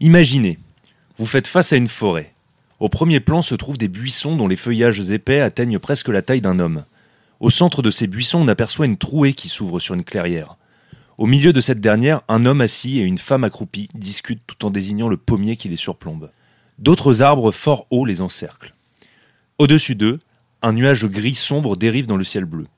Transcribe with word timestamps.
Imaginez, 0.00 0.58
vous 1.16 1.26
faites 1.26 1.48
face 1.48 1.72
à 1.72 1.76
une 1.76 1.88
forêt. 1.88 2.32
Au 2.78 2.88
premier 2.88 3.18
plan 3.18 3.42
se 3.42 3.56
trouvent 3.56 3.78
des 3.78 3.88
buissons 3.88 4.36
dont 4.36 4.46
les 4.46 4.54
feuillages 4.54 5.10
épais 5.10 5.40
atteignent 5.40 5.80
presque 5.80 6.08
la 6.08 6.22
taille 6.22 6.40
d'un 6.40 6.60
homme. 6.60 6.84
Au 7.40 7.50
centre 7.50 7.82
de 7.82 7.90
ces 7.90 8.06
buissons, 8.06 8.42
on 8.42 8.48
aperçoit 8.48 8.86
une 8.86 8.96
trouée 8.96 9.32
qui 9.32 9.48
s'ouvre 9.48 9.80
sur 9.80 9.96
une 9.96 10.04
clairière. 10.04 10.56
Au 11.18 11.26
milieu 11.26 11.52
de 11.52 11.60
cette 11.60 11.80
dernière, 11.80 12.22
un 12.28 12.44
homme 12.44 12.60
assis 12.60 13.00
et 13.00 13.02
une 13.02 13.18
femme 13.18 13.42
accroupie 13.42 13.88
discutent 13.94 14.44
tout 14.46 14.64
en 14.64 14.70
désignant 14.70 15.08
le 15.08 15.16
pommier 15.16 15.56
qui 15.56 15.68
les 15.68 15.74
surplombe. 15.74 16.30
D'autres 16.78 17.22
arbres 17.22 17.50
fort 17.50 17.88
hauts 17.90 18.04
les 18.04 18.20
encerclent. 18.20 18.76
Au-dessus 19.58 19.96
d'eux, 19.96 20.20
un 20.62 20.74
nuage 20.74 21.06
gris 21.06 21.34
sombre 21.34 21.76
dérive 21.76 22.06
dans 22.06 22.16
le 22.16 22.22
ciel 22.22 22.44
bleu. 22.44 22.68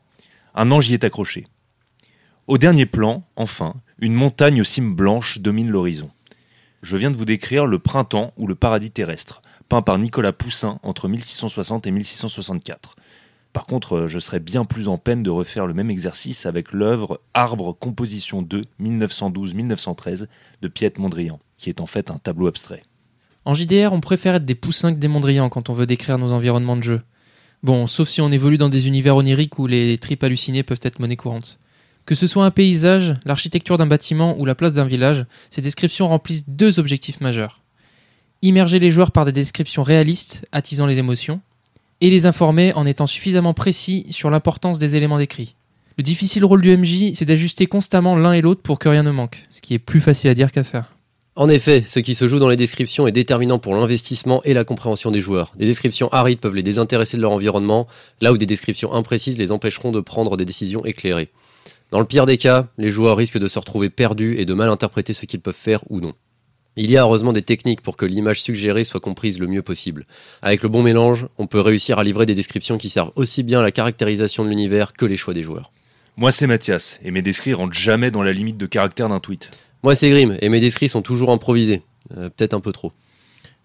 Un 0.55 0.71
ange 0.71 0.89
y 0.89 0.95
est 0.95 1.05
accroché. 1.05 1.47
Au 2.47 2.57
dernier 2.57 2.87
plan, 2.87 3.25
enfin, 3.37 3.75
une 3.99 4.15
montagne 4.15 4.63
aux 4.63 4.65
cimes 4.65 4.95
blanches 4.95 5.41
domine 5.41 5.69
l'horizon. 5.69 6.11
Je 6.83 6.97
viens 6.97 7.11
de 7.11 7.17
vous 7.17 7.27
décrire 7.27 7.67
le 7.67 7.79
printemps 7.79 8.33
ou 8.39 8.47
le 8.47 8.55
paradis 8.55 8.91
terrestre, 8.91 9.43
peint 9.69 9.83
par 9.83 9.99
Nicolas 9.99 10.33
Poussin 10.33 10.79
entre 10.83 11.09
1660 11.09 11.87
et 11.87 11.91
1664. 11.91 12.97
Par 13.53 13.67
contre, 13.67 13.97
euh, 13.97 14.09
je 14.09 14.19
serais 14.19 14.41
bien 14.41 14.65
plus 14.65 14.89
en 14.89 14.97
peine 14.97 15.23
de 15.23 15.31
refaire 15.31 15.67
le 15.67 15.75
même 15.75 15.91
exercice 15.91 16.47
avec 16.47 16.73
l'œuvre 16.73 17.21
Arbre 17.35 17.73
Composition 17.73 18.43
2 18.43 18.65
1912-1913 18.81 20.27
de 20.63 20.69
Piet 20.69 20.95
Mondrian, 20.99 21.39
qui 21.59 21.69
est 21.69 21.81
en 21.81 21.87
fait 21.87 22.11
un 22.11 22.19
tableau 22.19 22.47
abstrait. 22.47 22.83
En 23.45 23.53
JDR, 23.53 23.93
on 23.93 24.01
préfère 24.01 24.37
être 24.37 24.45
des 24.47 24.55
poussins 24.55 24.95
que 24.95 24.99
des 24.99 25.09
Mondrian 25.09 25.49
quand 25.49 25.69
on 25.69 25.75
veut 25.75 25.87
décrire 25.87 26.17
nos 26.17 26.33
environnements 26.33 26.77
de 26.77 26.83
jeu. 26.83 27.03
Bon, 27.63 27.87
sauf 27.87 28.09
si 28.09 28.23
on 28.23 28.33
évolue 28.33 28.57
dans 28.57 28.71
des 28.71 28.89
univers 28.89 29.17
oniriques 29.17 29.59
où 29.59 29.67
les 29.67 29.99
tripes 29.99 30.25
hallucinées 30.25 30.63
peuvent 30.63 30.81
être 30.83 30.99
monnaie 30.99 31.17
courante. 31.17 31.59
Que 32.11 32.17
ce 32.17 32.27
soit 32.27 32.45
un 32.45 32.51
paysage, 32.51 33.15
l'architecture 33.25 33.79
d'un 33.79 33.87
bâtiment 33.87 34.37
ou 34.37 34.45
la 34.45 34.57
place 34.57 34.73
d'un 34.73 34.85
village, 34.85 35.27
ces 35.49 35.63
descriptions 35.63 36.09
remplissent 36.09 36.49
deux 36.49 36.81
objectifs 36.81 37.21
majeurs. 37.21 37.63
Immerger 38.43 38.81
les 38.81 38.91
joueurs 38.91 39.13
par 39.13 39.25
des 39.25 39.31
descriptions 39.31 39.85
réalistes, 39.85 40.45
attisant 40.51 40.87
les 40.87 40.99
émotions, 40.99 41.41
et 42.01 42.11
les 42.11 42.27
informer 42.27 42.73
en 42.73 42.85
étant 42.85 43.07
suffisamment 43.07 43.55
précis 43.55 44.09
sur 44.11 44.29
l'importance 44.29 44.81
des 44.81 44.97
éléments 44.97 45.19
décrits. 45.19 45.55
Le 45.99 46.03
difficile 46.03 46.45
rôle 46.45 46.63
du 46.63 46.77
MJ, 46.77 47.13
c'est 47.15 47.27
d'ajuster 47.27 47.69
constamment 47.69 48.17
l'un 48.17 48.33
et 48.33 48.41
l'autre 48.41 48.63
pour 48.63 48.81
que 48.81 48.89
rien 48.89 49.05
ne 49.05 49.13
manque, 49.13 49.47
ce 49.49 49.61
qui 49.61 49.75
est 49.75 49.79
plus 49.79 50.01
facile 50.01 50.31
à 50.31 50.35
dire 50.35 50.51
qu'à 50.51 50.65
faire. 50.65 50.97
En 51.37 51.49
effet, 51.49 51.81
ce 51.81 52.01
qui 52.01 52.17
se 52.17 52.27
joue 52.27 52.41
dans 52.41 52.49
les 52.49 52.57
descriptions 52.57 53.07
est 53.07 53.13
déterminant 53.13 53.61
pour 53.61 53.77
l'investissement 53.77 54.43
et 54.43 54.53
la 54.53 54.65
compréhension 54.65 55.13
des 55.13 55.21
joueurs. 55.21 55.53
Des 55.57 55.65
descriptions 55.65 56.09
arides 56.09 56.41
peuvent 56.41 56.57
les 56.57 56.65
désintéresser 56.65 57.19
de 57.19 57.23
leur 57.23 57.31
environnement, 57.31 57.87
là 58.21 58.33
où 58.33 58.37
des 58.37 58.47
descriptions 58.47 58.93
imprécises 58.93 59.39
les 59.39 59.53
empêcheront 59.53 59.93
de 59.93 60.01
prendre 60.01 60.37
des 60.37 60.45
décisions 60.45 60.85
éclairées. 60.85 61.31
Dans 61.91 61.99
le 61.99 62.05
pire 62.05 62.27
des 62.27 62.37
cas, 62.37 62.69
les 62.79 62.89
joueurs 62.89 63.17
risquent 63.17 63.39
de 63.39 63.49
se 63.49 63.59
retrouver 63.59 63.91
perdus 63.91 64.37
et 64.39 64.45
de 64.45 64.55
mal 64.55 64.69
interpréter 64.69 65.13
ce 65.13 65.27
qu'ils 65.27 65.41
peuvent 65.41 65.55
faire 65.55 65.83
ou 65.91 66.01
non. 66.01 66.15
Il 66.77 66.91
y 66.91 66.97
a 66.97 67.03
heureusement 67.03 67.33
des 67.33 67.43
techniques 67.43 67.81
pour 67.81 67.97
que 67.97 68.07
l'image 68.07 68.41
suggérée 68.43 68.85
soit 68.85 69.01
comprise 69.01 69.41
le 69.41 69.49
mieux 69.49 69.63
possible. 69.63 70.07
Avec 70.41 70.63
le 70.63 70.69
bon 70.69 70.83
mélange, 70.85 71.27
on 71.37 71.49
peut 71.49 71.61
réussir 71.61 71.99
à 71.99 72.05
livrer 72.05 72.27
des 72.27 72.37
descriptions 72.37 72.79
qui 72.79 72.89
servent 72.89 73.11
aussi 73.17 73.43
bien 73.43 73.59
à 73.59 73.63
la 73.63 73.73
caractérisation 73.73 74.45
de 74.45 74.49
l'univers 74.49 74.93
que 74.93 75.05
les 75.05 75.17
choix 75.17 75.35
des 75.35 75.43
joueurs. 75.43 75.73
Moi, 76.17 76.31
c'est 76.31 76.47
Mathias, 76.47 77.01
et 77.03 77.11
mes 77.11 77.23
descrits 77.23 77.55
rentrent 77.55 77.77
jamais 77.77 78.13
dans 78.13 78.23
la 78.23 78.33
limite 78.33 78.57
de 78.57 78.67
caractère 78.67 79.09
d'un 79.09 79.19
tweet. 79.21 79.51
Moi, 79.83 79.97
c'est 79.97 80.11
Grim, 80.11 80.37
et 80.41 80.49
mes 80.49 80.61
descrits 80.61 80.89
sont 80.89 81.03
toujours 81.03 81.33
improvisés. 81.33 81.83
Euh, 82.17 82.31
Peut-être 82.31 82.55
un 82.55 82.61
peu 82.61 82.73
trop. 82.73 82.93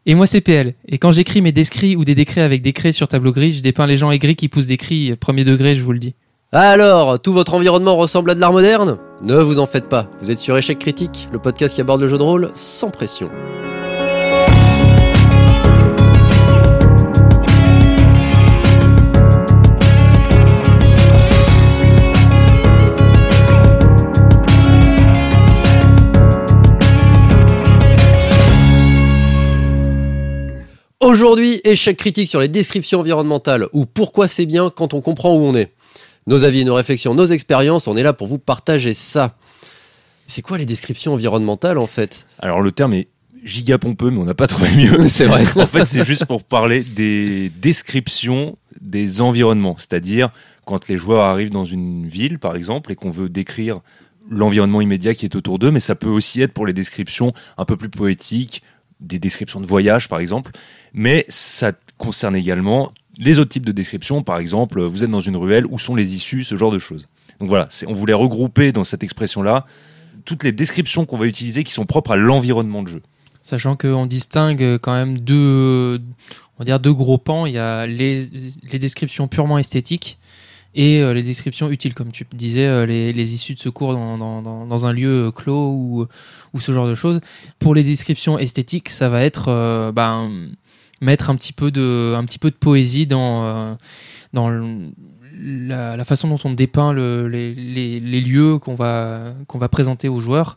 Et 0.07 0.13
moi 0.13 0.27
c'est 0.27 0.41
PL, 0.41 0.75
et 0.87 0.99
quand 0.99 1.11
j'écris 1.11 1.41
mes 1.41 1.51
descrits 1.51 1.95
ou 1.95 2.05
des 2.05 2.13
décrets 2.13 2.41
avec 2.41 2.61
des 2.61 2.73
craies 2.73 2.91
sur 2.91 3.07
tableau 3.07 3.31
gris, 3.31 3.53
je 3.53 3.63
dépeins 3.63 3.87
les 3.87 3.97
gens 3.97 4.11
aigris 4.11 4.35
qui 4.35 4.49
poussent 4.49 4.67
des 4.67 4.77
cris, 4.77 5.15
premier 5.15 5.43
degré 5.43 5.75
je 5.75 5.81
vous 5.81 5.93
le 5.93 5.97
dis. 5.97 6.13
Alors, 6.51 7.19
tout 7.19 7.33
votre 7.33 7.55
environnement 7.55 7.95
ressemble 7.95 8.29
à 8.29 8.35
de 8.35 8.39
l'art 8.39 8.53
moderne? 8.53 8.99
Ne 9.23 9.35
vous 9.41 9.57
en 9.57 9.65
faites 9.65 9.89
pas, 9.89 10.07
vous 10.21 10.29
êtes 10.29 10.37
sur 10.37 10.55
Échec 10.55 10.77
Critique, 10.77 11.27
le 11.31 11.39
podcast 11.39 11.73
qui 11.73 11.81
aborde 11.81 12.01
le 12.01 12.07
jeu 12.07 12.19
de 12.19 12.23
rôle 12.23 12.51
sans 12.53 12.91
pression. 12.91 13.31
Aujourd'hui, 31.01 31.59
échec 31.63 31.97
critique 31.97 32.27
sur 32.27 32.39
les 32.39 32.47
descriptions 32.47 32.99
environnementales 32.99 33.67
ou 33.73 33.85
pourquoi 33.85 34.27
c'est 34.27 34.45
bien 34.45 34.69
quand 34.69 34.93
on 34.93 35.01
comprend 35.01 35.35
où 35.35 35.43
on 35.43 35.53
est. 35.55 35.71
Nos 36.27 36.43
avis, 36.43 36.65
nos 36.65 36.73
réflexions, 36.73 37.13
nos 37.13 37.27
expériences, 37.27 37.87
on 37.87 37.95
est 37.95 38.03
là 38.03 38.13
pour 38.13 38.27
vous 38.27 38.39
partager 38.39 38.93
ça. 38.93 39.35
C'est 40.25 40.41
quoi 40.41 40.57
les 40.57 40.65
descriptions 40.65 41.13
environnementales 41.13 41.77
en 41.77 41.85
fait? 41.85 42.25
Alors, 42.39 42.61
le 42.61 42.71
terme 42.71 42.93
est 42.93 43.09
giga 43.43 43.77
pompeux, 43.77 44.09
mais 44.09 44.17
on 44.17 44.25
n'a 44.25 44.33
pas 44.33 44.47
trouvé 44.47 44.71
mieux. 44.75 45.07
C'est 45.07 45.25
vrai. 45.25 45.43
en 45.55 45.67
fait, 45.67 45.85
c'est 45.85 46.03
juste 46.03 46.25
pour 46.25 46.43
parler 46.43 46.83
des 46.83 47.49
descriptions 47.49 48.57
des 48.81 49.21
environnements. 49.21 49.75
C'est-à-dire, 49.77 50.31
quand 50.65 50.87
les 50.87 50.97
joueurs 50.97 51.21
arrivent 51.21 51.51
dans 51.51 51.65
une 51.65 52.07
ville, 52.07 52.39
par 52.39 52.55
exemple, 52.55 52.91
et 52.91 52.95
qu'on 52.95 53.11
veut 53.11 53.29
décrire 53.29 53.81
l'environnement 54.29 54.81
immédiat 54.81 55.13
qui 55.13 55.25
est 55.25 55.35
autour 55.35 55.59
d'eux, 55.59 55.69
mais 55.69 55.79
ça 55.79 55.93
peut 55.93 56.09
aussi 56.09 56.41
être 56.41 56.53
pour 56.53 56.65
les 56.65 56.73
descriptions 56.73 57.33
un 57.59 57.65
peu 57.65 57.77
plus 57.77 57.89
poétiques, 57.89 58.63
des 58.99 59.19
descriptions 59.19 59.61
de 59.61 59.67
voyage, 59.67 60.09
par 60.09 60.19
exemple. 60.19 60.51
Mais 60.93 61.25
ça 61.29 61.71
concerne 61.99 62.35
également 62.35 62.91
les 63.17 63.39
autres 63.39 63.49
types 63.49 63.65
de 63.65 63.71
descriptions. 63.71 64.23
Par 64.23 64.39
exemple, 64.39 64.81
vous 64.81 65.03
êtes 65.03 65.11
dans 65.11 65.21
une 65.21 65.37
ruelle, 65.37 65.65
où 65.67 65.79
sont 65.79 65.95
les 65.95 66.15
issues, 66.15 66.43
ce 66.43 66.55
genre 66.55 66.71
de 66.71 66.79
choses. 66.79 67.07
Donc 67.39 67.49
voilà, 67.49 67.67
on 67.87 67.93
voulait 67.93 68.13
regrouper 68.13 68.71
dans 68.71 68.83
cette 68.83 69.03
expression-là 69.03 69.65
toutes 70.25 70.43
les 70.43 70.51
descriptions 70.51 71.05
qu'on 71.05 71.17
va 71.17 71.25
utiliser 71.25 71.63
qui 71.63 71.73
sont 71.73 71.85
propres 71.85 72.11
à 72.11 72.15
l'environnement 72.15 72.83
de 72.83 72.87
jeu. 72.87 73.01
Sachant 73.41 73.75
qu'on 73.75 74.07
distingue 74.07 74.79
quand 74.79 74.93
même 74.93 75.19
deux, 75.19 76.01
on 76.55 76.59
va 76.59 76.65
dire 76.65 76.79
deux 76.79 76.93
gros 76.93 77.19
pans. 77.19 77.45
Il 77.45 77.53
y 77.53 77.59
a 77.59 77.85
les, 77.85 78.25
descriptions 78.79 79.27
purement 79.27 79.59
esthétiques 79.59 80.17
et 80.73 81.01
euh, 81.01 81.13
les 81.13 81.21
descriptions 81.21 81.69
utiles, 81.69 81.93
comme 81.93 82.11
tu 82.11 82.25
disais, 82.33 82.65
euh, 82.65 82.85
les, 82.85 83.33
issues 83.33 83.53
de 83.53 83.59
secours 83.59 83.93
dans, 83.93 84.85
un 84.85 84.91
lieu 84.91 85.27
euh, 85.27 85.31
clos 85.31 86.07
ou, 86.53 86.59
ce 86.59 86.71
genre 86.71 86.87
de 86.87 86.95
choses. 86.95 87.21
Pour 87.59 87.75
les 87.75 87.83
descriptions 87.83 88.39
esthétiques, 88.39 88.89
ça 88.89 89.09
va 89.09 89.23
être 89.23 89.49
euh, 89.49 89.91
ben, 89.91 90.31
mettre 91.01 91.29
un 91.29 91.35
petit 91.35 91.53
peu 91.53 91.71
de, 91.71 92.13
un 92.15 92.23
petit 92.25 92.39
peu 92.39 92.49
de 92.49 92.55
poésie 92.55 93.07
dans, 93.07 93.45
euh, 93.45 93.73
dans 94.33 94.49
la, 95.41 96.05
façon 96.05 96.27
dont 96.27 96.39
on 96.43 96.51
dépeint 96.51 96.93
le- 96.93 97.27
les, 97.27 97.53
les, 97.99 98.21
lieux 98.21 98.57
qu'on 98.59 98.75
va, 98.75 99.33
va 99.53 99.69
présenter 99.69 100.09
aux 100.09 100.19
joueurs 100.19 100.55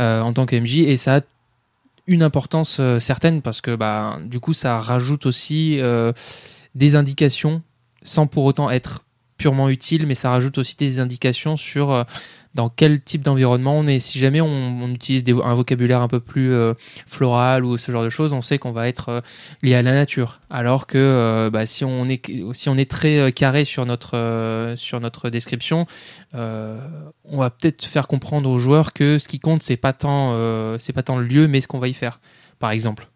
euh, 0.00 0.20
en 0.20 0.32
tant 0.32 0.46
que 0.46 0.56
MJ. 0.56 0.78
Et 0.78 0.96
ça 0.96 1.16
a 1.16 1.20
une 2.06 2.22
importance 2.22 2.78
euh, 2.80 2.98
certaine 2.98 3.42
parce 3.42 3.60
que 3.60 3.74
bah, 3.74 4.18
du 4.24 4.40
coup 4.40 4.52
ça 4.52 4.80
rajoute 4.80 5.26
aussi 5.26 5.80
des 6.74 6.96
indications 6.96 7.62
sans 8.02 8.26
pour 8.26 8.44
autant 8.44 8.70
être 8.70 9.04
purement 9.36 9.68
utile 9.68 10.06
mais 10.06 10.14
ça 10.14 10.30
rajoute 10.30 10.58
aussi 10.58 10.76
des 10.76 11.00
indications 11.00 11.56
sur 11.56 12.06
dans 12.56 12.68
quel 12.70 13.00
type 13.00 13.22
d'environnement 13.22 13.78
on 13.78 13.86
est 13.86 14.00
si 14.00 14.18
jamais 14.18 14.40
on, 14.40 14.48
on 14.48 14.88
utilise 14.90 15.22
des- 15.22 15.32
un 15.32 15.54
vocabulaire 15.54 16.00
un 16.02 16.08
peu 16.08 16.18
plus 16.18 16.52
euh, 16.52 16.74
floral 17.06 17.64
ou 17.64 17.76
ce 17.78 17.92
genre 17.92 18.02
de 18.02 18.10
choses 18.10 18.32
on 18.32 18.40
sait 18.42 18.58
qu'on 18.58 18.72
va 18.72 18.88
être 18.88 19.08
euh, 19.10 19.20
lié 19.62 19.74
à 19.74 19.82
la 19.82 19.92
nature 19.92 20.40
alors 20.50 20.86
que 20.88 20.98
euh, 20.98 21.50
bah, 21.50 21.66
si 21.66 21.84
on 21.84 22.08
est 22.08 22.20
si 22.54 22.68
on 22.68 22.76
est 22.76 22.90
très 22.90 23.18
euh, 23.18 23.30
carré 23.30 23.64
sur 23.64 23.86
notre 23.86 24.16
euh, 24.16 24.74
sur 24.76 24.98
notre 25.00 25.30
description 25.30 25.86
euh, 26.34 26.80
on 27.24 27.38
va 27.38 27.50
peut-être 27.50 27.84
faire 27.84 28.08
comprendre 28.08 28.50
aux 28.50 28.58
joueurs 28.58 28.92
que 28.92 29.18
ce 29.18 29.28
qui 29.28 29.38
compte 29.38 29.62
c'est 29.62 29.76
pas 29.76 29.92
tant 29.92 30.32
euh, 30.34 30.76
c'est 30.80 30.92
pas 30.92 31.02
tant 31.02 31.18
le 31.18 31.26
lieu 31.26 31.46
mais 31.48 31.60
ce 31.60 31.68
qu'on 31.68 31.78
va 31.78 31.88
y 31.88 31.94
faire 31.94 32.18
par 32.58 32.70
exemple 32.72 33.06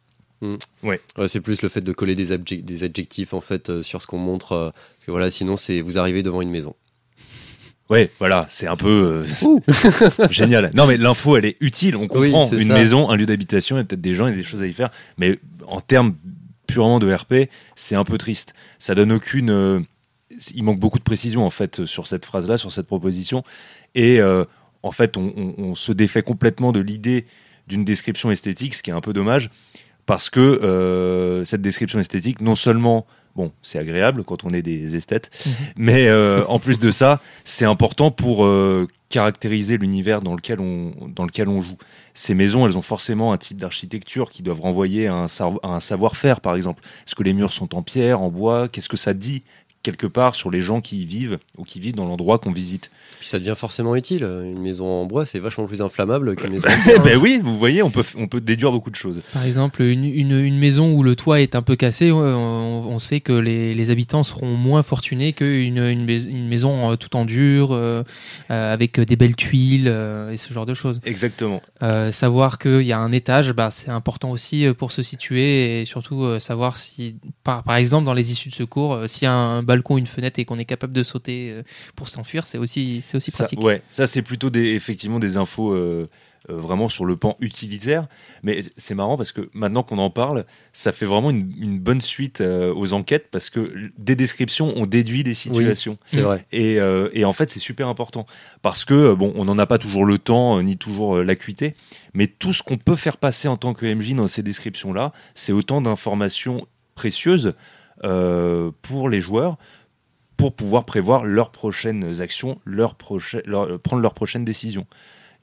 Ouais, 0.82 0.98
c'est 1.28 1.42
plus 1.42 1.60
le 1.60 1.68
fait 1.68 1.82
de 1.82 1.92
coller 1.92 2.14
des, 2.14 2.34
abje- 2.34 2.62
des 2.64 2.82
adjectifs 2.82 3.34
en 3.34 3.42
fait 3.42 3.68
euh, 3.68 3.82
sur 3.82 4.00
ce 4.00 4.06
qu'on 4.06 4.16
montre. 4.16 4.52
euh, 4.52 4.70
parce 4.70 5.04
que 5.06 5.10
voilà, 5.10 5.30
sinon 5.30 5.58
c'est 5.58 5.82
vous 5.82 5.98
arrivez 5.98 6.22
devant 6.22 6.40
une 6.40 6.48
maison. 6.48 6.74
Ouais, 7.90 8.08
voilà, 8.20 8.46
c'est 8.48 8.68
un 8.68 8.76
peu 8.76 9.24
euh, 9.44 10.26
génial. 10.30 10.70
Non, 10.74 10.86
mais 10.86 10.96
l'info, 10.96 11.36
elle 11.36 11.44
est 11.44 11.56
utile. 11.60 11.96
On 11.96 12.06
comprend 12.06 12.48
une 12.50 12.68
ça. 12.68 12.74
maison, 12.74 13.10
un 13.10 13.16
lieu 13.16 13.26
d'habitation, 13.26 13.76
il 13.76 13.80
y 13.80 13.82
a 13.82 13.84
peut-être 13.84 14.00
des 14.00 14.14
gens 14.14 14.28
et 14.28 14.32
des 14.32 14.44
choses 14.44 14.62
à 14.62 14.66
y 14.66 14.72
faire. 14.72 14.91
Mais 15.18 15.38
en 15.66 15.80
termes 15.80 16.15
purement 16.68 17.00
de 17.00 17.12
RP, 17.12 17.50
c'est 17.74 17.97
un 17.97 18.04
peu 18.04 18.16
triste. 18.16 18.54
Ça 18.78 18.94
donne 18.94 19.10
aucune. 19.12 19.50
euh, 19.50 19.80
il 20.54 20.62
manque 20.62 20.78
beaucoup 20.78 21.00
de 21.00 21.04
précision 21.04 21.44
en 21.44 21.50
fait 21.50 21.84
sur 21.84 22.06
cette 22.06 22.24
phrase-là, 22.24 22.56
sur 22.56 22.70
cette 22.70 22.86
proposition. 22.86 23.42
Et 23.97 24.20
euh, 24.20 24.44
en 24.84 24.92
fait, 24.92 25.16
on, 25.16 25.32
on- 25.36 25.54
on 25.59 25.74
se 25.74 25.91
défait 25.91 26.22
complètement 26.22 26.70
de 26.70 26.78
l'idée 26.80 27.26
d'une 27.66 27.84
description 27.84 28.30
esthétique, 28.30 28.74
ce 28.74 28.82
qui 28.84 28.91
est 28.91 28.94
un 28.94 29.00
peu 29.00 29.12
dommage, 29.12 29.50
parce 30.06 30.30
que 30.30 31.42
cette 31.44 31.60
description 31.62 31.98
esthétique, 31.98 32.41
non 32.41 32.54
seulement, 32.54 33.06
bon, 33.36 33.53
c'est 33.62 33.78
agréable 33.78 34.24
quand 34.24 34.44
on 34.44 34.53
est 34.53 34.62
des 34.62 34.97
esthètes, 34.97 35.30
mais 35.77 36.09
euh, 36.09 36.44
en 36.47 36.59
plus 36.59 36.78
de 36.78 36.91
ça, 36.91 37.21
c'est 37.44 37.65
important 37.65 38.10
pour 38.10 38.44
euh, 38.44 38.86
caractériser 39.09 39.77
l'univers 39.78 40.22
dans 40.22 40.34
lequel 40.34 40.60
on 40.60 40.92
dans 41.09 41.24
lequel 41.24 41.48
on 41.48 41.60
joue. 41.60 41.77
Ces 42.15 42.34
maisons, 42.34 42.66
elles 42.66 42.77
ont 42.77 42.82
forcément 42.82 43.32
un 43.32 43.38
type 43.38 43.56
d'architecture 43.59 44.30
qui 44.30 44.42
doivent 44.42 44.60
renvoyer 44.60 45.06
à 45.06 45.15
un, 45.15 45.27
sav- 45.27 45.59
à 45.62 45.68
un 45.68 45.80
savoir-faire, 45.80 46.41
par 46.41 46.56
exemple. 46.56 46.82
Est-ce 47.06 47.15
que 47.15 47.22
les 47.22 47.32
murs 47.32 47.53
sont 47.53 47.74
en 47.74 47.82
pierre, 47.82 48.21
en 48.21 48.30
bois? 48.30 48.68
Qu'est-ce 48.68 48.88
que 48.88 48.97
ça 48.97 49.15
dit? 49.15 49.42
Quelque 49.82 50.06
part 50.06 50.34
sur 50.34 50.50
les 50.50 50.60
gens 50.60 50.80
qui 50.80 51.03
y 51.03 51.04
vivent 51.04 51.38
ou 51.56 51.65
qui 51.65 51.80
vivent 51.80 51.94
dans 51.94 52.06
l'endroit 52.06 52.38
qu'on 52.38 52.53
visite. 52.53 52.91
Puis 53.18 53.28
ça 53.28 53.38
devient 53.38 53.54
forcément 53.56 53.97
utile. 53.97 54.22
Une 54.22 54.60
maison 54.60 54.86
en 54.86 55.06
bois, 55.06 55.27
c'est 55.27 55.38
vachement 55.38 55.66
plus 55.66 55.82
inflammable 55.82 56.36
qu'une 56.36 56.50
maison 56.50 56.68
en 56.68 56.84
bois. 56.84 56.98
ben 57.04 57.18
oui, 57.18 57.41
vous 57.42 57.56
voyez, 57.59 57.82
on 57.82 57.91
peut, 57.91 58.04
on 58.16 58.28
peut 58.28 58.41
déduire 58.41 58.72
beaucoup 58.72 58.91
de 58.91 58.97
choses. 58.97 59.22
Par 59.32 59.44
exemple, 59.44 59.82
une, 59.82 60.04
une, 60.04 60.38
une 60.38 60.59
maison 60.59 60.92
où 60.92 61.03
le 61.03 61.16
toit 61.16 61.41
est 61.41 61.54
un 61.54 61.62
peu 61.62 61.77
cassé, 61.77 62.12
on, 62.12 62.21
on 62.21 62.98
sait 62.98 63.21
que 63.21 63.32
les, 63.32 63.74
les, 63.74 63.91
habitants 63.91 64.22
seront 64.22 64.54
moins 64.54 64.82
fortunés 64.82 65.32
qu'une 65.32 65.78
une, 65.78 66.09
une, 66.09 66.48
maison 66.48 66.97
tout 66.97 67.16
en 67.16 67.24
dur, 67.24 67.71
euh, 67.72 68.03
avec 68.48 69.00
des 69.00 69.16
belles 69.16 69.36
tuiles 69.36 69.88
euh, 69.88 70.30
et 70.30 70.36
ce 70.36 70.53
genre 70.53 70.66
de 70.66 70.74
choses. 70.74 71.00
Exactement. 71.04 71.62
Euh, 71.82 72.12
savoir 72.12 72.59
qu'il 72.59 72.82
y 72.82 72.92
a 72.92 72.98
un 72.98 73.12
étage, 73.12 73.53
bah, 73.53 73.71
c'est 73.71 73.91
important 73.91 74.30
aussi 74.30 74.66
pour 74.77 74.92
se 74.92 75.03
situer 75.03 75.80
et 75.80 75.84
surtout 75.84 76.38
savoir 76.38 76.77
si, 76.77 77.16
par, 77.44 77.65
par 77.65 77.77
exemple, 77.77 78.06
dans 78.06 78.15
les 78.15 78.32
issues 78.32 78.48
de 78.48 78.54
secours, 78.54 78.98
s'il 79.06 79.24
y 79.24 79.27
a 79.27 79.32
un 79.32 79.62
balcon, 79.70 79.98
une 79.98 80.06
fenêtre 80.06 80.40
et 80.40 80.44
qu'on 80.44 80.58
est 80.58 80.64
capable 80.64 80.92
de 80.92 81.04
sauter 81.04 81.50
euh, 81.50 81.62
pour 81.94 82.08
s'enfuir, 82.08 82.46
c'est 82.46 82.58
aussi, 82.58 83.00
c'est 83.02 83.16
aussi 83.16 83.30
pratique. 83.30 83.60
Ça, 83.60 83.66
ouais, 83.66 83.82
ça 83.88 84.06
c'est 84.08 84.22
plutôt 84.22 84.50
des, 84.50 84.74
effectivement 84.74 85.20
des 85.20 85.36
infos 85.36 85.72
euh, 85.72 86.08
euh, 86.48 86.56
vraiment 86.56 86.88
sur 86.88 87.04
le 87.04 87.16
pan 87.16 87.36
utilitaire. 87.38 88.08
Mais 88.42 88.62
c'est 88.76 88.96
marrant 88.96 89.16
parce 89.16 89.30
que 89.30 89.48
maintenant 89.52 89.84
qu'on 89.84 89.98
en 89.98 90.10
parle, 90.10 90.44
ça 90.72 90.90
fait 90.90 91.06
vraiment 91.06 91.30
une, 91.30 91.78
bonne 91.78 92.00
suite 92.00 92.40
aux 92.40 92.92
enquêtes 92.94 93.28
parce 93.30 93.48
que 93.48 93.90
des 93.96 94.16
descriptions, 94.16 94.72
on 94.74 94.86
déduit 94.86 95.22
des 95.22 95.34
situations. 95.34 95.94
c'est 96.04 96.22
vrai. 96.22 96.44
Et, 96.50 96.78
et, 97.12 97.24
en 97.24 97.32
fait, 97.32 97.50
c'est 97.50 97.60
super 97.60 97.86
important 97.86 98.26
parce 98.62 98.84
que 98.84 99.14
bon, 99.14 99.32
on 99.36 99.44
n'en 99.44 99.58
a 99.58 99.66
pas 99.66 99.78
toujours 99.78 100.04
le 100.04 100.18
temps 100.18 100.60
ni 100.62 100.76
toujours 100.76 101.22
l'acuité, 101.22 101.74
mais 102.14 102.26
tout 102.26 102.52
ce 102.52 102.62
qu'on 102.62 102.78
peut 102.78 102.96
faire 102.96 103.18
passer 103.18 103.46
en 103.46 103.56
tant 103.56 103.74
que 103.74 103.86
MJ 103.86 104.14
dans 104.14 104.26
ces 104.26 104.42
descriptions-là, 104.42 105.12
c'est 105.34 105.52
autant 105.52 105.80
d'informations 105.80 106.66
précieuses 106.94 107.54
pour 108.02 109.08
les 109.08 109.20
joueurs 109.20 109.56
pour 110.41 110.54
pouvoir 110.54 110.86
prévoir 110.86 111.24
leurs 111.24 111.50
prochaines 111.50 112.22
actions, 112.22 112.58
leur 112.64 112.94
prendre 112.94 114.00
leurs 114.00 114.14
prochaines 114.14 114.44
décisions 114.44 114.86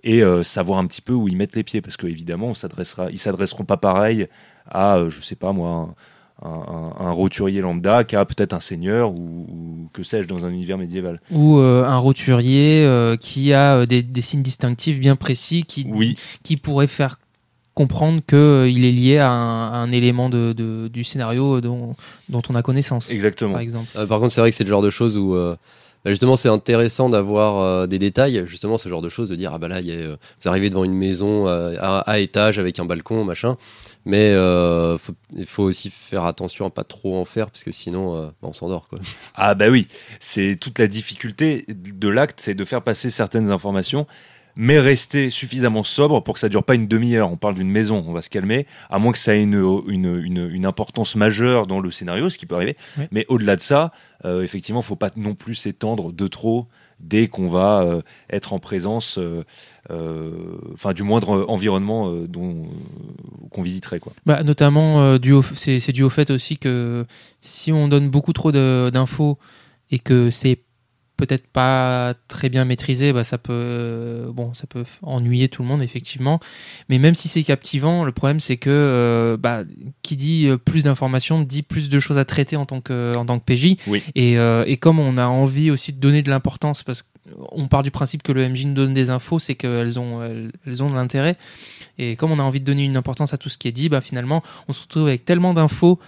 et 0.04 0.24
euh, 0.24 0.42
savoir 0.42 0.80
un 0.80 0.88
petit 0.88 1.02
peu 1.02 1.14
où 1.14 1.28
ils 1.28 1.38
mettent 1.38 1.56
les 1.56 1.64
pieds 1.64 1.82
parce 1.82 1.98
qu'évidemment 1.98 2.54
s'adressera 2.54 3.10
ils 3.12 3.18
s'adresseront 3.18 3.64
pas 3.64 3.78
pareil 3.78 4.28
à 4.68 4.98
euh, 4.98 5.10
je 5.10 5.22
sais 5.22 5.36
pas 5.36 5.54
moi 5.54 5.96
un, 6.44 7.12
roturier 7.12 7.62
lambda 7.62 8.04
qui 8.04 8.16
a 8.16 8.24
peut-être 8.24 8.54
un 8.54 8.60
seigneur 8.60 9.12
ou, 9.12 9.90
que 9.94 10.04
sais-je 10.04 10.28
dans 10.28 10.46
un 10.46 10.52
univers 10.52 10.78
médiéval. 10.78 11.20
Ou 11.32 11.58
un 11.58 11.98
roturier 11.98 13.16
qui 13.20 13.54
a 13.54 13.88
des, 13.88 14.22
signes 14.22 14.44
distinctifs 14.44 15.00
bien 15.00 15.16
précis 15.16 15.64
qui, 15.64 15.88
oui. 15.90 16.16
qui 16.44 16.56
pourrait 16.56 16.86
faire 16.86 17.18
comprendre 17.78 18.22
qu'il 18.28 18.38
euh, 18.40 18.66
est 18.66 18.92
lié 18.92 19.20
à 19.20 19.30
un, 19.30 19.92
élément 19.92 20.32
de, 20.32 20.88
du 20.92 21.04
scénario 21.04 21.62
dont, 21.62 21.96
dont, 22.28 22.42
on 22.50 22.56
a 22.56 22.64
connaissance. 22.64 23.12
Exactement. 23.12 23.52
Par 23.52 23.62
exemple. 23.62 23.88
Euh, 23.96 24.08
par 24.08 24.20
contre, 24.20 24.34
c'est 24.34 24.42
vrai 24.42 24.50
que 24.50 24.56
c'est 24.56 24.64
le 24.64 24.70
genre 24.72 24.82
de 24.82 24.90
choses 24.90 25.16
où 25.16 25.36
euh, 25.36 25.56
bah, 26.04 26.10
justement 26.10 26.36
c'est 26.36 26.50
intéressant 26.50 27.08
d'avoir 27.08 27.88
des 27.88 28.00
détails. 28.00 28.44
Justement, 28.48 28.80
ce 28.80 28.90
genre 28.90 29.04
de 29.04 29.10
choses, 29.10 29.30
de 29.30 29.36
dire 29.36 29.52
ah 29.54 29.60
bah 29.60 29.68
là, 29.68 29.80
y 29.82 29.92
a, 29.92 30.08
vous 30.08 30.50
arrivez 30.50 30.72
devant 30.72 30.86
une 30.86 30.96
maison 30.96 31.46
à, 31.48 32.20
étage 32.20 32.58
avec 32.58 32.80
un 32.80 32.86
balcon, 32.86 33.24
machin. 33.24 33.58
Mais 34.06 34.32
il 34.32 35.46
faut 35.46 35.64
aussi 35.64 35.92
faire 35.92 36.24
attention 36.26 36.66
à 36.66 36.72
pas 36.72 36.84
trop 36.84 37.16
en 37.16 37.26
faire 37.26 37.52
parce 37.52 37.64
que 37.64 37.72
sinon 37.72 38.16
bah, 38.16 38.34
on 38.42 38.54
s'endort 38.54 38.88
quoi. 38.88 38.98
Ah 39.36 39.54
bah 39.54 39.70
oui, 39.70 39.88
c'est 40.20 40.56
toute 40.60 40.80
la 40.80 40.88
difficulté 40.88 41.64
de 41.68 42.10
l'acte, 42.10 42.40
c'est 42.42 42.56
de 42.56 42.66
faire 42.66 42.82
passer 42.82 43.12
certaines 43.12 43.52
informations 43.52 44.08
mais 44.58 44.80
rester 44.80 45.30
suffisamment 45.30 45.84
sobre 45.84 46.22
pour 46.22 46.34
que 46.34 46.40
ça 46.40 46.50
dure 46.50 46.64
pas 46.64 46.76
une 46.76 46.88
demi-heure. 46.88 47.32
On 47.32 47.38
parle 47.38 47.56
d'une 47.56 47.70
maison, 47.70 48.04
on 48.08 48.12
va 48.12 48.22
se 48.22 48.30
calmer, 48.30 48.68
à 48.90 49.00
moins 49.00 49.12
que 49.12 49.18
ça 49.18 49.36
ait 49.36 49.44
une, 49.44 49.82
une, 49.88 50.50
une, 50.52 50.66
importance 50.66 51.16
majeure 51.16 51.68
dans 51.68 51.80
le 51.80 51.92
scénario, 51.92 52.30
ce 52.30 52.38
qui 52.38 52.46
peut 52.46 52.56
arriver. 52.56 52.76
Mais 53.12 53.26
au-delà 53.30 53.56
de 53.56 53.62
ça, 53.62 53.92
euh, 54.26 54.42
effectivement, 54.42 54.82
faut 54.82 54.96
pas 54.96 55.12
non 55.16 55.36
plus 55.36 55.56
s'étendre 55.56 56.12
de 56.12 56.28
trop 56.28 56.68
dès 57.00 57.28
qu'on 57.28 57.48
va 57.48 57.82
euh, 57.82 58.02
être 58.30 58.54
en 58.54 58.60
présence, 58.60 59.18
euh, 59.18 59.44
euh, 59.92 60.58
enfin 60.74 60.94
du 60.94 61.04
moindre 61.04 61.46
environnement 61.48 62.12
dont 62.28 62.68
qu'on 63.52 63.62
visiterait 63.62 64.00
quoi. 64.00 64.14
Bah, 64.26 64.44
notamment 64.44 65.18
dû 65.18 65.34
c'est 65.54 65.92
dû 65.92 66.04
au 66.04 66.10
fait 66.10 66.32
aussi 66.32 66.58
que 66.58 67.06
si 67.42 67.72
on 67.72 67.88
donne 67.88 68.10
beaucoup 68.10 68.34
trop 68.34 68.52
d'infos 68.52 69.38
et 69.92 70.00
que 70.00 70.32
c'est 70.32 70.60
peut-être 71.18 71.48
pas 71.48 72.14
très 72.28 72.50
bien 72.50 72.64
maîtrisé, 72.64 73.12
bah 73.12 73.24
ça 73.24 73.38
peut 73.38 74.32
bon 74.34 74.54
ça 74.54 74.68
peut 74.68 74.86
ennuyer 75.02 75.50
tout 75.50 75.64
le 75.64 75.68
monde 75.68 75.82
effectivement. 75.82 76.40
Mais 76.90 77.00
même 77.00 77.16
si 77.16 77.28
c'est 77.28 77.44
captivant, 77.44 78.04
le 78.04 78.12
problème 78.12 78.40
c'est 78.40 78.58
que 78.58 78.70
euh, 78.70 79.38
bah, 79.38 79.64
qui 80.04 80.16
dit 80.16 80.48
euh, 80.48 80.58
plus 80.58 80.84
d'informations 80.84 81.42
dit 81.42 81.64
plus 81.64 81.90
de 81.90 82.00
choses 82.00 82.18
à 82.18 82.26
traiter 82.26 82.56
en 82.56 82.66
tant 82.66 82.82
que 82.82 83.16
en 83.16 83.26
tant 83.26 83.40
que 83.40 83.44
PJ. 83.44 83.78
Et, 84.16 84.38
euh, 84.38 84.64
et 84.68 84.78
comme 84.78 85.00
on 85.00 85.18
a 85.18 85.28
envie 85.28 85.72
aussi 85.72 85.92
de 85.92 86.00
donner 86.00 86.22
de 86.22 86.30
l'importance 86.30 86.84
parce 86.84 87.04
qu'on 87.04 87.68
part 87.68 87.84
du 87.84 87.92
principe 87.92 88.24
que 88.24 88.32
le 88.32 88.48
MJ 88.48 88.66
nous 88.66 88.74
donne 88.74 88.94
des 88.94 89.10
infos, 89.10 89.40
c'est 89.40 89.56
qu'elles 89.56 90.00
ont 90.00 90.24
elles, 90.24 90.84
ont 90.84 90.90
de 90.90 90.96
l'intérêt. 90.96 91.36
Et 91.98 92.16
comme 92.16 92.32
on 92.32 92.40
a 92.40 92.44
envie 92.44 92.60
de 92.60 92.66
donner 92.66 92.86
une 92.86 92.98
importance 92.98 93.34
à 93.34 93.38
tout 93.38 93.50
ce 93.50 93.58
qui 93.58 93.68
est 93.68 93.72
dit, 93.72 93.90
bah 93.90 94.02
finalement 94.02 94.44
on 94.68 94.74
se 94.74 94.82
retrouve 94.82 95.08
avec 95.08 95.26
tellement 95.26 95.54
d'infos. 95.54 96.00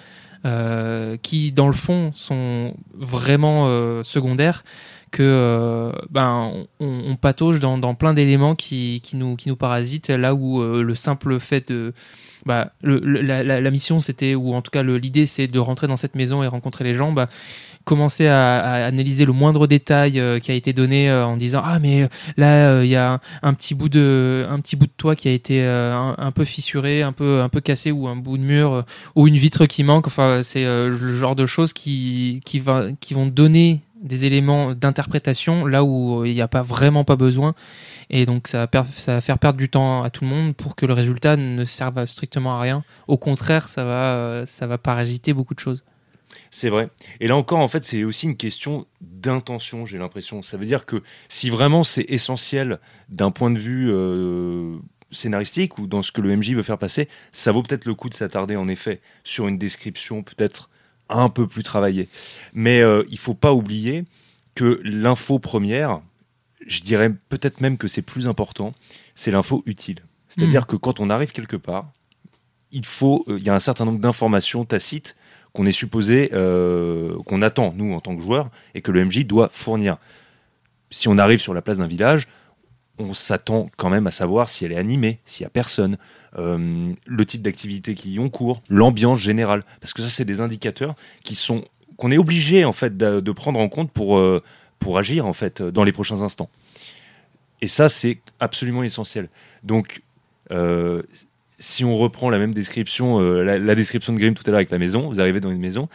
qui 1.22 1.52
dans 1.52 1.68
le 1.68 1.74
fond 1.74 2.12
sont 2.16 2.74
vraiment 2.94 4.04
secondaires 4.04 4.64
que 5.12 5.24
euh, 5.24 5.92
ben 6.10 6.66
on, 6.80 7.16
patauge 7.16 7.60
dans, 7.60 7.94
plein 7.96 8.14
d'éléments 8.14 8.56
qui, 8.56 9.02
qui, 9.02 9.16
nous, 9.16 9.36
qui 9.36 9.50
nous 9.50 9.56
parasitent 9.56 10.10
là 10.10 10.34
où 10.34 10.62
euh, 10.62 10.84
le 10.84 10.96
simple 10.96 11.40
fait 11.40 11.72
de 11.72 11.94
bah, 12.46 12.72
la, 12.82 13.72
mission 13.72 14.00
c'était 14.00 14.36
ou 14.36 14.54
en 14.54 14.62
tout 14.62 14.72
cas 14.72 14.84
l'idée 14.84 15.26
c'est 15.26 15.48
de 15.48 15.60
rentrer 15.60 15.88
dans 15.88 15.98
cette 15.98 16.16
maison 16.16 16.42
et 16.42 16.48
rencontrer 16.48 16.86
les 16.86 16.94
gens 16.94 17.12
bah, 17.12 17.28
commencer 17.84 18.28
à, 18.28 18.60
à, 18.60 18.86
analyser 18.86 19.26
le 19.26 19.34
moindre 19.34 19.68
détail 19.68 20.20
euh, 20.20 20.40
qui 20.40 20.52
a 20.52 20.54
été 20.54 20.72
donné 20.72 21.12
en 21.12 21.36
disant 21.36 21.62
ah 21.64 21.80
mais 21.80 22.08
là 22.38 22.84
il 22.84 22.90
y 22.90 22.96
a 22.96 23.20
un, 23.42 23.54
petit 23.54 23.76
bout 23.76 23.90
de 23.90 24.46
un 24.50 24.60
petit 24.62 24.76
bout 24.76 24.86
de 24.86 24.94
toit 24.96 25.16
qui 25.16 25.28
a 25.28 25.32
été 25.32 25.66
un, 25.66 26.16
un, 26.18 26.32
peu 26.32 26.46
fissuré 26.46 27.02
un 27.02 27.12
peu 27.12 27.42
un 27.42 27.50
peu 27.50 27.60
cassé 27.60 27.92
ou 27.92 28.08
un 28.08 28.16
bout 28.16 28.38
de 28.38 28.44
mur 28.44 28.86
ou 29.16 29.28
une 29.28 29.38
vitre 29.38 29.66
qui 29.66 29.84
manque. 29.84 30.08
Enfin 30.08 30.42
c'est 30.44 30.64
le 30.64 31.14
genre 31.14 31.36
de 31.36 31.46
choses 31.46 31.74
qui 31.74 32.42
qui 32.46 32.60
va 32.60 32.88
qui 33.00 33.14
vont 33.14 33.26
donner 33.26 33.82
des 34.02 34.26
éléments 34.26 34.74
d'interprétation 34.74 35.66
là 35.66 35.84
où 35.84 36.26
il 36.26 36.34
n'y 36.34 36.42
a 36.42 36.48
pas 36.48 36.62
vraiment 36.62 37.04
pas 37.04 37.16
besoin. 37.16 37.54
Et 38.10 38.26
donc 38.26 38.48
ça 38.48 38.68
va, 38.72 38.84
faire 39.22 39.40
perdre 39.40 39.58
du 39.58 39.70
temps 39.70 40.04
à 40.04 40.10
tout 40.10 40.24
le 40.24 40.30
monde 40.30 40.56
pour 40.56 40.76
que 40.76 40.86
le 40.86 40.94
résultat 40.94 41.36
ne 41.36 41.66
serve 41.66 42.06
strictement 42.06 42.56
à 42.56 42.62
rien. 42.62 42.84
Au 43.08 43.18
contraire, 43.18 43.70
ça 43.70 43.86
va, 43.86 44.46
ça 44.46 44.68
va 44.68 44.78
parasiter 44.78 45.34
beaucoup 45.34 45.54
de 45.54 45.60
choses. 45.60 45.84
C'est 46.52 46.70
vrai. 46.70 46.90
Et 47.20 47.28
là 47.28 47.36
encore, 47.36 47.60
en 47.60 47.68
fait, 47.68 47.84
c'est 47.84 48.04
aussi 48.04 48.28
une 48.28 48.38
question 48.38 48.86
d'intention, 49.02 49.86
j'ai 49.86 49.98
l'impression. 49.98 50.42
Ça 50.42 50.58
veut 50.58 50.66
dire 50.66 50.86
que 50.86 51.02
si 51.28 51.50
vraiment 51.50 51.84
c'est 51.84 52.06
essentiel 52.10 52.80
d'un 53.10 53.32
point 53.32 53.52
de 53.52 53.60
vue 53.60 53.90
euh, 53.92 54.78
scénaristique 55.12 55.78
ou 55.78 55.88
dans 55.88 56.02
ce 56.02 56.12
que 56.12 56.22
le 56.22 56.36
MJ 56.36 56.54
veut 56.54 56.64
faire 56.64 56.78
passer, 56.78 57.08
ça 57.32 57.52
vaut 57.52 57.64
peut-être 57.64 57.86
le 57.86 57.96
coup 57.96 58.10
de 58.10 58.14
s'attarder 58.14 58.56
en 58.56 58.68
effet 58.68 59.02
sur 59.24 59.48
une 59.48 59.58
description 59.58 60.24
peut-être 60.24 60.70
un 61.10 61.30
peu 61.30 61.48
plus 61.48 61.64
travaillé. 61.64 62.10
Mais 62.54 62.82
euh, 62.82 63.04
il 63.10 63.18
faut 63.18 63.34
pas 63.34 63.54
oublier 63.54 64.06
que 64.56 64.80
l'info 64.84 65.40
première, 65.40 66.02
je 66.66 66.82
dirais 66.82 67.12
peut-être 67.30 67.62
même 67.62 67.78
que 67.78 67.88
c'est 67.88 68.02
plus 68.02 68.28
important, 68.28 68.74
c'est 69.16 69.32
l'info 69.32 69.64
utile. 69.66 70.00
C'est-à-dire 70.28 70.64
hmm. 70.64 70.66
que 70.66 70.76
quand 70.76 71.00
on 71.00 71.10
arrive 71.10 71.32
quelque 71.32 71.56
part, 71.56 71.92
il 72.72 72.86
faut, 72.86 73.26
euh, 73.28 73.38
il 73.38 73.44
y 73.44 73.50
a 73.50 73.56
un 73.56 73.60
certain 73.60 73.86
nombre 73.86 74.00
d'informations 74.00 74.66
tacites 74.66 75.16
qu'on 75.54 75.66
est 75.66 75.72
supposé, 75.72 76.30
euh, 76.34 77.18
qu'on 77.26 77.42
attend 77.42 77.74
nous 77.76 77.94
en 77.94 78.00
tant 78.00 78.16
que 78.16 78.22
joueurs, 78.22 78.50
et 78.76 78.82
que 78.82 78.92
le 78.92 79.04
MJ 79.06 79.26
doit 79.26 79.50
fournir. 79.52 79.98
Si 80.92 81.08
on 81.08 81.18
arrive 81.18 81.40
sur 81.40 81.54
la 81.54 81.62
place 81.62 81.78
d'un 81.78 81.88
village, 81.88 82.28
on 83.00 83.14
s'attend 83.14 83.70
quand 83.78 83.90
même 83.90 84.06
à 84.08 84.12
savoir 84.12 84.50
si 84.50 84.66
elle 84.66 84.74
est 84.74 84.78
animée, 84.78 85.20
s'il 85.26 85.44
y 85.44 85.48
a 85.48 85.50
personne, 85.50 85.98
euh, 86.38 86.94
le 87.06 87.26
type 87.26 87.42
d'activité 87.42 87.96
qui 87.96 88.14
y 88.14 88.20
ont 88.20 88.30
cours, 88.30 88.62
l'ambiance 88.70 89.20
générale, 89.20 89.64
parce 89.82 89.94
que 89.94 90.02
ça 90.02 90.10
c'est 90.10 90.26
des 90.26 90.42
indicateurs 90.42 90.96
qui 91.24 91.36
sont 91.36 91.64
qu'on 91.98 92.12
est 92.12 92.18
obligé 92.18 92.66
en 92.66 92.72
fait 92.72 92.96
de, 92.98 93.32
prendre 93.32 93.60
en 93.60 93.68
compte 93.68 93.92
pour 93.92 94.18
euh, 94.18 94.42
pour 94.78 94.98
agir 94.98 95.26
en 95.26 95.34
fait 95.34 95.62
dans 95.62 95.84
les 95.84 95.92
prochains 95.92 96.22
instants. 96.22 96.50
Et 97.62 97.68
ça 97.68 97.90
c'est 97.90 98.20
absolument 98.40 98.84
essentiel. 98.84 99.28
Donc 99.64 100.02
euh, 100.52 101.02
si 101.58 101.84
on 101.84 101.98
reprend 101.98 102.30
la 102.30 102.38
même 102.38 102.54
description, 102.54 103.20
la, 103.20 103.76
description 103.76 104.14
de 104.14 104.20
Grimm 104.20 104.34
tout 104.34 104.44
à 104.46 104.52
l'heure 104.52 104.60
avec 104.60 104.70
la 104.70 104.78
maison, 104.78 105.10
vous 105.10 105.20
arrivez 105.20 105.42
dans 105.42 105.52
une 105.52 105.60
maison, 105.60 105.90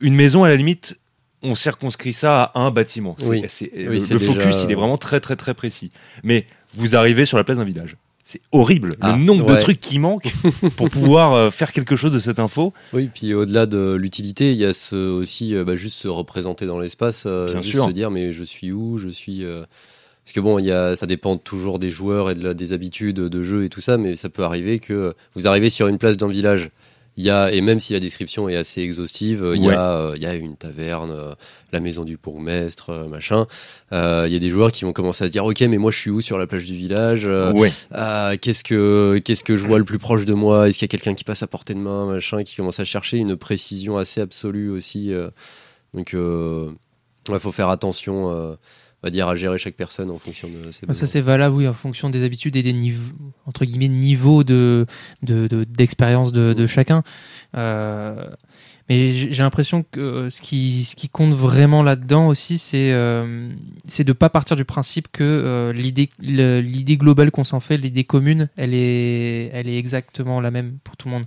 une 0.00 0.14
maison 0.14 0.44
à 0.44 0.48
la 0.48 0.56
limite 0.56 0.96
on 1.42 1.54
circonscrit 1.54 2.12
ça 2.12 2.44
à 2.44 2.60
un 2.60 2.70
bâtiment. 2.70 3.16
le, 3.18 4.18
focus, 4.18 4.64
il 4.64 4.70
est 4.70 4.74
vraiment 4.74 4.98
très 4.98 5.20
très 5.20 5.36
très 5.36 5.54
précis. 5.54 5.90
Mais 6.22 6.46
vous 6.74 6.96
arrivez 6.96 7.24
sur 7.24 7.38
la 7.38 7.44
place 7.44 7.58
d'un 7.58 7.64
village. 7.64 7.96
C'est 8.22 8.42
horrible 8.52 8.90
le 8.90 8.96
ah, 9.00 9.16
nombre 9.16 9.46
de 9.46 9.60
trucs 9.60 9.80
qui 9.80 9.98
manquent 9.98 10.32
pour 10.76 10.90
pouvoir 10.90 11.32
euh, 11.32 11.50
faire 11.50 11.72
quelque 11.72 11.96
chose 11.96 12.12
de 12.12 12.18
cette 12.18 12.38
info. 12.38 12.74
Oui, 12.92 13.10
puis 13.12 13.32
au-delà 13.32 13.66
de 13.66 13.94
l'utilité, 13.94 14.52
il 14.52 14.58
y 14.58 14.64
a 14.64 14.74
ce, 14.74 14.94
aussi 15.10 15.54
euh, 15.54 15.64
bah, 15.64 15.74
juste 15.74 15.96
se 15.96 16.08
représenter 16.08 16.66
dans 16.66 16.78
l'espace, 16.78 17.24
euh, 17.26 17.48
juste 17.62 17.82
se 17.84 17.90
dire 17.90 18.10
mais 18.10 18.32
je 18.32 18.44
suis 18.44 18.72
où, 18.72 18.98
je 18.98 19.08
suis. 19.08 19.44
Parce 20.24 20.34
que 20.34 20.40
bon, 20.40 20.58
y 20.58 20.70
a, 20.70 20.96
ça 20.96 21.06
dépend 21.06 21.38
toujours 21.38 21.78
des 21.78 21.90
joueurs 21.90 22.30
et 22.30 22.34
de 22.34 22.52
des 22.52 22.72
habitudes 22.72 23.16
de 23.16 23.42
jeu 23.42 23.64
et 23.64 23.68
tout 23.68 23.80
ça, 23.80 23.96
mais 23.96 24.16
ça 24.16 24.28
peut 24.28 24.44
arriver 24.44 24.78
que 24.78 25.14
vous 25.34 25.48
arrivez 25.48 25.70
sur 25.70 25.88
une 25.88 25.98
place 25.98 26.16
d'un 26.16 26.28
village 26.28 26.70
il 27.20 27.24
y 27.26 27.30
a, 27.30 27.52
et 27.52 27.60
même 27.60 27.80
si 27.80 27.92
la 27.92 28.00
description 28.00 28.48
est 28.48 28.56
assez 28.56 28.80
exhaustive, 28.80 29.52
il, 29.54 29.62
y 29.62 29.68
Ouais. 29.68 29.74
a, 29.74 29.90
euh, 29.92 30.12
il 30.16 30.22
y 30.22 30.26
a 30.26 30.34
une 30.34 30.56
taverne, 30.56 31.10
euh, 31.10 31.34
la 31.72 31.80
maison 31.80 32.04
du 32.04 32.16
bourgmestre, 32.16 32.90
euh, 32.90 33.08
machin. 33.08 33.46
Euh, 33.92 34.24
Il 34.26 34.32
y 34.32 34.36
a 34.36 34.38
des 34.38 34.50
joueurs 34.50 34.72
qui 34.72 34.84
vont 34.84 34.92
commencer 34.92 35.24
à 35.24 35.26
se 35.26 35.32
dire 35.32 35.44
Ok, 35.44 35.60
mais 35.60 35.78
moi 35.78 35.90
je 35.90 35.98
suis 35.98 36.10
où 36.10 36.20
sur 36.20 36.38
la 36.38 36.46
plage 36.46 36.64
du 36.64 36.74
village 36.74 37.22
Euh, 37.26 37.52
Ouais. 37.52 37.70
qu'est-ce 38.38 38.64
que 38.64 39.20
qu'est-ce 39.24 39.44
que 39.44 39.56
je 39.56 39.64
vois 39.66 39.78
le 39.78 39.84
plus 39.84 39.98
proche 39.98 40.24
de 40.24 40.34
moi? 40.34 40.68
Est-ce 40.68 40.78
qu'il 40.78 40.86
y 40.86 40.90
a 40.90 40.94
quelqu'un 40.96 41.14
qui 41.14 41.24
passe 41.24 41.42
à 41.42 41.46
portée 41.46 41.74
de 41.74 41.78
main, 41.80 42.06
machin, 42.06 42.42
qui 42.42 42.56
commence 42.56 42.80
à 42.80 42.84
chercher 42.84 43.18
une 43.18 43.36
précision 43.36 43.98
assez 43.98 44.20
absolue 44.20 44.70
aussi. 44.70 45.12
euh. 45.12 45.28
donc, 45.94 46.14
il 46.14 47.38
faut 47.38 47.52
faire 47.52 47.68
attention, 47.68 48.30
euh, 48.32 48.54
on 49.02 49.06
va 49.06 49.10
dire, 49.10 49.28
à 49.28 49.34
gérer 49.36 49.56
chaque 49.58 49.76
personne 49.76 50.10
en 50.10 50.18
fonction 50.18 50.48
de 50.48 50.70
ses 50.72 50.86
Bah, 50.86 50.92
Ça 50.92 51.00
besoins. 51.02 51.06
c'est 51.08 51.20
valable 51.20 51.56
oui 51.56 51.66
en 51.68 51.72
fonction 51.72 52.10
des 52.10 52.22
habitudes 52.24 52.56
et 52.56 52.62
des 52.62 52.72
niveaux 52.74 53.14
entre 53.46 53.64
guillemets 53.64 53.88
niveaux 53.88 54.44
de 54.44 54.86
de- 55.22 55.46
de- 55.46 55.64
d'expérience 55.64 56.32
de, 56.32 56.52
de 56.52 56.66
chacun. 56.66 57.02
Euh, 57.56 58.28
mais 58.88 59.12
j'ai 59.12 59.42
l'impression 59.42 59.84
que 59.90 60.28
ce 60.30 60.40
qui 60.42 60.84
ce 60.84 60.96
qui 60.96 61.08
compte 61.08 61.32
vraiment 61.32 61.82
là-dedans 61.82 62.26
aussi 62.26 62.58
c'est 62.58 62.92
euh, 62.92 63.48
c'est 63.86 64.02
de 64.04 64.12
pas 64.12 64.28
partir 64.30 64.56
du 64.56 64.64
principe 64.64 65.08
que 65.12 65.22
euh, 65.24 65.72
l'idée 65.72 66.10
le- 66.20 66.60
l'idée 66.60 66.96
globale 66.96 67.30
qu'on 67.30 67.44
s'en 67.44 67.60
fait 67.60 67.76
l'idée 67.78 68.04
commune 68.04 68.48
elle 68.56 68.74
est 68.74 69.50
elle 69.52 69.68
est 69.68 69.78
exactement 69.78 70.40
la 70.40 70.50
même 70.50 70.78
pour 70.84 70.96
tout 70.96 71.08
le 71.08 71.14
monde. 71.14 71.24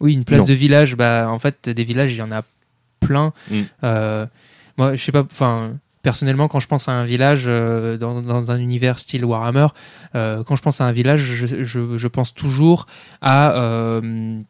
Oui 0.00 0.14
une 0.14 0.24
place 0.24 0.40
Non. 0.40 0.46
de 0.46 0.52
village 0.54 0.96
bah 0.96 1.28
en 1.30 1.38
fait 1.38 1.68
des 1.68 1.84
villages 1.84 2.12
il 2.12 2.18
y 2.18 2.22
en 2.22 2.32
a 2.32 2.42
plein. 3.00 3.32
Mm. 3.50 3.60
Euh, 3.84 4.26
moi 4.78 4.94
je 4.96 5.02
sais 5.04 5.12
pas 5.12 5.22
enfin 5.22 5.78
personnellement, 6.02 6.48
quand 6.48 6.60
je 6.60 6.68
pense 6.68 6.88
à 6.88 6.92
un 6.92 7.04
village 7.04 7.44
euh, 7.46 7.96
dans, 7.96 8.20
dans 8.20 8.50
un 8.50 8.58
univers 8.58 8.98
style 8.98 9.24
Warhammer, 9.24 9.68
euh, 10.14 10.42
quand 10.44 10.56
je 10.56 10.62
pense 10.62 10.80
à 10.80 10.86
un 10.86 10.92
village, 10.92 11.20
je, 11.20 11.62
je- 11.64 11.96
je 11.98 12.08
pense 12.08 12.34
toujours 12.34 12.86
à, 13.20 13.52
euh, 13.60 14.40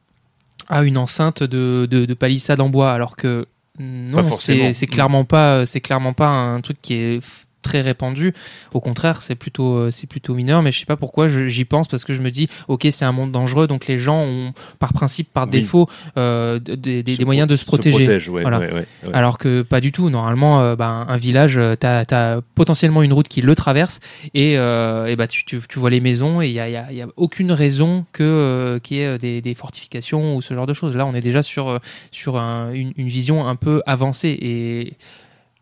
à 0.68 0.82
une 0.85 0.97
enceinte 0.99 1.42
de, 1.42 1.87
de, 1.90 2.04
de 2.06 2.14
palissade 2.14 2.61
en 2.61 2.68
bois, 2.68 2.92
alors 2.92 3.16
que 3.16 3.47
non, 3.78 4.18
c'est 4.40 4.75
c'est 4.75 4.87
clairement 4.87 5.25
pas 5.25 5.64
c'est 5.66 5.80
clairement 5.80 6.12
pas 6.12 6.28
un 6.28 6.61
truc 6.61 6.76
qui 6.82 6.94
est 6.94 7.21
très 7.62 7.81
répandu. 7.81 8.33
Au 8.75 8.81
contraire, 8.81 9.23
c'est 9.23 9.35
plutôt 9.35 9.76
euh, 9.76 9.90
c'est 9.90 10.07
plutôt 10.07 10.35
mineur, 10.35 10.62
mais 10.62 10.73
je 10.73 10.78
sais 10.81 10.87
pas 10.87 10.97
pourquoi 10.97 11.28
j'y 11.28 11.64
pense 11.64 11.88
parce 11.88 12.04
que 12.04 12.12
je 12.14 12.21
me 12.23 12.31
dis 12.31 12.49
ok 12.69 12.87
c'est 12.90 13.04
un 13.04 13.12
monde 13.12 13.33
dangereux, 13.33 13.66
donc 13.66 13.87
les 13.87 13.99
gens 13.99 14.23
ont 14.23 14.52
par 14.78 14.92
principe 14.92 15.33
par 15.33 15.45
Oui. 15.45 15.50
défaut 15.50 15.88
euh, 16.16 16.59
des- 16.59 16.76
des, 16.76 17.02
des 17.02 17.14
Se 17.16 17.25
moyens 17.25 17.49
de 17.49 17.57
se 17.57 17.64
protéger. 17.64 17.97
protège, 18.04 18.28
ouais, 18.28 18.42
Voilà. 18.42 18.59
ouais, 18.59 18.73
ouais, 18.73 18.87
ouais. 19.04 19.14
Alors 19.14 19.38
que 19.38 19.62
pas 19.62 19.81
du 19.81 19.92
tout. 19.92 20.11
Normalement, 20.11 20.61
euh, 20.61 20.76
ben, 20.76 21.07
un 21.09 21.16
village, 21.16 21.59
tu 21.81 21.87
as, 21.87 22.40
potentiellement 22.54 23.02
une 23.02 23.12
route 23.12 23.28
qui 23.28 23.40
le 23.40 23.54
traverse 23.54 24.00
et, 24.35 24.59
euh, 24.59 25.07
et 25.07 25.16
bah, 25.16 25.26
tu, 25.26 25.45
tu, 25.45 25.61
tu 25.69 25.78
vois 25.78 25.90
les 25.90 26.00
maisons 26.00 26.42
et 26.42 26.49
il 26.49 26.52
n'y 26.52 26.61
a, 26.61 26.69
y 26.69 26.76
a- 26.76 26.92
y 26.92 27.00
a 27.02 27.07
aucune 27.16 27.52
raison 27.52 28.04
que 28.12 28.81
qu'il 28.83 28.97
y 28.97 29.00
ait 29.00 29.19
des, 29.19 29.40
des 29.40 29.54
fortifications 29.54 30.37
ou 30.37 30.42
ce 30.42 30.54
genre 30.54 30.66
de 30.66 30.75
choses. 30.75 30.97
Là, 30.97 31.07
on 31.07 31.14
est 31.14 31.21
déjà 31.21 31.42
sur, 31.42 31.78
sur 32.11 32.37
un- 32.38 32.73
une, 32.73 32.92
une 32.97 33.09
vision 33.09 33.47
un 33.47 33.57
peu 33.57 33.81
avancée 33.87 34.37
et 34.40 34.95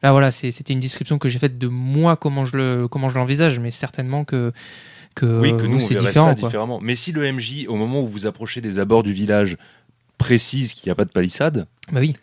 là, 0.03 0.13
voilà, 0.13 0.31
c'était 0.33 0.73
une 0.73 0.81
description 0.81 1.19
que 1.19 1.29
j'ai 1.29 1.39
faite 1.39 1.59
de 1.59 1.69
moi, 1.69 2.17
comment 2.17 2.47
je 2.47 2.57
le- 2.57 2.89
comment 2.89 3.09
je 3.09 3.15
l'envisage, 3.15 3.59
mais 3.59 3.71
certainement 3.71 4.25
que, 4.25 4.53
que, 5.15 5.41
Oui, 5.41 5.57
que 5.57 5.67
nous, 5.67 5.77
on 5.83 5.87
verrait 5.89 6.07
différent. 6.09 6.27
ça 6.29 6.35
quoi. 6.35 6.49
différemment. 6.49 6.79
Mais 6.83 6.95
si 6.95 7.13
le 7.13 7.31
MJ, 7.33 7.67
au 7.69 7.77
moment 7.77 8.01
où 8.03 8.07
vous 8.07 8.27
approchez 8.27 8.61
des 8.61 8.79
abords 8.79 9.03
du 9.03 9.13
village, 9.13 9.57
précise 10.19 10.75
qu'il 10.75 10.89
n'y 10.89 10.93
a 10.93 10.95
pas 10.95 11.05
de 11.05 11.11
palissade, 11.11 11.67
Bah 11.93 12.01
oui. 12.01 12.15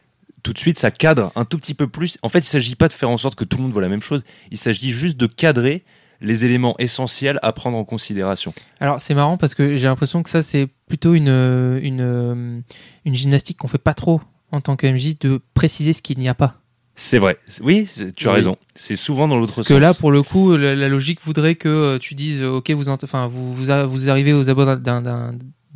tout 0.43 0.53
de 0.53 0.59
suite, 0.59 0.77
ça 0.79 0.91
cadre 0.91 1.31
un 1.35 1.45
tout 1.45 1.57
petit 1.57 1.73
peu 1.73 1.87
plus. 1.87 2.17
En 2.21 2.29
fait, 2.29 2.39
il 2.39 2.43
ne 2.43 2.45
s'agit 2.47 2.75
pas 2.75 2.87
de 2.87 2.93
faire 2.93 3.09
en 3.09 3.17
sorte 3.17 3.35
que 3.35 3.43
tout 3.43 3.57
le 3.57 3.63
monde 3.63 3.71
voit 3.73 3.81
la 3.81 3.89
même 3.89 4.01
chose. 4.01 4.23
Il 4.51 4.57
s'agit 4.57 4.91
juste 4.91 5.17
de 5.17 5.25
cadrer 5.27 5.83
les 6.21 6.45
éléments 6.45 6.75
essentiels 6.79 7.37
à 7.43 7.53
prendre 7.53 7.77
en 7.77 7.83
considération. 7.83 8.51
Alors 8.79 8.99
c'est 9.01 9.13
marrant 9.13 9.37
parce 9.37 9.53
que 9.53 9.77
j'ai 9.77 9.85
l'impression 9.85 10.23
que 10.23 10.31
ça 10.31 10.41
c'est 10.41 10.67
plutôt 10.87 11.13
une, 11.13 11.27
une, 11.27 12.63
une 13.05 13.13
gymnastique 13.15 13.57
qu'on 13.57 13.67
fait 13.67 13.77
pas 13.77 13.93
trop 13.93 14.19
en 14.51 14.59
tant 14.59 14.75
que 14.75 14.87
MJ 14.87 15.19
de 15.19 15.39
préciser 15.53 15.93
ce 15.93 16.01
qu'il 16.01 16.17
n'y 16.17 16.27
a 16.27 16.33
pas. 16.33 16.59
C'est 16.99 17.19
vrai. 17.19 17.37
Oui, 17.61 17.87
tu 18.15 18.27
as 18.27 18.31
Oui. 18.31 18.37
raison. 18.37 18.57
C'est 18.75 18.95
souvent 18.95 19.27
dans 19.27 19.35
l'autre 19.37 19.53
Parce 19.55 19.67
sens. 19.67 19.67
que 19.67 19.73
là 19.79 19.93
pour 19.93 20.11
le 20.11 20.23
coup 20.23 20.57
la, 20.57 20.75
la 20.75 20.89
logique 20.89 21.21
voudrait 21.21 21.55
que 21.55 21.69
euh, 21.69 21.97
tu 21.99 22.15
dises 22.15 22.41
euh, 22.41 22.49
ok 22.57 22.71
vous 22.71 22.89
enfin 22.89 23.27
vous, 23.27 23.53
vous, 23.53 23.69
a- 23.69 23.85
vous 23.85 24.09
arrivez 24.09 24.33
aux 24.33 24.49
abords 24.49 24.77
d'un- 24.77 25.01
d'un 25.01 25.35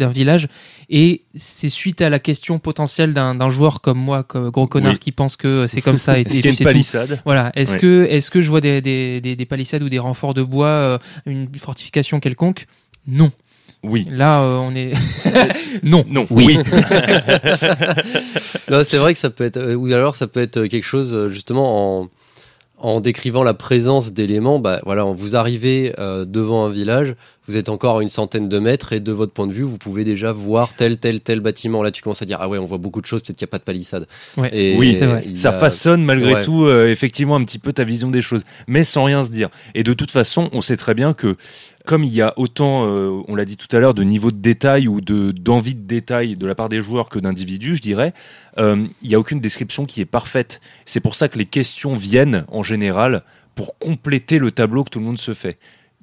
village 0.10 0.48
et 0.90 1.25
c'est 1.36 1.70
suite 1.70 2.01
à 2.01 2.10
la 2.10 2.18
question 2.18 2.58
potentielle 2.58 3.13
d'un 3.13 3.36
d'un 3.36 3.50
joueur 3.50 3.82
comme 3.82 4.00
moi 4.00 4.24
comme 4.24 4.50
gros 4.50 4.66
connard 4.66 4.94
Oui. 4.94 5.00
qui 5.00 5.12
pense 5.12 5.36
que 5.36 5.68
c'est 5.68 5.82
comme 5.82 6.00
ça 6.00 6.18
Est-ce 6.20 6.34
qu'il 6.34 6.46
y 6.46 6.48
a 6.48 6.51
une 6.51 6.58
tout. 6.58 6.63
palissade 6.63 7.22
Voilà. 7.24 7.51
Est-ce 7.56 7.74
Ouais. 7.74 7.80
que, 7.80 8.08
est-ce 8.10 8.32
que 8.32 8.42
je 8.42 8.50
vois 8.50 8.62
des, 8.62 8.82
des, 8.82 9.22
des, 9.22 9.36
des 9.36 9.46
palissades 9.46 9.84
ou 9.84 9.90
des 9.90 10.00
renforts 10.00 10.34
de 10.34 10.42
bois, 10.42 10.68
euh, 10.68 10.98
une 11.28 11.48
fortification 11.56 12.20
quelconque? 12.20 12.66
Non. 13.08 13.32
Oui. 13.83 14.07
Là, 14.11 14.41
euh, 14.43 14.57
on 14.57 14.75
est. 14.75 14.93
non. 15.83 16.03
Non. 16.07 16.27
Oui. 16.29 16.57
Non, 18.69 18.83
c'est 18.83 18.97
vrai 18.97 19.13
que 19.13 19.19
ça 19.19 19.29
peut 19.29 19.43
être, 19.43 19.57
euh, 19.57 19.75
ou 19.75 19.88
alors 19.88 20.15
ça 20.15 20.27
peut 20.27 20.41
être 20.41 20.65
quelque 20.65 20.83
chose 20.85 21.13
euh, 21.13 21.29
justement 21.29 22.01
en, 22.01 22.09
en 22.77 23.00
décrivant 23.01 23.43
la 23.43 23.53
présence 23.53 24.13
d'éléments. 24.13 24.59
Bah 24.59 24.81
voilà, 24.85 25.03
vous 25.03 25.35
arrivez 25.35 25.93
euh, 26.00 26.25
devant 26.25 26.65
un 26.65 26.69
village, 26.69 27.15
vous 27.47 27.57
êtes 27.57 27.69
encore 27.69 28.00
à 28.00 28.01
une 28.03 28.09
centaine 28.09 28.47
de 28.47 28.59
mètres 28.59 28.93
et 28.93 29.00
de 29.00 29.11
votre 29.11 29.33
point 29.33 29.47
de 29.47 29.51
vue, 29.51 29.63
vous 29.63 29.77
pouvez 29.77 30.03
déjà 30.03 30.31
voir 30.31 30.73
tel 30.75 30.97
tel 30.97 31.19
tel 31.19 31.39
bâtiment. 31.41 31.83
Là, 31.83 31.91
tu 31.91 32.01
commences 32.01 32.21
à 32.21 32.25
dire 32.25 32.38
ah 32.39 32.47
ouais, 32.47 32.57
on 32.59 32.65
voit 32.65 32.77
beaucoup 32.77 33.01
de 33.01 33.05
choses, 33.07 33.21
peut-être 33.21 33.38
qu'il 33.38 33.45
n'y 33.45 33.50
a 33.50 33.51
pas 33.51 33.57
de 33.59 33.63
palissade. 33.63 34.07
Ouais. 34.38 34.50
Et 34.53 34.77
Oui, 34.77 34.95
vrai. 34.95 35.25
Ça 35.35 35.50
a- 35.50 35.53
façonne 35.53 36.03
malgré 36.03 36.35
Ouais. 36.35 36.41
tout 36.43 36.65
euh, 36.65 36.88
effectivement 36.89 37.35
un 37.35 37.43
petit 37.43 37.59
peu 37.59 37.73
ta 37.73 37.83
vision 37.83 38.09
des 38.09 38.21
choses, 38.21 38.43
mais 38.67 38.83
sans 38.83 39.03
rien 39.03 39.23
se 39.23 39.29
dire. 39.31 39.50
Et 39.75 39.83
de 39.83 39.93
toute 39.93 40.11
façon, 40.11 40.50
on 40.53 40.61
sait 40.61 40.77
très 40.77 40.93
bien 40.93 41.13
que 41.13 41.35
comme 41.85 42.03
il 42.03 42.13
y 42.13 42.21
a 42.21 42.33
autant, 42.38 42.85
euh, 42.85 43.21
on 43.27 43.35
l'a 43.35 43.45
dit 43.45 43.57
tout 43.57 43.73
à 43.75 43.79
l'heure, 43.79 43.93
de 43.93 44.03
niveau 44.03 44.31
de 44.31 44.38
détail 44.38 44.88
ou 44.88 45.01
de 45.01 45.31
d'envie 45.31 45.75
de 45.75 45.81
détail 45.81 46.35
de 46.35 46.45
la 46.45 46.55
part 46.55 46.69
des 46.69 46.81
joueurs 46.81 47.09
que 47.09 47.19
d'individus, 47.19 47.77
je 47.77 47.81
dirais, 47.81 48.13
euh, 48.57 48.85
il 49.01 49.09
n'y 49.09 49.15
a 49.15 49.19
aucune 49.19 49.39
description 49.39 49.85
qui 49.85 50.01
est 50.01 50.05
parfaite. 50.05 50.61
C'est 50.85 51.00
pour 51.00 51.15
ça 51.15 51.27
que 51.27 51.38
les 51.38 51.45
questions 51.45 51.93
viennent 51.93 52.45
en 52.50 52.63
général 52.63 53.23
pour 53.55 53.77
compléter 53.77 54.38
le 54.38 54.51
tableau 54.51 54.83
que 54.83 54.89
tout 54.89 55.00
le 55.00 55.05
monde 55.05 55.19
se 55.19 55.33
fait. 55.33 55.57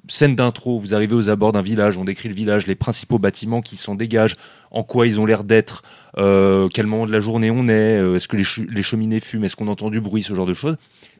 Scène 0.07 0.35
d'intro, 0.35 0.79
vous 0.79 0.95
arrivez 0.95 1.13
aux 1.13 1.29
abords 1.29 1.51
d'un 1.51 1.61
village, 1.61 1.97
on 1.97 2.03
décrit 2.03 2.29
le 2.29 2.35
village, 2.35 2.65
les 2.65 2.75
principaux 2.75 3.19
bâtiments 3.19 3.61
qui 3.61 3.75
s'en 3.75 3.95
dégagent, 3.95 4.37
en 4.71 4.81
quoi 4.81 5.05
ils 5.05 5.19
ont 5.19 5.25
l'air 5.25 5.43
d'être, 5.43 5.83
euh, 6.17 6.67
quel 6.73 6.87
moment 6.87 7.05
de 7.05 7.11
la 7.11 7.19
journée 7.19 7.51
on 7.51 7.67
est, 7.67 8.15
est-ce 8.15 8.27
que 8.27 8.37
les 8.37 8.81
cheminées 8.81 9.19
fument, 9.19 9.43
est-ce 9.43 9.55
qu'on 9.55 9.67
entend 9.67 9.91
du 9.91 10.01
bruit, 10.01 10.23
ce 10.23 10.33
genre 10.33 10.47
de 10.47 10.53
choses. 10.53 10.77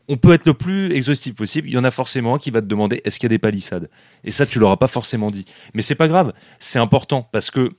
On 0.09 0.17
peut 0.17 0.33
être 0.33 0.47
le 0.47 0.55
plus 0.55 0.91
exhaustif 0.91 1.35
possible. 1.35 1.69
Il 1.69 1.73
y 1.73 1.77
en 1.77 1.83
a 1.83 1.91
forcément 1.91 2.35
un 2.35 2.39
qui 2.39 2.51
va 2.51 2.61
te 2.61 2.65
demander 2.65 3.01
est-ce 3.05 3.19
qu'il 3.19 3.25
y 3.25 3.31
a 3.31 3.35
des 3.35 3.39
palissades? 3.39 3.89
Et 4.23 4.31
ça, 4.31 4.45
tu 4.45 4.59
l'auras 4.59 4.77
pas 4.77 4.87
forcément 4.87 5.31
dit. 5.31 5.45
Mais 5.73 5.81
c'est 5.81 5.95
pas 5.95 6.07
grave, 6.07 6.33
c'est 6.57 6.79
important 6.79 7.29
parce 7.31 7.51
que 7.51 7.71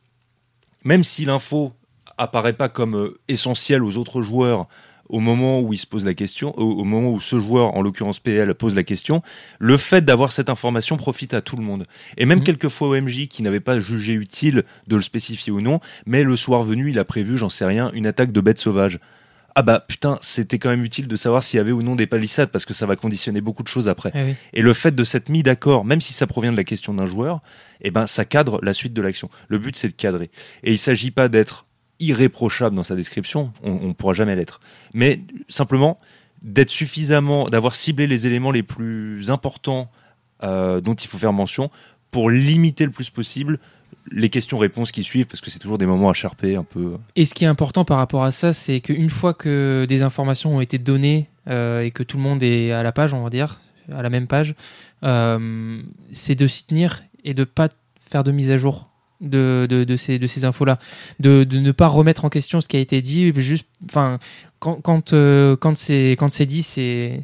même 0.85 1.05
si 1.05 1.25
l'info 1.25 1.73
apparaît 2.17 2.53
pas 2.53 2.69
comme 2.69 2.97
euh, 2.97 3.19
essentielle 3.29 3.83
aux 3.83 3.97
autres 3.97 4.23
joueurs 4.23 4.69
au 5.11 5.19
moment 5.19 5.61
où 5.61 5.73
il 5.73 5.77
se 5.77 5.87
pose 5.87 6.05
la 6.05 6.15
question, 6.15 6.57
au, 6.57 6.85
moment 6.85 7.11
où 7.11 7.21
ce 7.21 7.41
joueur, 7.41 7.77
en 7.77 7.83
l'occurrence 7.83 8.21
PL, 8.21 8.55
pose 8.55 8.77
la 8.77 8.85
question, 8.85 9.23
le 9.59 9.77
fait 9.77 10.05
d'avoir 10.05 10.31
cette 10.31 10.49
information 10.49 10.97
profite 10.97 11.35
à 11.35 11.41
tout 11.41 11.57
le 11.57 11.63
monde. 11.63 11.87
Et 12.17 12.27
même 12.27 12.39
Mhm. 12.39 12.45
quelquefois 12.45 12.91
OMJ 12.91 13.27
qui 13.27 13.43
n'avait 13.43 13.61
pas 13.61 13.81
jugé 13.81 14.15
utile 14.15 14.63
de 14.87 14.97
le 14.97 15.03
spécifier 15.03 15.53
ou 15.53 15.61
non, 15.61 15.81
mais 16.07 16.23
le 16.23 16.37
soir 16.37 16.63
venu, 16.63 16.91
il 16.91 16.99
a 16.99 17.05
prévu, 17.05 17.37
j'en 17.37 17.49
sais 17.49 17.67
rien, 17.67 17.91
une 17.93 18.07
attaque 18.07 18.31
de 18.31 18.41
bêtes 18.41 18.61
sauvages. 18.61 19.01
Ah 19.55 19.63
bah 19.63 19.85
putain, 19.87 20.19
c'était 20.21 20.59
quand 20.59 20.69
même 20.69 20.85
utile 20.85 21.09
de 21.09 21.17
savoir 21.17 21.43
s'il 21.43 21.59
y 21.59 21.61
avait 21.61 21.73
ou 21.73 21.83
non 21.83 21.97
des 21.97 22.07
palissades 22.07 22.51
parce 22.51 22.65
que 22.65 22.75
ça 22.75 22.87
va 22.87 22.97
conditionner 22.97 23.41
beaucoup 23.41 23.63
de 23.63 23.69
choses 23.69 23.89
après. 23.89 24.13
Eh 24.15 24.23
oui. 24.23 24.35
Et 24.53 24.63
le 24.63 24.73
fait 24.73 24.95
de 24.95 25.05
s'être 25.05 25.29
mis 25.29 25.43
d'accord, 25.43 25.85
même 25.85 26.01
si 26.01 26.13
ça 26.13 26.27
provient 26.27 26.53
de 26.53 26.57
la 26.57 26.65
question 26.65 26.95
d'un 26.95 27.07
joueur, 27.07 27.41
eh 27.81 27.91
ben 27.91 28.07
ça 28.07 28.25
cadre 28.25 28.61
la 28.63 28.73
suite 28.73 28.93
de 28.93 29.03
l'action. 29.03 29.29
Le 29.49 29.59
but 29.59 29.77
c'est 29.77 29.89
de 29.89 29.95
cadrer. 29.95 30.31
Et 30.63 30.73
il 30.73 30.79
s'agit 30.79 31.11
pas 31.11 31.29
d'être 31.29 31.67
irréprochable 31.99 32.77
dans 32.77 32.85
sa 32.85 32.97
description, 32.97 33.53
on, 33.63 33.73
on 33.73 33.95
pourra 33.95 34.15
jamais 34.15 34.35
l'être, 34.35 34.61
mais 34.95 35.21
simplement 35.49 36.01
d'être 36.43 36.71
suffisamment, 36.71 37.49
d'avoir 37.49 37.75
ciblé 37.75 38.07
les 38.07 38.27
éléments 38.27 38.51
les 38.51 38.63
plus 38.63 39.31
importants 39.31 39.91
euh, 40.43 40.81
dont 40.81 40.95
il 40.95 41.07
faut 41.07 41.19
faire 41.19 41.35
mention 41.35 41.71
pour 42.11 42.31
limiter 42.31 42.85
le 42.85 42.91
plus 42.91 43.11
possible 43.11 43.59
les 44.11 44.29
questions-réponses 44.29 44.93
qui 44.93 45.03
suivent, 45.03 45.27
parce 45.27 45.41
que 45.41 45.51
c'est 45.51 45.59
toujours 45.59 45.79
des 45.79 45.87
moments 45.87 46.11
à 46.11 46.15
charper 46.15 46.57
un 46.57 46.65
peu. 46.65 46.97
Et 47.17 47.25
ce 47.25 47.35
qui 47.35 47.45
est 47.45 47.49
important 47.49 47.85
par 47.85 47.99
rapport 47.99 48.25
à 48.25 48.31
ça, 48.31 48.53
c'est 48.53 48.81
qu'une 48.81 49.11
fois 49.11 49.35
que 49.35 49.87
des 49.89 50.03
informations 50.03 50.57
ont 50.57 50.61
été 50.61 50.79
données 50.79 51.29
euh, 51.49 51.83
et 51.83 51.91
que 51.91 52.03
tout 52.03 52.17
le 52.17 52.23
monde 52.23 52.43
est 52.43 52.73
à 52.73 52.83
la 52.83 52.93
page, 52.93 53.15
on 53.15 53.23
va 53.23 53.31
dire, 53.31 53.59
à 53.93 54.03
la 54.03 54.11
même 54.11 54.27
page, 54.27 54.55
euh, 55.05 55.81
c'est 56.13 56.35
de 56.35 56.47
s'y 56.47 56.67
tenir 56.67 57.03
et 57.25 57.35
de 57.35 57.45
pas 57.45 57.69
faire 58.01 58.25
de 58.25 58.33
mise 58.33 58.51
à 58.51 58.57
jour 58.57 58.91
de, 59.21 59.97
ces, 59.97 60.45
infos-là. 60.45 60.79
De, 61.19 61.45
ne 61.51 61.73
pas 61.73 61.89
remettre 61.89 62.25
en 62.25 62.29
question 62.29 62.61
ce 62.61 62.69
qui 62.69 62.77
a 62.77 62.81
été 62.81 63.01
dit. 63.01 63.33
Juste, 63.37 63.67
euh, 63.97 64.17
quand 64.61 65.77
c'est 65.77 66.47
dit, 66.47 66.63
c'est, 66.63 67.23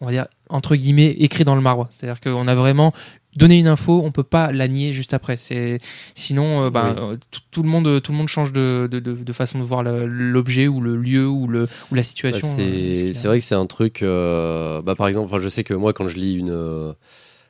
on 0.00 0.06
va 0.06 0.12
dire, 0.12 0.26
entre 0.48 0.76
guillemets, 0.76 1.10
écrit 1.18 1.44
dans 1.44 1.56
le 1.56 1.60
marbre. 1.60 1.88
C'est-à-dire 1.90 2.20
qu'on 2.20 2.46
a 2.46 2.54
vraiment 2.54 2.92
donné 3.36 3.58
une 3.58 3.68
info, 3.68 4.00
on 4.04 4.10
peut 4.12 4.22
pas 4.22 4.50
la 4.52 4.68
nier 4.68 4.92
juste 4.92 5.14
après. 5.14 5.36
C'est 5.36 5.78
sinon, 6.14 6.64
euh, 6.64 6.70
bah, 6.70 6.94
Oui. 6.96 7.02
euh, 7.12 7.16
tout, 7.30 7.40
tout 7.50 7.62
le 7.62 7.68
monde, 7.68 8.00
tout 8.02 8.12
le 8.12 8.18
monde 8.18 8.28
change 8.28 8.52
de, 8.52 8.88
de, 8.90 8.98
de, 9.00 9.12
de 9.12 9.32
façon 9.32 9.58
de 9.58 9.64
voir 9.64 9.82
l'objet 9.82 10.68
ou 10.68 10.80
le 10.80 10.96
lieu 10.96 11.26
ou 11.28 11.46
le 11.46 11.68
ou 11.90 11.94
la 11.94 12.00
Bah, 12.00 12.02
situation. 12.02 12.48
euh, 12.58 13.06
ce 13.06 13.12
c'est 13.12 13.28
vrai 13.28 13.38
que 13.38 13.44
c'est 13.44 13.54
un 13.54 13.66
truc. 13.66 14.02
euh, 14.02 14.82
bah, 14.82 14.94
par 14.94 15.08
exemple, 15.08 15.26
enfin, 15.32 15.42
je 15.42 15.48
sais 15.48 15.64
que 15.64 15.74
moi, 15.74 15.92
quand 15.92 16.08
je 16.08 16.16
lis 16.16 16.34
une, 16.34 16.50
euh, 16.50 16.92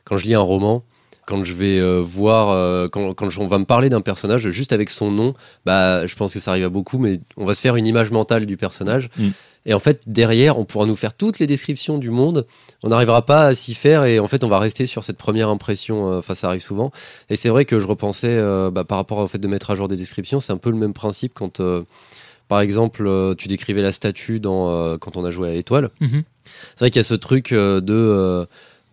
quand 0.04 0.16
je 0.16 0.24
lis 0.24 0.34
un 0.34 0.40
roman, 0.40 0.84
quand 1.26 1.42
je 1.44 1.52
vais 1.54 1.78
euh, 1.80 2.00
voir, 2.00 2.50
euh, 2.50 2.86
quand, 2.88 3.12
quand 3.14 3.28
on 3.38 3.46
va 3.48 3.58
me 3.58 3.64
parler 3.64 3.88
d'un 3.88 4.00
personnage, 4.00 4.48
juste 4.50 4.72
avec 4.72 4.90
son 4.90 5.10
nom, 5.10 5.34
bah, 5.64 6.06
je 6.06 6.14
pense 6.14 6.32
que 6.34 6.40
ça 6.40 6.52
arrive 6.52 6.64
à 6.66 6.68
beaucoup, 6.68 6.98
mais 6.98 7.18
on 7.36 7.44
va 7.44 7.54
se 7.54 7.60
faire 7.60 7.74
une 7.76 7.86
image 7.86 8.10
mentale 8.12 8.46
du 8.46 8.56
personnage. 8.56 9.08
Mm. 9.18 9.28
Et 9.66 9.74
en 9.74 9.78
fait, 9.80 10.00
derrière, 10.06 10.58
on 10.58 10.64
pourra 10.64 10.86
nous 10.86 10.96
faire 10.96 11.12
toutes 11.12 11.38
les 11.40 11.46
descriptions 11.46 11.98
du 11.98 12.10
monde. 12.10 12.46
On 12.84 12.88
n'arrivera 12.88 13.26
pas 13.26 13.46
à 13.46 13.54
s'y 13.54 13.74
faire 13.74 14.04
et 14.04 14.18
en 14.20 14.28
fait, 14.28 14.44
on 14.44 14.48
va 14.48 14.58
rester 14.58 14.86
sur 14.86 15.04
cette 15.04 15.18
première 15.18 15.48
impression. 15.48 16.12
euh, 16.12 16.18
Enfin, 16.20 16.34
ça 16.34 16.46
arrive 16.48 16.62
souvent. 16.62 16.92
Et 17.30 17.36
c'est 17.36 17.48
vrai 17.48 17.64
que 17.64 17.80
je 17.80 17.86
repensais 17.86 18.28
euh, 18.30 18.70
bah, 18.70 18.84
par 18.84 18.96
rapport 18.98 19.18
au 19.18 19.26
fait 19.26 19.38
de 19.38 19.48
mettre 19.48 19.70
à 19.70 19.74
jour 19.74 19.88
des 19.88 19.96
descriptions, 19.96 20.40
c'est 20.40 20.52
un 20.52 20.56
peu 20.56 20.70
le 20.70 20.76
même 20.76 20.94
principe 20.94 21.32
quand, 21.34 21.60
euh, 21.60 21.82
par 22.48 22.60
exemple, 22.60 23.10
tu 23.36 23.48
décrivais 23.48 23.82
la 23.82 23.92
statue 23.92 24.38
dans, 24.38 24.70
euh, 24.70 24.98
quand 24.98 25.16
on 25.16 25.24
a 25.24 25.30
joué 25.32 25.48
à 25.50 25.54
Étoile. 25.54 25.90
Mhm. 26.00 26.22
C'est 26.76 26.80
vrai 26.84 26.90
qu'il 26.90 27.00
y 27.00 27.04
a 27.04 27.04
ce 27.04 27.14
truc 27.14 27.50
euh, 27.52 27.80
de. 27.80 27.92
euh, 27.92 28.46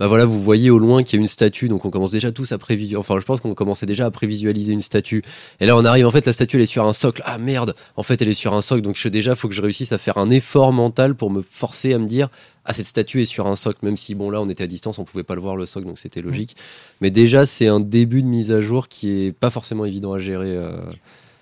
bah 0.03 0.07
voilà, 0.07 0.25
vous 0.25 0.41
voyez 0.41 0.69
au 0.69 0.79
loin 0.79 1.01
qu'il 1.01 1.15
y 1.15 1.19
a 1.19 1.21
une 1.21 1.29
statue, 1.29 1.69
donc 1.69 1.85
on 1.85 1.89
commence 1.89 2.11
déjà 2.11 2.33
tous 2.33 2.51
à 2.51 2.57
prévisualiser. 2.57 2.97
Enfin, 2.97 3.17
je 3.21 3.23
pense 3.23 3.39
qu'on 3.39 3.53
commençait 3.53 3.85
déjà 3.85 4.05
à 4.05 4.11
prévisualiser 4.11 4.73
une 4.73 4.81
statue. 4.81 5.23
Et 5.61 5.65
là, 5.65 5.77
on 5.77 5.85
arrive, 5.85 6.05
en 6.05 6.11
fait, 6.11 6.25
la 6.25 6.33
statue, 6.33 6.57
elle 6.57 6.63
est 6.63 6.65
sur 6.65 6.85
un 6.85 6.91
socle. 6.91 7.21
Ah 7.23 7.37
merde, 7.37 7.73
en 7.95 8.03
fait, 8.03 8.21
elle 8.21 8.27
est 8.27 8.33
sur 8.33 8.53
un 8.53 8.61
socle. 8.61 8.81
Donc, 8.81 8.97
je, 8.97 9.07
déjà, 9.07 9.33
faut 9.33 9.47
que 9.47 9.55
je 9.55 9.61
réussisse 9.61 9.93
à 9.93 9.97
faire 9.97 10.17
un 10.17 10.29
effort 10.29 10.73
mental 10.73 11.15
pour 11.15 11.31
me 11.31 11.41
forcer 11.41 11.93
à 11.93 11.99
me 11.99 12.05
dire, 12.05 12.27
ah, 12.65 12.73
cette 12.73 12.85
statue 12.85 13.21
est 13.21 13.25
sur 13.25 13.47
un 13.47 13.55
socle. 13.55 13.79
Même 13.83 13.95
si, 13.95 14.13
bon, 14.13 14.29
là, 14.29 14.41
on 14.41 14.49
était 14.49 14.65
à 14.65 14.67
distance, 14.67 14.99
on 14.99 15.05
pouvait 15.05 15.23
pas 15.23 15.35
le 15.35 15.41
voir, 15.41 15.55
le 15.55 15.65
socle, 15.65 15.87
donc 15.87 15.97
c'était 15.97 16.21
logique. 16.21 16.57
Mais 16.99 17.09
déjà, 17.09 17.45
c'est 17.45 17.67
un 17.67 17.79
début 17.79 18.23
de 18.23 18.27
mise 18.27 18.51
à 18.51 18.59
jour 18.59 18.89
qui 18.89 19.09
est 19.09 19.31
pas 19.31 19.51
forcément 19.51 19.85
évident 19.85 20.11
à 20.11 20.19
gérer. 20.19 20.51
euh. 20.51 20.81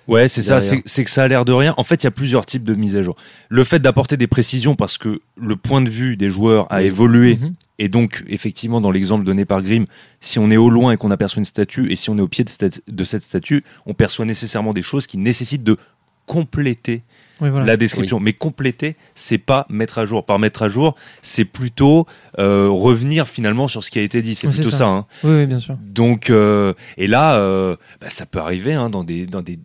Ouais, 0.07 0.27
c'est 0.27 0.41
ça, 0.41 0.59
c'est 0.59 1.03
que 1.03 1.09
ça 1.09 1.23
a 1.23 1.27
l'air 1.27 1.45
de 1.45 1.51
rien. 1.53 1.73
En 1.77 1.83
fait, 1.83 2.03
il 2.03 2.05
y 2.05 2.07
a 2.07 2.11
plusieurs 2.11 2.45
types 2.45 2.63
de 2.63 2.73
mise 2.75 2.95
à 2.97 3.01
jour. 3.01 3.15
Le 3.49 3.63
fait 3.63 3.79
d'apporter 3.79 4.17
des 4.17 4.27
précisions 4.27 4.75
parce 4.75 4.97
que 4.97 5.21
le 5.39 5.55
point 5.55 5.81
de 5.81 5.89
vue 5.89 6.17
des 6.17 6.29
joueurs 6.29 6.65
a 6.71 6.79
Oui. 6.79 6.85
évolué 6.85 7.37
Mhm. 7.39 7.53
et 7.79 7.87
donc, 7.87 8.23
effectivement, 8.27 8.81
dans 8.81 8.91
l'exemple 8.91 9.23
donné 9.23 9.45
par 9.45 9.61
Grimm, 9.61 9.85
si 10.19 10.39
on 10.39 10.49
est 10.51 10.57
au 10.57 10.69
loin 10.69 10.91
et 10.91 10.97
qu'on 10.97 11.11
aperçoit 11.11 11.39
une 11.39 11.45
statue 11.45 11.91
et 11.91 11.95
si 11.95 12.09
on 12.09 12.17
est 12.17 12.21
au 12.21 12.27
pied 12.27 12.43
de, 12.43 12.49
cette- 12.49 12.81
de 12.91 13.03
cette 13.03 13.23
statue, 13.23 13.63
on 13.85 13.93
perçoit 13.93 14.25
nécessairement 14.25 14.73
des 14.73 14.81
choses 14.81 15.07
qui 15.07 15.17
nécessitent 15.17 15.63
de 15.63 15.77
compléter 16.25 17.03
Oui, 17.41 17.49
voilà. 17.49 17.65
la 17.65 17.77
description. 17.77 18.19
Mais 18.19 18.33
compléter, 18.33 18.95
c'est 19.15 19.37
pas 19.39 19.65
mettre 19.69 19.97
à 19.97 20.05
jour. 20.05 20.25
Par 20.25 20.39
mettre 20.39 20.63
à 20.63 20.69
jour, 20.69 20.95
c'est 21.21 21.45
plutôt 21.45 22.05
euh, 22.39 22.69
revenir 22.69 23.27
finalement 23.27 23.67
sur 23.67 23.83
ce 23.83 23.91
qui 23.91 23.99
a 23.99 24.01
été 24.01 24.21
dit. 24.21 24.35
C'est 24.35 24.47
plutôt 24.47 24.71
ça. 24.71 24.77
ça. 24.77 24.87
hein. 24.87 25.05
Oui, 25.23 25.31
oui, 25.31 25.45
bien 25.47 25.59
sûr. 25.59 25.77
Donc, 25.81 26.29
euh, 26.29 26.73
et 26.97 27.07
là, 27.07 27.35
euh, 27.35 27.75
bah, 27.99 28.09
ça 28.09 28.25
peut 28.25 28.39
arriver 28.39 28.73
hein, 28.73 28.89
dans, 28.89 29.03
des, 29.03 29.25
dans 29.25 29.41
des, 29.41 29.59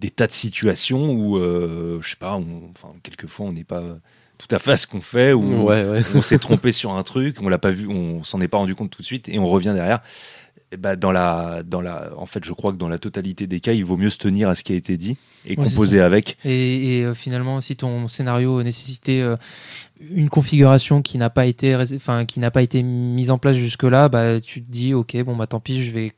des 0.00 0.10
tas 0.10 0.26
de 0.26 0.32
situations 0.32 1.10
où, 1.12 1.36
euh, 1.36 1.98
je 2.02 2.10
sais 2.10 2.16
pas, 2.16 2.36
on- 2.36 2.70
enfin, 2.74 2.88
quelquefois 3.02 3.46
on 3.46 3.52
n'est 3.52 3.64
pas 3.64 3.82
tout 4.38 4.48
à 4.50 4.58
fait 4.58 4.72
à 4.72 4.76
ce 4.78 4.86
qu'on 4.86 5.02
fait, 5.02 5.32
Ouais, 5.34 5.84
ouais. 5.84 6.02
on 6.14 6.22
s'est 6.22 6.38
trompé 6.38 6.72
sur 6.72 6.92
un 6.94 7.02
truc, 7.02 7.36
on 7.42 7.48
l'a 7.50 7.58
pas 7.58 7.70
vu, 7.70 7.86
on 7.86 8.24
s'en 8.24 8.40
est 8.40 8.48
pas 8.48 8.56
rendu 8.58 8.74
compte 8.74 8.90
tout 8.90 9.02
de 9.02 9.06
suite, 9.06 9.28
et 9.28 9.38
on 9.38 9.46
revient 9.46 9.72
derrière. 9.74 10.00
Et 10.72 10.76
bah, 10.76 10.94
dans 10.96 11.10
la, 11.12 11.62
dans 11.64 11.80
la, 11.82 12.10
en 12.16 12.26
fait, 12.26 12.44
je 12.44 12.52
crois 12.52 12.72
que 12.72 12.76
dans 12.78 12.88
la 12.88 12.98
totalité 12.98 13.46
des 13.48 13.58
cas, 13.60 13.72
il 13.72 13.84
vaut 13.84 13.96
mieux 13.96 14.08
se 14.08 14.18
tenir 14.18 14.48
à 14.48 14.54
ce 14.54 14.62
qui 14.62 14.72
a 14.72 14.76
été 14.76 14.96
dit 14.96 15.16
et 15.44 15.58
Ouais, 15.58 15.64
composer 15.64 16.00
avec. 16.00 16.38
Et, 16.44 16.98
et, 17.00 17.04
euh, 17.04 17.12
finalement, 17.12 17.60
si 17.60 17.74
ton 17.76 18.06
scénario 18.06 18.62
nécessitait 18.62 19.20
euh, 19.20 19.36
une 20.00 20.28
configuration 20.28 21.02
qui 21.02 21.18
n'a 21.18 21.28
pas 21.28 21.46
été, 21.46 21.74
enfin, 21.76 22.24
qui 22.24 22.38
n'a 22.40 22.50
pas 22.52 22.62
été 22.62 22.82
mise 22.84 23.30
en 23.32 23.38
place 23.38 23.56
jusque-là, 23.56 24.08
bah, 24.08 24.40
tu 24.40 24.62
te 24.62 24.70
dis, 24.70 24.94
ok, 24.94 25.16
bon, 25.24 25.34
bah, 25.36 25.48
tant 25.48 25.58
pis, 25.60 25.82
je 25.84 25.90
vais, 25.90 26.12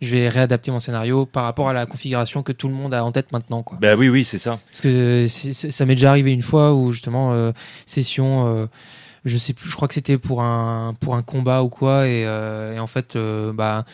je 0.00 0.14
vais 0.14 0.28
réadapter 0.28 0.70
mon 0.70 0.80
scénario 0.80 1.26
par 1.26 1.44
rapport 1.44 1.68
à 1.68 1.72
la 1.72 1.86
configuration 1.86 2.42
que 2.42 2.52
tout 2.52 2.68
le 2.68 2.74
monde 2.74 2.94
a 2.94 3.04
en 3.04 3.12
tête 3.12 3.32
maintenant, 3.32 3.62
quoi. 3.62 3.78
Bah 3.80 3.94
oui, 3.96 4.08
oui, 4.08 4.24
c'est 4.24 4.38
ça. 4.38 4.58
Parce 4.66 4.80
que 4.80 5.26
ça 5.28 5.86
m'est 5.86 5.94
déjà 5.94 6.10
arrivé 6.10 6.32
une 6.32 6.42
fois 6.42 6.74
où 6.74 6.92
justement 6.92 7.32
euh, 7.32 7.52
session, 7.86 8.46
euh, 8.46 8.66
je 9.24 9.36
sais 9.36 9.52
plus, 9.52 9.68
je 9.68 9.76
crois 9.76 9.88
que 9.88 9.94
c'était 9.94 10.18
pour 10.18 10.42
un 10.42 10.94
pour 11.00 11.14
un 11.14 11.22
combat 11.22 11.62
ou 11.62 11.68
quoi, 11.68 12.08
et, 12.08 12.24
euh, 12.24 12.74
et 12.74 12.78
en 12.78 12.86
fait, 12.86 13.16
euh, 13.16 13.52
bah 13.52 13.84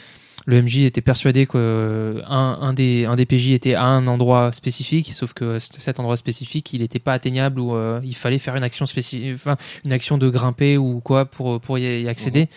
le 0.47 0.63
MJ 0.63 0.85
était 0.85 1.01
persuadé 1.01 1.45
que 1.45 1.53
euh, 1.57 2.23
un, 2.27 2.59
un 2.61 2.73
des 2.73 3.05
un 3.05 3.17
des 3.17 3.27
PJ 3.27 3.51
était 3.51 3.75
à 3.75 3.85
un 3.85 4.07
endroit 4.07 4.53
spécifique, 4.53 5.13
sauf 5.13 5.33
que 5.33 5.59
cet 5.59 5.99
endroit 5.99 6.17
spécifique, 6.17 6.73
il 6.73 6.83
n'était 6.83 7.01
pas 7.01 7.13
atteignable 7.13 7.59
ou 7.59 7.75
euh, 7.75 8.01
il 8.05 8.15
fallait 8.15 8.39
faire 8.39 8.55
une 8.55 8.63
action 8.63 8.87
spécifique, 8.87 9.33
enfin 9.35 9.57
une 9.85 9.93
action 9.93 10.19
de 10.19 10.31
grimper 10.31 10.79
ou 10.79 11.01
quoi 11.01 11.25
pour 11.25 11.61
pour 11.61 11.79
y, 11.79 12.09
accéder. 12.09 12.49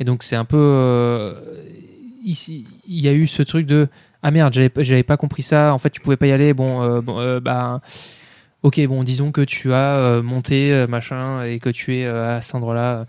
Et 0.00 0.04
donc 0.04 0.24
c'est 0.24 0.34
un 0.34 0.44
peu 0.44 0.58
euh, 0.58 1.34
ici, 2.26 2.66
il 2.86 3.00
y 3.00 3.08
a 3.08 3.12
eu 3.12 3.26
ce 3.26 3.42
truc 3.42 3.66
de 3.66 3.88
ah 4.22 4.30
merde, 4.30 4.52
j'avais 4.52 5.02
pas- 5.02 5.16
compris 5.16 5.42
ça. 5.42 5.72
En 5.72 5.78
fait, 5.78 5.90
tu 5.90 6.00
pouvais 6.00 6.16
pas 6.16 6.26
y 6.26 6.32
aller. 6.32 6.52
Bon, 6.52 6.82
euh, 6.82 7.00
bon 7.00 7.18
euh, 7.20 7.40
bah 7.40 7.80
ok, 8.62 8.84
bon, 8.86 9.02
disons 9.04 9.30
que 9.32 9.40
tu 9.42 9.72
as 9.72 9.96
euh, 9.96 10.22
monté 10.22 10.84
machin 10.88 11.44
et 11.44 11.60
que 11.60 11.70
tu 11.70 11.96
es 11.96 12.06
à 12.06 12.40
cet 12.42 12.54
endroit-là. 12.56 13.06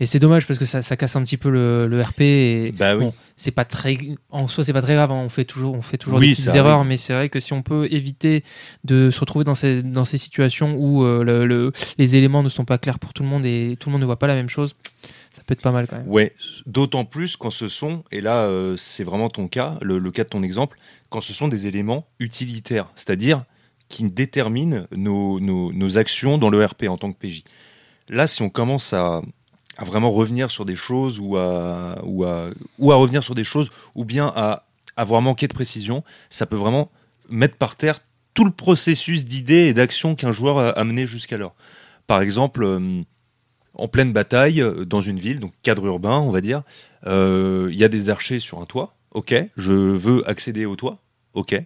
Et 0.00 0.06
c'est 0.06 0.20
dommage 0.20 0.46
parce 0.46 0.60
que 0.60 0.64
ça, 0.64 0.80
ça 0.80 0.96
casse 0.96 1.16
un 1.16 1.22
petit 1.24 1.36
peu 1.36 1.50
le, 1.50 1.88
le 1.88 2.00
RP 2.00 2.20
et 2.20 2.72
Bah 2.78 2.94
oui. 2.96 3.06
bon, 3.06 3.12
c'est 3.34 3.50
pas 3.50 3.64
très 3.64 3.98
en 4.30 4.46
soi 4.46 4.62
c'est 4.62 4.72
pas 4.72 4.80
très 4.80 4.94
grave. 4.94 5.10
hein. 5.10 5.22
On 5.24 5.28
fait 5.28 5.44
toujours 5.44 5.74
on 5.74 5.82
fait 5.82 5.98
toujours 5.98 6.20
Oui, 6.20 6.28
des 6.28 6.34
petites 6.34 6.54
erreurs, 6.54 6.84
mais 6.84 6.96
c'est 6.96 7.12
vrai 7.14 7.28
que 7.28 7.40
si 7.40 7.52
on 7.52 7.62
peut 7.62 7.88
éviter 7.90 8.44
de 8.84 9.10
se 9.10 9.18
retrouver 9.18 9.44
dans 9.44 9.56
ces 9.56 9.82
dans 9.82 10.04
ces 10.04 10.16
situations 10.16 10.76
où 10.76 11.02
euh, 11.04 11.24
le, 11.24 11.46
le- 11.46 11.72
les 11.98 12.14
éléments 12.14 12.44
ne 12.44 12.48
sont 12.48 12.64
pas 12.64 12.78
clairs 12.78 13.00
pour 13.00 13.12
tout 13.12 13.24
le 13.24 13.28
monde 13.28 13.44
et 13.44 13.76
tout 13.80 13.88
le 13.88 13.92
monde 13.94 14.00
ne 14.02 14.06
voit 14.06 14.20
pas 14.20 14.28
la 14.28 14.36
même 14.36 14.48
chose, 14.48 14.76
ça 15.38 15.44
peut 15.44 15.52
être 15.52 15.62
pas 15.62 15.70
mal 15.70 15.86
quand 15.86 15.96
même. 15.96 16.08
Ouais, 16.08 16.34
d'autant 16.66 17.04
plus 17.04 17.36
quand 17.36 17.50
ce 17.50 17.68
sont, 17.68 18.02
et 18.10 18.20
là 18.20 18.42
euh, 18.42 18.76
c'est 18.76 19.04
vraiment 19.04 19.30
ton 19.30 19.46
cas, 19.46 19.78
le, 19.82 20.00
cas 20.10 20.24
de 20.24 20.28
ton 20.28 20.42
exemple, 20.42 20.78
quand 21.10 21.20
ce 21.20 21.32
sont 21.32 21.46
des 21.46 21.68
éléments 21.68 22.08
utilitaires, 22.18 22.90
c'est-à-dire 22.96 23.44
qui 23.88 24.02
déterminent 24.10 24.86
nos, 24.90 25.98
actions 25.98 26.38
dans 26.38 26.50
le 26.50 26.64
RP 26.64 26.84
en 26.88 26.98
tant 26.98 27.12
que 27.12 27.18
PJ. 27.18 27.44
Là, 28.08 28.26
si 28.26 28.42
on 28.42 28.50
commence 28.50 28.92
à, 28.92 29.22
vraiment 29.78 30.10
revenir 30.10 30.50
sur 30.50 30.64
des 30.64 30.74
choses 30.74 31.20
ou 31.20 31.36
à, 31.36 32.00
ou, 32.02 32.24
à, 32.24 32.50
ou 32.78 32.90
à 32.90 32.96
revenir 32.96 33.22
sur 33.22 33.36
des 33.36 33.44
choses 33.44 33.70
ou 33.94 34.04
bien 34.04 34.32
à 34.34 34.64
avoir 34.96 35.22
manqué 35.22 35.46
de 35.46 35.54
précision, 35.54 36.02
ça 36.28 36.46
peut 36.46 36.56
vraiment 36.56 36.90
mettre 37.30 37.56
par 37.56 37.76
terre 37.76 38.00
tout 38.34 38.44
le 38.44 38.50
processus 38.50 39.24
d'idées 39.24 39.68
et 39.68 39.74
d'actions 39.74 40.16
qu'un 40.16 40.32
joueur 40.32 40.58
a 40.58 40.70
amené 40.70 41.06
jusqu'alors. 41.06 41.54
Par 42.08 42.22
exemple, 42.22 42.64
euh, 42.64 43.02
en 43.74 43.88
pleine 43.88 44.12
bataille 44.12 44.60
euh, 44.62 44.84
dans 44.84 45.00
une 45.00 45.18
ville, 45.18 45.40
donc 45.40 45.52
cadre 45.62 45.86
urbain, 45.86 46.18
on 46.18 46.30
va 46.30 46.40
dire. 46.40 46.62
Euh, 47.06 47.68
Il 47.70 47.76
y 47.78 47.84
a 47.84 47.88
des 47.88 48.10
archers 48.10 48.40
sur 48.40 48.58
un 48.60 48.64
toit. 48.66 48.94
Ok, 49.12 49.34
je 49.56 49.72
veux 49.72 50.28
accéder 50.28 50.66
au 50.66 50.76
toit. 50.76 50.98
Ok. 51.34 51.60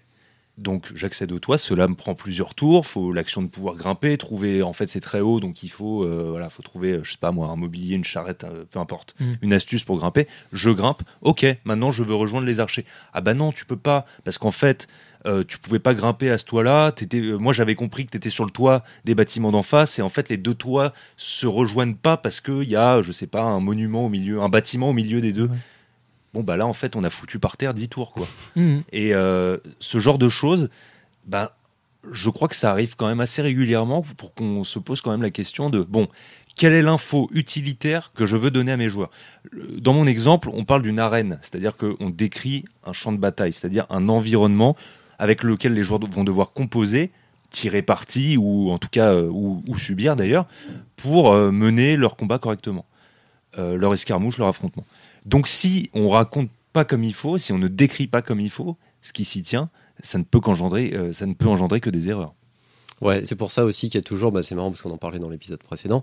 Donc 0.59 0.93
j'accède 0.95 1.33
au 1.33 1.39
toit, 1.39 1.57
cela 1.57 1.89
me 1.89 1.95
prend 1.95 2.15
plusieurs 2.15 2.55
tours, 2.55 2.87
faut 2.87 3.11
l'action 3.15 3.41
de 3.41 3.47
pouvoir 3.49 3.75
grimper, 3.75 4.19
trouver 4.19 4.63
en 4.63 4.75
fait 4.75 4.87
c'est 4.87 5.01
très 5.01 5.21
haut 5.21 5.41
donc 5.41 5.63
il 5.63 5.71
faut 5.71 6.05
euh, 6.05 6.27
voilà, 6.29 6.51
faut 6.51 6.61
trouver 6.63 7.01
je 7.03 7.13
sais 7.13 7.17
pas 7.19 7.33
moi 7.33 7.49
un 7.49 7.57
mobilier, 7.57 7.97
une 7.97 8.05
charrette, 8.05 8.45
euh, 8.45 8.65
peu 8.71 8.79
importe, 8.79 9.15
Mm. 9.19 9.33
une 9.41 9.53
astuce 9.55 9.83
pour 9.83 9.97
grimper. 9.97 10.29
Je 10.53 10.69
grimpe. 10.71 11.03
OK, 11.23 11.47
maintenant 11.65 11.91
je 11.91 12.03
veux 12.03 12.15
rejoindre 12.15 12.47
les 12.47 12.61
archers. 12.61 12.85
Ah 13.15 13.23
bah 13.23 13.33
non, 13.33 13.51
tu 13.51 13.65
peux 13.65 13.77
pas 13.79 14.05
parce 14.25 14.37
qu'en 14.37 14.51
fait 14.51 14.89
euh, 15.27 15.45
tu 15.47 15.59
pouvais 15.59 15.79
pas 15.79 15.95
grimper 15.95 16.31
à 16.31 16.39
ce 16.39 16.45
toit-là. 16.45 16.95
Euh, 17.15 17.39
moi, 17.39 17.53
j'avais 17.53 17.75
compris 17.75 18.05
que 18.05 18.11
tu 18.11 18.17
étais 18.17 18.31
sur 18.31 18.45
le 18.45 18.51
toit 18.51 18.83
des 19.05 19.15
bâtiments 19.15 19.53
d'en 19.53 19.63
face, 19.63 19.99
et 19.99 20.03
en 20.03 20.09
fait, 20.09 20.29
les 20.29 20.37
deux 20.37 20.55
toits 20.55 20.93
se 21.17 21.47
rejoignent 21.47 21.95
pas 21.95 22.17
parce 22.17 22.41
qu'il 22.41 22.69
y 22.69 22.77
a, 22.77 23.03
je 23.03 23.13
sais 23.13 23.27
pas, 23.27 23.43
un 23.43 23.61
monument 23.61 24.07
au 24.07 24.09
milieu, 24.09 24.43
un 24.43 24.49
bâtiment 24.49 24.91
au 24.91 24.93
milieu 24.93 25.21
des 25.21 25.33
deux. 25.33 25.47
Ouais. 25.47 25.57
Bon, 26.35 26.43
bah 26.43 26.57
là, 26.57 26.67
en 26.67 26.73
fait, 26.73 26.97
on 26.97 27.05
a 27.05 27.11
foutu 27.11 27.39
par 27.39 27.57
terre 27.57 27.75
10 27.75 27.89
tours, 27.89 28.13
quoi. 28.13 28.27
Mhm. 28.57 28.83
Et 28.93 29.15
euh, 29.15 29.59
ce 29.81 29.99
genre 29.99 30.19
de 30.19 30.29
choses, 30.29 30.71
bah, 31.27 31.57
je 32.11 32.31
crois 32.31 32.49
que 32.49 32.57
ça 32.57 32.71
arrive 32.71 32.97
quand 32.97 33.07
même 33.07 33.21
assez 33.21 33.43
régulièrement 33.43 34.03
pour 34.17 34.35
qu'on 34.35 34.65
se 34.65 34.79
pose 34.79 35.01
quand 35.01 35.11
même 35.11 35.23
la 35.23 35.31
question 35.31 35.71
de 35.71 35.83
bon, 35.83 36.09
quelle 36.57 36.73
est 36.73 36.83
l'info 36.83 37.29
utilitaire 37.33 38.13
que 38.15 38.27
je 38.27 38.37
veux 38.37 38.51
donner 38.51 38.73
à 38.73 38.77
mes 38.77 38.89
joueurs? 38.89 39.11
Dans 39.79 39.95
mon 39.95 40.07
exemple, 40.07 40.51
on 40.53 40.65
parle 40.65 40.83
d'une 40.83 40.99
arène, 40.99 41.39
c'est-à-dire 41.41 41.77
qu'on 41.77 42.11
décrit 42.11 42.65
un 42.85 42.93
champ 42.93 43.13
de 43.13 43.19
bataille, 43.19 43.53
c'est-à-dire 43.53 43.87
un 43.89 44.09
environnement 44.09 44.77
avec 45.23 45.45
lequel 45.45 45.73
les 45.73 45.85
joueurs 45.85 46.01
vont 46.11 46.25
devoir 46.25 46.53
composer, 46.53 47.13
tirer 47.49 47.83
parti 47.83 48.37
ou 48.37 48.73
en 48.73 48.79
tout 48.79 48.89
cas 48.91 49.15
euh, 49.15 49.29
ou, 49.31 49.79
subir 49.79 50.17
d'ailleurs 50.17 50.49
pour 50.97 51.33
euh, 51.33 51.53
mener 51.53 51.97
leur 51.97 52.17
combat 52.17 52.41
correctement, 52.41 52.87
euh, 53.57 53.77
leur 53.77 53.95
escarmouche, 53.95 54.39
leur 54.39 54.49
affrontement. 54.49 54.85
Donc 55.25 55.47
si 55.47 55.91
on 55.95 56.09
raconte 56.09 56.51
pas 56.73 56.85
comme 56.85 57.05
il 57.05 57.15
faut, 57.15 57.39
si 57.39 57.53
on 57.53 57.59
ne 57.59 57.69
décrit 57.69 58.09
pas 58.09 58.21
comme 58.21 58.41
il 58.41 58.51
faut 58.51 58.77
ce 59.01 59.13
qui 59.13 59.25
s'y 59.25 59.43
tient, 59.43 59.71
ça 60.03 60.19
ne 60.19 60.25
peut 60.25 60.41
qu'engendrer, 60.41 60.93
ça 61.13 61.25
ne 61.27 61.35
peut 61.35 61.47
engendrer 61.47 61.79
que 61.79 61.91
des 61.91 62.09
erreurs. 62.09 62.35
Ouais, 63.01 63.23
c'est 63.25 63.37
pour 63.37 63.53
ça 63.53 63.65
aussi 63.65 63.91
qu'il 63.91 63.99
y 63.99 64.03
a 64.03 64.03
toujours, 64.03 64.33
bah, 64.33 64.43
c'est 64.43 64.57
marrant 64.57 64.71
parce 64.71 64.83
qu'on 64.83 64.91
en 64.91 64.97
parlait 64.97 65.21
dans 65.21 65.29
l'épisode 65.29 65.63
précédent, 65.63 66.03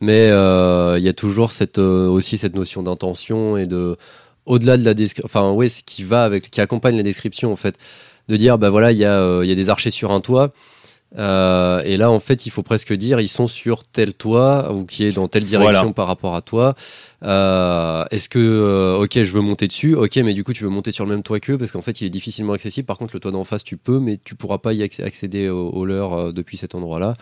mais 0.00 0.26
il 0.26 1.02
y 1.02 1.08
a 1.08 1.12
toujours 1.12 1.50
aussi 1.76 2.38
cette 2.38 2.54
notion 2.54 2.84
d'intention 2.84 3.56
et 3.56 3.66
de, 3.66 3.96
au-delà 4.46 4.76
de 4.76 4.84
la 4.84 4.94
description, 4.94 5.24
enfin, 5.24 5.52
ouais, 5.52 5.68
ce 5.68 5.82
qui 5.82 6.04
va 6.04 6.24
avec, 6.24 6.50
qui 6.50 6.60
accompagne 6.60 6.96
la 6.96 7.02
description, 7.02 7.52
en 7.52 7.56
fait, 7.56 7.76
de 8.30 8.36
dire, 8.36 8.56
bah 8.56 8.70
voilà, 8.70 8.92
il 8.92 8.98
y, 8.98 9.04
a, 9.04 9.12
euh, 9.20 9.40
il 9.44 9.48
y 9.48 9.52
a 9.52 9.56
des 9.56 9.68
archers 9.68 9.90
sur 9.90 10.10
un 10.12 10.20
toit, 10.20 10.52
euh, 11.18 11.82
et 11.84 11.96
là, 11.96 12.10
en 12.10 12.20
fait, 12.20 12.46
il 12.46 12.50
faut 12.50 12.62
presque 12.62 12.92
dire, 12.92 13.20
ils 13.20 13.28
sont 13.28 13.48
sur 13.48 13.82
tel 13.82 14.14
toit, 14.14 14.72
ou 14.72 14.84
qui 14.84 15.04
est 15.04 15.10
dans 15.12 15.26
telle 15.26 15.44
direction 15.44 15.80
Voilà. 15.80 15.92
par 15.92 16.06
rapport 16.06 16.36
à 16.36 16.40
toi. 16.40 16.74
Euh, 17.24 18.04
Est-ce 18.12 18.28
que, 18.28 18.38
euh, 18.38 19.02
ok, 19.02 19.14
je 19.20 19.32
veux 19.32 19.40
monter 19.40 19.66
dessus, 19.66 19.94
ok, 19.96 20.16
mais 20.18 20.34
du 20.34 20.44
coup, 20.44 20.52
tu 20.52 20.62
veux 20.62 20.70
monter 20.70 20.92
sur 20.92 21.04
le 21.04 21.10
même 21.10 21.22
toit 21.24 21.40
qu'eux, 21.40 21.58
parce 21.58 21.72
qu'en 21.72 21.82
fait, 21.82 22.00
il 22.00 22.06
est 22.06 22.10
difficilement 22.10 22.52
accessible. 22.52 22.86
Par 22.86 22.96
contre, 22.96 23.14
le 23.14 23.20
toit 23.20 23.32
d'en 23.32 23.42
face, 23.44 23.64
tu 23.64 23.76
peux, 23.76 23.98
mais 23.98 24.18
tu 24.22 24.36
pourras 24.36 24.58
pas 24.58 24.72
y 24.72 24.82
acc- 24.82 25.02
accéder 25.04 25.48
au, 25.48 25.70
au 25.70 25.84
leur 25.84 26.32
depuis 26.32 26.56
cet 26.56 26.74
endroit-là. 26.76 27.14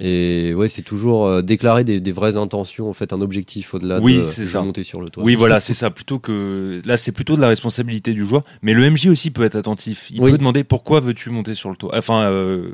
Et 0.00 0.54
ouais, 0.54 0.68
c'est 0.68 0.82
toujours 0.82 1.26
euh, 1.26 1.42
déclarer 1.42 1.84
des, 1.84 2.00
des 2.00 2.10
vraies 2.12 2.36
intentions, 2.36 2.88
en 2.90 2.92
fait, 2.92 3.12
un 3.12 3.20
objectif 3.20 3.74
au-delà 3.74 4.00
Oui, 4.00 4.16
de, 4.16 4.22
c'est 4.22 4.42
de 4.42 4.46
ça. 4.46 4.60
monter 4.60 4.82
sur 4.82 5.00
le 5.00 5.08
toit. 5.08 5.22
Oui, 5.22 5.36
voilà, 5.36 5.60
c'est 5.60 5.74
ça. 5.74 5.90
Plutôt 5.90 6.18
que 6.18 6.80
là, 6.84 6.96
c'est 6.96 7.12
plutôt 7.12 7.36
de 7.36 7.40
la 7.40 7.46
responsabilité 7.48 8.12
du 8.12 8.26
joueur. 8.26 8.42
Mais 8.62 8.72
le 8.72 8.90
MJ 8.90 9.06
aussi 9.06 9.30
peut 9.30 9.44
être 9.44 9.54
attentif. 9.54 10.08
Il 10.10 10.20
Oui. 10.20 10.32
peut 10.32 10.38
demander 10.38 10.64
pourquoi 10.64 10.98
veux-tu 11.00 11.30
monter 11.30 11.54
sur 11.54 11.70
le 11.70 11.76
toit? 11.76 11.96
Enfin, 11.96 12.22
euh, 12.24 12.72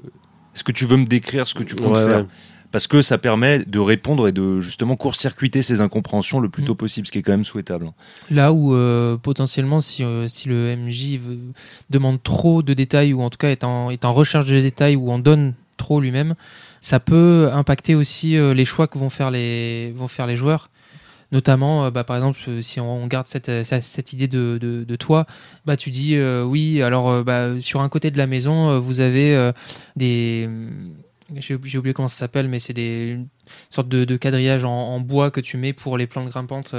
est-ce 0.54 0.64
que 0.64 0.72
tu 0.72 0.87
veux 0.87 0.96
me 0.96 1.04
décrire 1.06 1.46
ce 1.46 1.54
que 1.54 1.62
tu 1.62 1.76
comptes 1.76 1.96
Ouais, 1.96 2.04
faire? 2.06 2.18
ouais. 2.20 2.26
Parce 2.72 2.87
que 2.87 3.02
ça 3.02 3.18
permet 3.18 3.64
de 3.64 3.78
répondre 3.80 4.28
et 4.28 4.33
de 4.33 4.61
justement 4.61 4.94
court-circuiter 4.96 5.61
ces 5.61 5.80
incompréhensions 5.80 6.38
le 6.38 6.48
plus 6.48 6.62
Mm. 6.62 6.66
tôt 6.66 6.74
possible, 6.76 7.06
ce 7.06 7.12
qui 7.12 7.18
est 7.18 7.22
quand 7.22 7.33
même 7.33 7.44
souhaitable. 7.44 7.90
Là 8.30 8.52
où 8.52 8.74
euh, 8.74 9.16
potentiellement, 9.18 9.80
si, 9.80 10.04
euh, 10.04 10.28
si 10.28 10.48
le 10.48 10.74
MJ 10.76 11.18
veut- 11.18 11.38
demande 11.90 12.22
trop 12.22 12.62
de 12.62 12.72
détails 12.72 13.12
ou 13.12 13.20
en 13.22 13.28
tout 13.28 13.38
cas 13.38 13.50
est 13.50 13.64
en, 13.64 13.90
est 13.90 14.04
en 14.04 14.12
recherche 14.14 14.46
de 14.46 14.59
détails 14.61 14.94
ou 14.96 15.11
en 15.11 15.18
donne 15.18 15.54
trop 15.78 16.00
lui-même, 16.00 16.35
ça 16.81 17.01
peut 17.01 17.51
impacter 17.53 17.95
aussi 17.95 18.37
euh, 18.37 18.55
les 18.55 18.64
choix 18.64 18.88
que 18.88 18.99
vont 18.99 19.11
faire 19.11 19.31
les, 19.31 19.93
vont 19.93 20.09
faire 20.09 20.27
les 20.27 20.37
joueurs. 20.37 20.71
Notamment, 21.33 21.85
euh, 21.85 21.90
bah, 21.90 22.03
par 22.03 22.16
exemple, 22.16 22.38
euh, 22.49 22.62
si 22.62 22.81
on 22.81 23.07
garde 23.07 23.29
cette, 23.29 23.51
cette, 23.64 24.12
idée 24.12 24.27
de, 24.27 24.59
de, 24.59 24.97
toit, 24.97 25.27
bah, 25.64 25.77
tu 25.77 25.90
dis 25.90 26.19
oui, 26.19 26.83
alors 26.83 27.23
bah, 27.23 27.61
sur 27.61 27.81
un 27.83 27.88
côté 27.88 28.11
de 28.11 28.19
la 28.19 28.27
maison, 28.27 28.79
vous 28.81 29.01
avez 29.01 29.53
des. 29.97 30.49
J'ai 31.37 31.57
j'ai 31.62 31.79
oublié 31.79 31.95
comment 31.95 32.09
ça 32.09 32.16
s'appelle, 32.16 32.49
mais 32.49 32.59
c'est 32.59 32.73
des 32.73 33.12
une 33.12 33.29
sorte 33.69 33.88
de, 33.88 34.16
quadrillage 34.16 34.64
en, 34.64 34.99
bois 34.99 35.31
que 35.31 35.40
tu 35.40 35.57
mets 35.57 35.73
pour 35.73 35.97
les 35.97 36.09
plantes 36.09 36.29
grimpantes. 36.29 36.75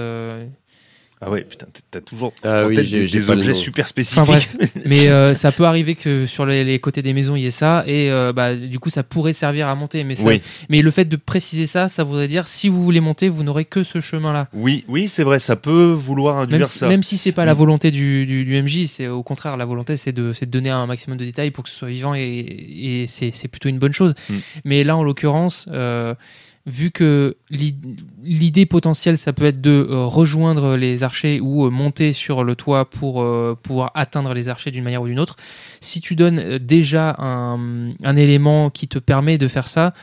Ah 1.23 1.29
ouais, 1.29 1.41
putain, 1.41 1.67
t'as- 1.71 1.81
t'as 1.91 2.01
toujours 2.01 2.33
Ah 2.43 2.63
en 2.65 2.67
oui, 2.69 2.75
tête 2.75 2.85
j'ai 2.85 3.03
des, 3.03 3.29
objets 3.29 3.53
super 3.53 3.87
spécifiques. 3.87 4.19
Enfin, 4.21 4.31
bref. 4.31 4.55
Mais 4.87 5.09
euh, 5.09 5.35
ça 5.35 5.51
peut 5.51 5.65
arriver 5.65 5.93
que 5.93 6.25
sur 6.25 6.47
les, 6.47 6.63
les 6.63 6.79
côtés 6.79 7.03
des 7.03 7.13
maisons 7.13 7.35
il 7.35 7.43
y 7.43 7.45
ait 7.45 7.51
ça 7.51 7.83
et 7.85 8.09
euh, 8.09 8.33
bah, 8.33 8.55
du 8.55 8.79
coup 8.79 8.89
ça 8.89 9.03
pourrait 9.03 9.33
servir 9.33 9.67
à 9.67 9.75
monter. 9.75 10.03
Mais, 10.03 10.15
ça- 10.15 10.25
oui, 10.27 10.41
mais 10.69 10.81
le 10.81 10.89
fait 10.89 11.05
de 11.05 11.15
préciser 11.15 11.67
ça, 11.67 11.89
ça 11.89 12.03
voudrait 12.03 12.27
dire 12.27 12.47
si 12.47 12.69
vous 12.69 12.81
voulez 12.81 13.01
monter, 13.01 13.29
vous 13.29 13.43
n'aurez 13.43 13.65
que 13.65 13.83
ce 13.83 13.99
chemin-là. 14.01 14.47
oui, 14.53 14.83
oui, 14.87 15.07
c'est 15.07 15.23
vrai, 15.23 15.37
ça 15.37 15.55
peut 15.55 15.91
vouloir 15.91 16.37
induire 16.39 16.59
Même, 16.61 16.67
si- 16.67 16.79
ça. 16.79 16.87
même 16.87 17.03
si 17.03 17.17
c'est 17.19 17.31
pas 17.31 17.45
la 17.45 17.53
Mm. 17.53 17.57
volonté 17.57 17.91
du, 17.91 18.25
du, 18.25 18.43
du 18.43 18.55
MJ, 18.61 18.87
c'est 18.87 19.07
au 19.07 19.21
contraire 19.21 19.57
la 19.57 19.65
volonté 19.65 19.97
c'est 19.97 20.13
de, 20.13 20.33
c'est 20.33 20.47
de 20.47 20.51
donner 20.51 20.71
un 20.71 20.87
maximum 20.87 21.17
de 21.19 21.25
détails 21.25 21.51
pour 21.51 21.63
que 21.63 21.69
ce 21.69 21.75
soit 21.75 21.89
vivant 21.89 22.15
et, 22.15 22.21
et 22.21 23.05
c'est 23.07 23.29
c'est 23.31 23.47
plutôt 23.47 23.69
une 23.69 23.77
bonne 23.79 23.93
chose. 23.93 24.15
Mm. 24.29 24.33
Mais 24.65 24.83
là 24.83 24.97
en 24.97 25.03
l'occurrence, 25.03 25.67
euh, 25.71 26.15
vu 26.65 26.91
que 26.91 27.37
l'i- 27.49 27.75
l'idée 28.23 28.65
potentielle 28.65 29.17
ça 29.17 29.33
peut 29.33 29.45
être 29.45 29.61
de 29.61 29.87
euh, 29.89 30.05
rejoindre 30.05 30.75
les 30.75 31.03
archers 31.03 31.39
ou 31.39 31.65
euh, 31.65 31.69
monter 31.69 32.13
sur 32.13 32.43
le 32.43 32.55
toit 32.55 32.89
pour 32.89 33.21
euh, 33.21 33.57
pouvoir 33.61 33.91
atteindre 33.95 34.33
les 34.33 34.49
archers 34.49 34.71
d'une 34.71 34.83
manière 34.83 35.01
ou 35.01 35.07
d'une 35.07 35.19
autre, 35.19 35.35
si 35.79 36.01
tu 36.01 36.15
donnes 36.15 36.57
déjà 36.59 37.15
un, 37.17 38.15
élément 38.15 38.69
qui 38.69 38.87
te 38.87 38.99
permet 38.99 39.37
de 39.37 39.47
faire 39.47 39.67
ça, 39.67 39.93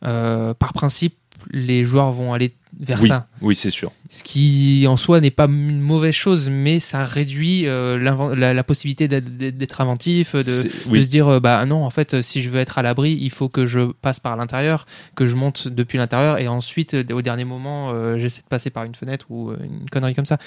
par 0.00 0.72
principe 0.72 1.14
les 1.50 1.84
joueurs 1.84 2.12
vont 2.12 2.32
aller 2.32 2.52
vers 2.78 3.00
oui, 3.02 3.08
ça. 3.08 3.26
oui, 3.42 3.56
c'est 3.56 3.70
sûr. 3.70 3.90
Ce 4.08 4.22
qui 4.22 4.86
en 4.88 4.96
soi 4.96 5.20
n'est 5.20 5.30
pas 5.32 5.46
une 5.46 5.80
mauvaise 5.80 6.14
chose, 6.14 6.48
mais 6.50 6.78
ça 6.78 7.04
réduit 7.04 7.66
euh, 7.66 7.98
la, 8.34 8.54
la 8.54 8.64
possibilité 8.64 9.08
d'être- 9.08 9.80
inventif, 9.80 10.34
de, 10.34 10.68
oui. 10.88 11.04
se 11.04 11.08
dire 11.08 11.28
euh, 11.28 11.40
bah 11.40 11.66
non, 11.66 11.84
en 11.84 11.90
fait, 11.90 12.22
si 12.22 12.40
je 12.42 12.48
veux 12.48 12.60
être 12.60 12.78
à 12.78 12.82
l'abri, 12.82 13.18
il 13.20 13.30
faut 13.30 13.48
que 13.48 13.66
je 13.66 13.90
passe 13.92 14.20
par 14.20 14.36
l'intérieur, 14.36 14.86
que 15.14 15.26
je 15.26 15.34
monte 15.34 15.68
depuis 15.68 15.98
l'intérieur, 15.98 16.38
et 16.38 16.48
ensuite, 16.48 16.94
euh, 16.94 17.04
au 17.12 17.22
dernier 17.22 17.44
moment, 17.44 17.90
euh, 17.90 18.18
j'essaie 18.18 18.42
de 18.42 18.46
passer 18.48 18.70
par 18.70 18.84
une 18.84 18.94
fenêtre 18.94 19.26
ou 19.30 19.50
une 19.52 19.90
connerie 19.90 20.14
comme 20.14 20.26
ça. 20.26 20.38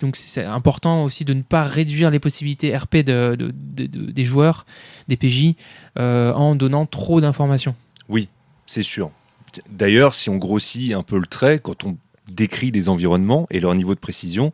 Donc 0.00 0.16
c'est 0.16 0.44
important 0.44 1.04
aussi 1.04 1.24
de 1.24 1.32
ne 1.34 1.42
pas 1.42 1.64
réduire 1.64 2.10
les 2.10 2.18
possibilités 2.18 2.74
RP 2.76 2.96
de, 2.98 3.36
de- 3.38 3.52
de- 3.52 3.86
de- 3.86 4.10
des 4.10 4.24
joueurs, 4.24 4.64
des 5.08 5.16
PJ, 5.16 5.54
en 5.96 6.54
donnant 6.54 6.86
trop 6.86 7.20
d'informations. 7.20 7.74
C'est 8.66 8.82
sûr. 8.84 9.10
D'ailleurs, 9.70 10.14
si 10.14 10.30
on 10.30 10.36
grossit 10.36 10.92
un 10.94 11.02
peu 11.02 11.18
le 11.18 11.26
trait, 11.26 11.58
quand 11.58 11.84
on 11.84 11.96
décrit 12.30 12.70
des 12.72 12.88
environnements 12.88 13.46
et 13.50 13.60
leur 13.60 13.74
niveau 13.74 13.94
de 13.94 14.00
précision, 14.00 14.52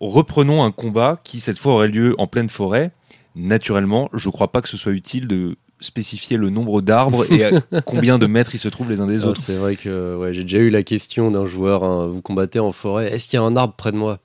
reprenons 0.00 0.62
un 0.64 0.70
combat 0.70 1.18
qui, 1.24 1.40
cette 1.40 1.58
fois, 1.58 1.74
aurait 1.74 1.88
lieu 1.88 2.14
en 2.18 2.26
pleine 2.26 2.48
forêt. 2.48 2.90
Naturellement, 3.36 4.08
je 4.14 4.28
ne 4.28 4.32
crois 4.32 4.50
pas 4.50 4.62
que 4.62 4.68
ce 4.68 4.76
soit 4.76 4.92
utile 4.92 5.28
de 5.28 5.56
spécifier 5.80 6.36
le 6.36 6.50
nombre 6.50 6.80
d'arbres 6.80 7.30
et 7.32 7.44
à 7.44 7.50
combien 7.82 8.18
de 8.18 8.26
mètres 8.26 8.52
ils 8.54 8.58
se 8.58 8.68
trouvent 8.68 8.90
les 8.90 9.00
uns 9.00 9.06
des 9.06 9.22
Ah, 9.24 9.28
autres. 9.28 9.40
c'est 9.40 9.54
vrai 9.54 9.76
que 9.76 10.16
ouais, 10.16 10.34
j'ai 10.34 10.42
déjà 10.42 10.58
eu 10.58 10.70
la 10.70 10.82
question 10.82 11.30
d'un 11.30 11.46
joueur, 11.46 11.84
hein, 11.84 12.08
vous 12.08 12.20
combattez 12.20 12.58
en 12.58 12.72
forêt, 12.72 13.12
est-ce 13.12 13.28
qu'il 13.28 13.36
y 13.38 13.40
a 13.40 13.44
un 13.44 13.54
arbre 13.54 13.74
près 13.74 13.92
de 13.92 13.96
moi? 13.96 14.18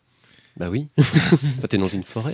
Bah 0.58 0.70
oui, 0.72 0.88
Bah, 0.98 1.68
t'es 1.70 1.78
dans 1.78 1.88
une 1.88 2.04
forêt. 2.04 2.34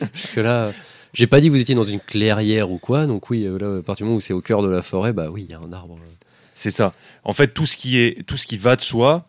Parce 0.00 0.26
que 0.34 0.40
là, 0.40 0.72
j'ai 1.12 1.28
pas 1.28 1.40
dit 1.40 1.46
que 1.48 1.52
vous 1.52 1.60
étiez 1.60 1.76
dans 1.76 1.84
une 1.84 2.00
clairière 2.00 2.70
ou 2.72 2.78
quoi, 2.78 3.06
donc 3.06 3.30
oui, 3.30 3.44
euh, 3.44 3.58
là, 3.58 3.78
à 3.78 3.82
partir 3.82 4.04
du 4.04 4.08
moment 4.08 4.16
où 4.16 4.20
c'est 4.20 4.32
au 4.32 4.40
cœur 4.40 4.62
de 4.62 4.68
la 4.68 4.82
forêt, 4.82 5.12
bah 5.12 5.28
oui, 5.30 5.44
il 5.48 5.52
y 5.52 5.54
a 5.54 5.60
un 5.60 5.72
arbre. 5.72 5.96
C'est 6.58 6.72
ça. 6.72 6.92
En 7.22 7.32
fait, 7.32 7.54
tout 7.54 7.66
ce 7.66 7.76
qui 7.76 8.00
est, 8.00 8.26
tout 8.26 8.36
ce 8.36 8.44
qui 8.44 8.56
va 8.56 8.74
de 8.74 8.80
soi, 8.80 9.28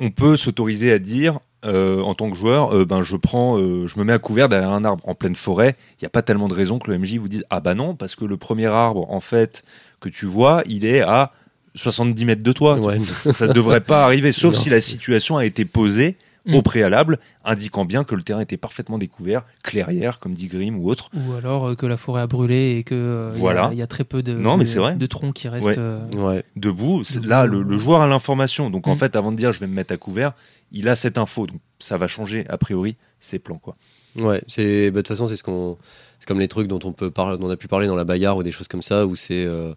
on 0.00 0.10
peut 0.10 0.34
s'autoriser 0.34 0.92
à 0.92 0.98
dire 0.98 1.38
euh, 1.66 2.00
en 2.00 2.14
tant 2.14 2.30
que 2.30 2.36
joueur, 2.36 2.74
euh, 2.74 2.86
ben 2.86 3.02
je 3.02 3.16
prends, 3.16 3.58
euh, 3.58 3.86
je 3.86 3.98
me 3.98 4.04
mets 4.04 4.14
à 4.14 4.18
couvert 4.18 4.48
derrière 4.48 4.72
un 4.72 4.82
arbre 4.82 5.06
en 5.06 5.14
pleine 5.14 5.34
forêt. 5.34 5.76
Il 5.92 6.04
n'y 6.04 6.06
a 6.06 6.08
pas 6.08 6.22
tellement 6.22 6.48
de 6.48 6.54
raisons 6.54 6.78
que 6.78 6.90
le 6.90 6.96
MJ 6.96 7.16
vous 7.18 7.28
dise 7.28 7.44
ah 7.50 7.60
bah 7.60 7.74
non 7.74 7.94
parce 7.94 8.16
que 8.16 8.24
le 8.24 8.38
premier 8.38 8.64
arbre 8.64 9.10
en 9.12 9.20
fait 9.20 9.62
que 10.00 10.08
tu 10.08 10.24
vois, 10.24 10.62
il 10.64 10.86
est 10.86 11.02
à 11.02 11.32
70 11.74 12.24
mètres 12.24 12.42
de 12.42 12.52
toi. 12.52 12.78
Ouais. 12.78 12.98
Ça 13.00 13.46
ne 13.46 13.52
devrait 13.52 13.82
pas 13.82 14.04
arriver, 14.06 14.32
sauf 14.32 14.54
Non. 14.54 14.60
si 14.60 14.70
la 14.70 14.80
situation 14.80 15.36
a 15.36 15.44
été 15.44 15.66
posée 15.66 16.16
Mm. 16.46 16.54
au 16.56 16.62
préalable, 16.62 17.18
indiquant 17.44 17.84
bien 17.86 18.04
que 18.04 18.14
le 18.14 18.22
terrain 18.22 18.40
était 18.40 18.56
parfaitement 18.58 18.98
découvert, 18.98 19.44
clairière 19.62 20.18
comme 20.18 20.34
dit 20.34 20.46
Grimm 20.46 20.78
ou 20.78 20.90
autre. 20.90 21.08
Ou 21.14 21.32
alors 21.32 21.68
euh, 21.68 21.74
que 21.74 21.86
la 21.86 21.96
forêt 21.96 22.20
a 22.20 22.26
brûlé 22.26 22.76
et 22.78 22.82
que 22.84 22.94
euh, 22.94 23.30
il 23.32 23.36
y 23.36 23.38
a- 23.38 23.40
Voilà. 23.40 23.68
il 23.72 23.78
y, 23.78 23.82
a 23.82 23.86
très 23.86 24.04
peu 24.04 24.22
de, 24.22 24.34
Non, 24.34 24.56
mais 24.58 24.64
de- 24.64 24.68
c'est 24.68 24.78
vrai. 24.78 24.94
de 24.94 25.06
troncs 25.06 25.32
qui 25.34 25.48
restent. 25.48 25.68
Ouais. 25.68 25.74
euh, 25.78 26.00
Ouais. 26.16 26.44
debout. 26.56 27.02
Là, 27.22 27.46
le, 27.46 27.62
le 27.62 27.78
joueur 27.78 28.02
a 28.02 28.06
l'information. 28.06 28.68
Donc, 28.68 28.86
en 28.88 28.94
Mm. 28.94 28.98
fait, 28.98 29.16
avant 29.16 29.32
de 29.32 29.36
dire 29.36 29.52
je 29.54 29.60
vais 29.60 29.66
me 29.66 29.74
mettre 29.74 29.94
à 29.94 29.96
couvert, 29.96 30.34
il 30.70 30.88
a 30.90 30.96
cette 30.96 31.16
info. 31.16 31.46
Donc, 31.46 31.60
ça 31.78 31.96
va 31.96 32.08
changer, 32.08 32.44
a 32.50 32.58
priori, 32.58 32.96
ses 33.20 33.38
plans. 33.38 33.58
Quoi. 33.58 33.76
Ouais, 34.20 34.42
c'est 34.46 34.90
bah, 34.90 34.96
de 34.96 35.00
toute 35.00 35.08
façon 35.08 35.26
c'est 35.26 35.36
ce 35.36 35.42
qu'on 35.42 35.76
c'est 36.20 36.28
comme 36.28 36.38
les 36.40 36.46
trucs 36.48 36.68
dont 36.68 36.78
on 36.84 36.92
peut 36.92 37.10
parler 37.10 37.36
dont 37.38 37.46
on 37.46 37.50
a 37.50 37.56
pu 37.56 37.66
parler 37.68 37.86
dans 37.88 37.96
la 37.96 38.04
bagarre 38.04 38.36
ou 38.36 38.42
des 38.42 38.52
choses 38.52 38.68
comme 38.68 38.82
ça 38.82 39.06
où 39.06 39.16
c'est 39.16 39.44
euh, 39.44 39.74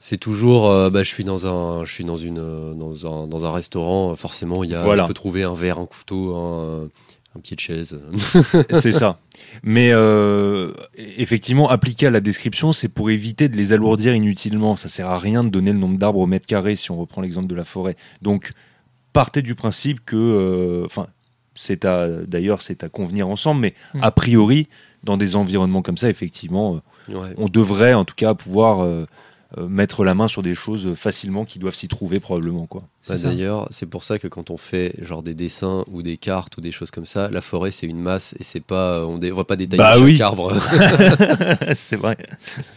c'est 0.00 0.16
toujours 0.18 0.70
euh, 0.70 0.90
bah, 0.90 1.02
je 1.02 1.08
suis 1.08 1.24
dans 1.24 1.46
un 1.46 1.84
je 1.84 1.92
suis 1.92 2.04
dans 2.04 2.16
une 2.16 2.38
euh, 2.38 2.74
dans 2.74 3.06
un, 3.24 3.26
dans 3.26 3.44
un 3.46 3.52
restaurant 3.52 4.14
forcément 4.16 4.62
il 4.64 4.70
y 4.70 4.74
a 4.74 4.82
Voilà. 4.82 5.02
je 5.02 5.08
peux 5.08 5.14
trouver 5.14 5.42
un 5.42 5.54
verre 5.54 5.78
un 5.78 5.86
couteau 5.86 6.34
un, 6.36 6.88
un 7.36 7.40
pied 7.40 7.54
de 7.56 7.60
chaise 7.60 7.98
C'est 8.72 8.92
ça. 8.92 9.18
Mais 9.62 9.90
euh, 9.92 10.72
effectivement, 11.18 11.68
appliqué 11.68 12.06
à 12.06 12.10
la 12.10 12.20
description, 12.20 12.72
c'est 12.72 12.88
pour 12.88 13.10
éviter 13.10 13.48
de 13.48 13.56
les 13.56 13.72
alourdir 13.72 14.14
inutilement. 14.14 14.76
Ça 14.76 14.88
sert 14.88 15.08
à 15.08 15.18
rien 15.18 15.44
de 15.44 15.48
donner 15.48 15.72
le 15.72 15.78
nombre 15.78 15.98
d'arbres 15.98 16.20
au 16.20 16.26
mètre 16.26 16.46
carré 16.46 16.74
si 16.76 16.90
on 16.90 16.96
reprend 16.98 17.20
l'exemple 17.22 17.46
de 17.46 17.54
la 17.54 17.64
forêt. 17.64 17.96
Donc, 18.22 18.52
partez 19.12 19.42
du 19.42 19.54
principe 19.54 20.04
que, 20.04 20.16
euh, 20.16 20.84
enfin, 20.86 21.06
c'est 21.54 21.84
à, 21.84 22.08
d'ailleurs, 22.08 22.60
c'est 22.62 22.82
à 22.84 22.88
convenir 22.88 23.28
ensemble, 23.28 23.60
mais 23.60 23.74
Mm. 23.94 24.00
a 24.02 24.10
priori, 24.10 24.68
dans 25.04 25.16
des 25.16 25.36
environnements 25.36 25.82
comme 25.82 25.96
ça, 25.98 26.10
effectivement, 26.10 26.80
euh, 27.10 27.14
ouais. 27.14 27.34
on 27.36 27.48
devrait 27.48 27.94
en 27.94 28.04
tout 28.04 28.16
cas 28.16 28.34
pouvoir 28.34 28.86
mettre 29.56 30.04
la 30.04 30.14
main 30.14 30.28
sur 30.28 30.42
des 30.42 30.54
choses 30.54 30.94
facilement 30.94 31.44
qui 31.44 31.58
doivent 31.58 31.74
s'y 31.74 31.88
trouver 31.88 32.20
probablement 32.20 32.66
quoi. 32.66 32.82
Bah. 33.08 33.16
D'ailleurs, 33.22 33.68
c'est 33.70 33.86
pour 33.86 34.02
ça 34.04 34.18
que 34.18 34.28
quand 34.28 34.50
on 34.50 34.56
fait 34.56 34.92
genre 35.02 35.22
des 35.22 35.34
dessins 35.34 35.84
ou 35.90 36.02
des 36.02 36.16
cartes 36.16 36.56
ou 36.58 36.60
des 36.60 36.72
choses 36.72 36.90
comme 36.90 37.06
ça, 37.06 37.28
la 37.30 37.40
forêt 37.40 37.70
c'est 37.70 37.86
une 37.86 38.00
masse 38.00 38.34
et 38.38 38.44
c'est 38.44 38.60
pas 38.60 39.06
on 39.06 39.18
ne 39.18 39.30
va 39.30 39.44
pas 39.44 39.56
détailler 39.56 39.78
Bah 39.82 39.92
chaque 39.94 40.02
oui. 40.02 40.20
arbre. 40.20 40.52
c'est 41.74 41.96
vrai. 41.96 42.16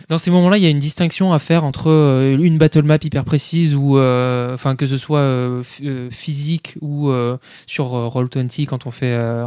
Dans 0.09 0.17
ces 0.17 0.31
moments-là, 0.31 0.57
il 0.57 0.63
y 0.63 0.67
a 0.67 0.69
une 0.69 0.79
distinction 0.79 1.33
à 1.33 1.39
faire 1.39 1.63
entre 1.63 1.89
euh, 1.89 2.37
une 2.37 2.57
battle 2.57 2.83
map 2.83 2.97
hyper 3.01 3.25
précise 3.25 3.75
ou, 3.75 3.97
euh, 3.97 4.53
enfin, 4.53 4.75
que 4.75 4.85
ce 4.85 4.97
soit 4.97 5.19
euh, 5.19 5.63
euh, 5.83 6.09
physique 6.11 6.75
ou 6.81 7.09
euh, 7.09 7.37
sur 7.67 7.95
euh, 7.95 8.07
Roll20 8.07 8.65
quand 8.67 8.85
on 8.85 8.91
fait 8.91 9.13
euh, 9.13 9.45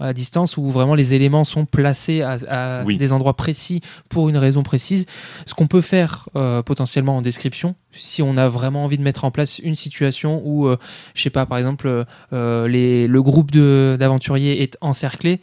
à 0.00 0.12
distance, 0.12 0.56
où 0.56 0.68
vraiment 0.70 0.94
les 0.94 1.14
éléments 1.14 1.44
sont 1.44 1.64
placés 1.66 2.22
à, 2.22 2.38
à 2.48 2.84
Oui. 2.84 2.98
des 2.98 3.12
endroits 3.12 3.34
précis 3.34 3.80
pour 4.08 4.28
une 4.28 4.36
raison 4.36 4.62
précise. 4.62 5.06
Ce 5.46 5.54
qu'on 5.54 5.66
peut 5.66 5.80
faire 5.80 6.28
euh, 6.36 6.62
potentiellement 6.62 7.16
en 7.16 7.22
description, 7.22 7.74
si 7.92 8.22
on 8.22 8.36
a 8.36 8.48
vraiment 8.48 8.84
envie 8.84 8.98
de 8.98 9.02
mettre 9.02 9.24
en 9.24 9.30
place 9.30 9.58
une 9.60 9.74
situation 9.74 10.15
où, 10.24 10.66
euh, 10.66 10.76
je 11.14 11.22
sais 11.22 11.30
pas, 11.30 11.46
par 11.46 11.58
exemple, 11.58 12.04
euh, 12.32 12.68
les, 12.68 13.06
le 13.06 13.22
groupe 13.22 13.50
d'aventuriers 13.52 14.62
est 14.62 14.76
encerclé, 14.80 15.40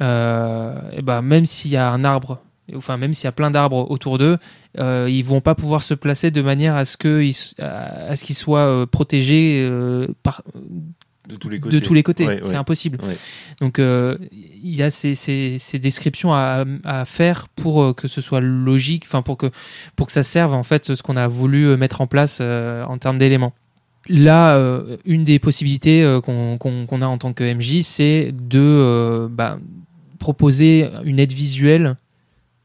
euh, 0.00 0.74
et 0.92 1.02
ben 1.02 1.22
même 1.22 1.44
s'il 1.46 1.70
y 1.70 1.76
a 1.76 1.90
un 1.90 2.04
arbre 2.04 2.40
enfin 2.74 2.96
même 2.96 3.14
s'il 3.14 3.26
y 3.26 3.28
a 3.28 3.32
plein 3.32 3.52
d'arbres 3.52 3.88
autour 3.92 4.18
d'eux, 4.18 4.38
euh, 4.80 5.06
ils 5.08 5.22
vont 5.24 5.40
pas 5.40 5.54
pouvoir 5.54 5.82
se 5.84 5.94
placer 5.94 6.32
de 6.32 6.42
manière 6.42 6.74
à 6.74 6.84
ce 6.84 6.96
qu'ils 6.96 8.34
soient 8.34 8.86
protégés 8.90 9.70
par, 10.24 10.42
De 11.28 11.36
tous 11.36 11.48
les 11.48 11.60
de 11.60 11.78
tous 11.78 11.94
les 11.94 12.02
côtés. 12.02 12.26
Ouais, 12.26 12.40
c'est 12.42 12.50
ouais. 12.50 12.56
impossible. 12.56 12.98
Ouais. 13.04 13.16
Donc 13.60 13.78
euh, 13.78 14.18
il 14.32 14.74
y 14.74 14.82
a 14.82 14.90
ces, 14.90 15.14
ces- 15.14 15.58
ces 15.60 15.78
descriptions 15.78 16.32
à, 16.34 16.64
à 16.82 17.04
faire 17.04 17.46
pour 17.48 17.94
que 17.94 18.08
ce 18.08 18.20
soit 18.20 18.40
logique, 18.40 19.04
enfin 19.06 19.22
pour 19.22 19.36
que 19.36 19.46
pour 19.94 20.06
que 20.08 20.12
ça 20.12 20.24
serve 20.24 20.52
en 20.52 20.64
fait 20.64 20.92
ce 20.96 21.02
qu'on 21.04 21.16
a 21.16 21.28
voulu 21.28 21.76
mettre 21.76 22.00
en 22.00 22.08
place 22.08 22.38
euh, 22.40 22.82
en 22.86 22.98
termes 22.98 23.18
d'éléments. 23.18 23.54
Là, 24.08 24.56
euh, 24.56 24.96
une 25.04 25.24
des 25.24 25.38
possibilités 25.38 26.02
euh, 26.02 26.20
qu'on 26.20 27.00
a 27.02 27.06
en 27.06 27.18
tant 27.18 27.32
que 27.32 27.44
MJ, 27.44 27.82
c'est 27.82 28.32
de 28.32 28.58
euh, 28.60 29.28
bah, 29.30 29.58
proposer 30.18 30.88
une 31.04 31.18
aide 31.18 31.32
visuelle 31.32 31.96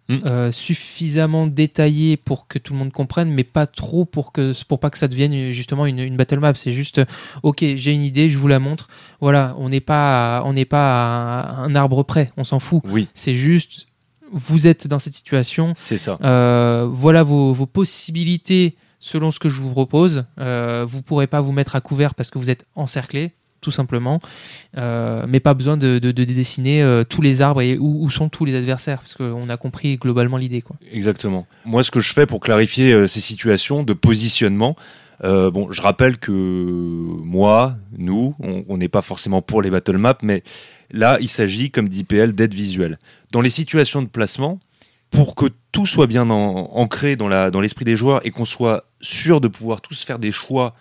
Mm. 0.09 0.51
suffisamment 0.51 1.47
détaillé 1.47 2.17
pour 2.17 2.47
que 2.49 2.59
tout 2.59 2.73
le 2.73 2.79
monde 2.79 2.91
comprenne, 2.91 3.31
mais 3.31 3.45
pas 3.45 3.65
trop 3.65 4.03
pour 4.03 4.33
que 4.33 4.51
pour 4.65 4.77
pas 4.81 4.89
que 4.89 4.97
ça 4.97 5.07
devienne 5.07 5.51
justement 5.51 5.85
une, 5.85 5.99
une 5.99 6.17
battle 6.17 6.39
map. 6.39 6.53
C'est 6.55 6.73
juste, 6.73 6.99
ok, 7.43 7.63
j'ai 7.75 7.93
une 7.93 8.03
idée, 8.03 8.29
je 8.29 8.37
vous 8.37 8.49
la 8.49 8.59
montre. 8.59 8.89
Voilà, 9.21 9.55
on 9.57 9.69
n'est 9.69 9.79
pas 9.79 10.39
à- 10.39 10.43
on 10.43 10.51
n'est 10.51 10.65
pas 10.65 11.39
à 11.39 11.61
un 11.61 11.75
arbre 11.75 12.03
près, 12.03 12.33
on 12.35 12.43
s'en 12.43 12.59
fout. 12.59 12.81
Oui, 12.89 13.07
C'est 13.13 13.35
juste, 13.35 13.87
vous 14.33 14.67
êtes 14.67 14.85
dans 14.85 14.99
cette 14.99 15.13
situation, 15.13 15.71
c'est 15.77 15.97
ça. 15.97 16.17
voilà 16.91 17.23
vos, 17.23 17.53
vos 17.53 17.67
possibilités 17.67 18.75
selon 19.01 19.31
ce 19.31 19.39
que 19.39 19.49
je 19.49 19.59
vous 19.59 19.71
propose. 19.71 20.23
Euh, 20.39 20.85
vous 20.87 21.01
pourrez 21.01 21.27
pas 21.27 21.41
vous 21.41 21.51
mettre 21.51 21.75
à 21.75 21.81
couvert 21.81 22.15
parce 22.15 22.29
que 22.29 22.37
vous 22.39 22.49
êtes 22.49 22.65
encerclé, 22.75 23.31
tout 23.59 23.71
simplement. 23.71 24.19
Euh, 24.77 25.25
mais 25.27 25.39
pas 25.41 25.53
besoin 25.55 25.75
de, 25.75 25.99
de- 25.99 26.11
de 26.11 26.23
dessiner 26.23 26.81
euh, 26.81 27.03
tous 27.03 27.21
les 27.21 27.41
arbres 27.41 27.61
et 27.61 27.77
où, 27.77 28.09
sont 28.09 28.29
tous 28.29 28.45
les 28.45 28.55
adversaires 28.55 28.99
parce 28.99 29.15
qu'on 29.15 29.49
a 29.49 29.57
compris 29.57 29.97
globalement 29.97 30.37
l'idée. 30.37 30.63
Exactement. 30.93 31.45
Moi, 31.65 31.83
ce 31.83 31.91
que 31.91 31.99
je 31.99 32.13
fais 32.13 32.25
pour 32.25 32.39
clarifier 32.39 33.07
ces 33.07 33.19
situations 33.21 33.83
de 33.83 33.93
positionnement, 33.93 34.75
je 35.23 35.81
rappelle 35.81 36.17
que 36.17 36.31
moi, 36.31 37.75
nous, 37.97 38.35
on 38.39 38.63
on 38.67 38.77
n'est 38.77 38.87
pas 38.89 39.01
forcément 39.01 39.41
pour 39.41 39.61
les 39.61 39.69
battle 39.69 39.97
maps, 39.97 40.17
mais 40.23 40.41
là, 40.91 41.17
il 41.21 41.27
s'agit, 41.27 41.69
comme 41.71 41.89
dit 41.89 42.03
PL, 42.03 42.33
d'aide 42.33 42.53
visuelle. 42.53 42.97
Dans 43.31 43.41
les 43.41 43.49
situations 43.51 44.01
de 44.01 44.07
placement, 44.07 44.59
pour 45.11 45.35
que 45.35 45.45
tout 45.71 45.85
soit 45.85 46.07
bien 46.07 46.29
en- 46.29 46.69
ancré 46.73 47.15
dans 47.15 47.59
l'esprit 47.61 47.85
des 47.85 47.95
joueurs 47.95 48.25
et 48.25 48.31
qu'on 48.31 48.45
soit 48.45 48.85
sûr 48.99 49.41
de 49.41 49.47
pouvoir 49.47 49.81
tous 49.81 50.03
faire 50.03 50.19
des 50.19 50.31
choix 50.31 50.73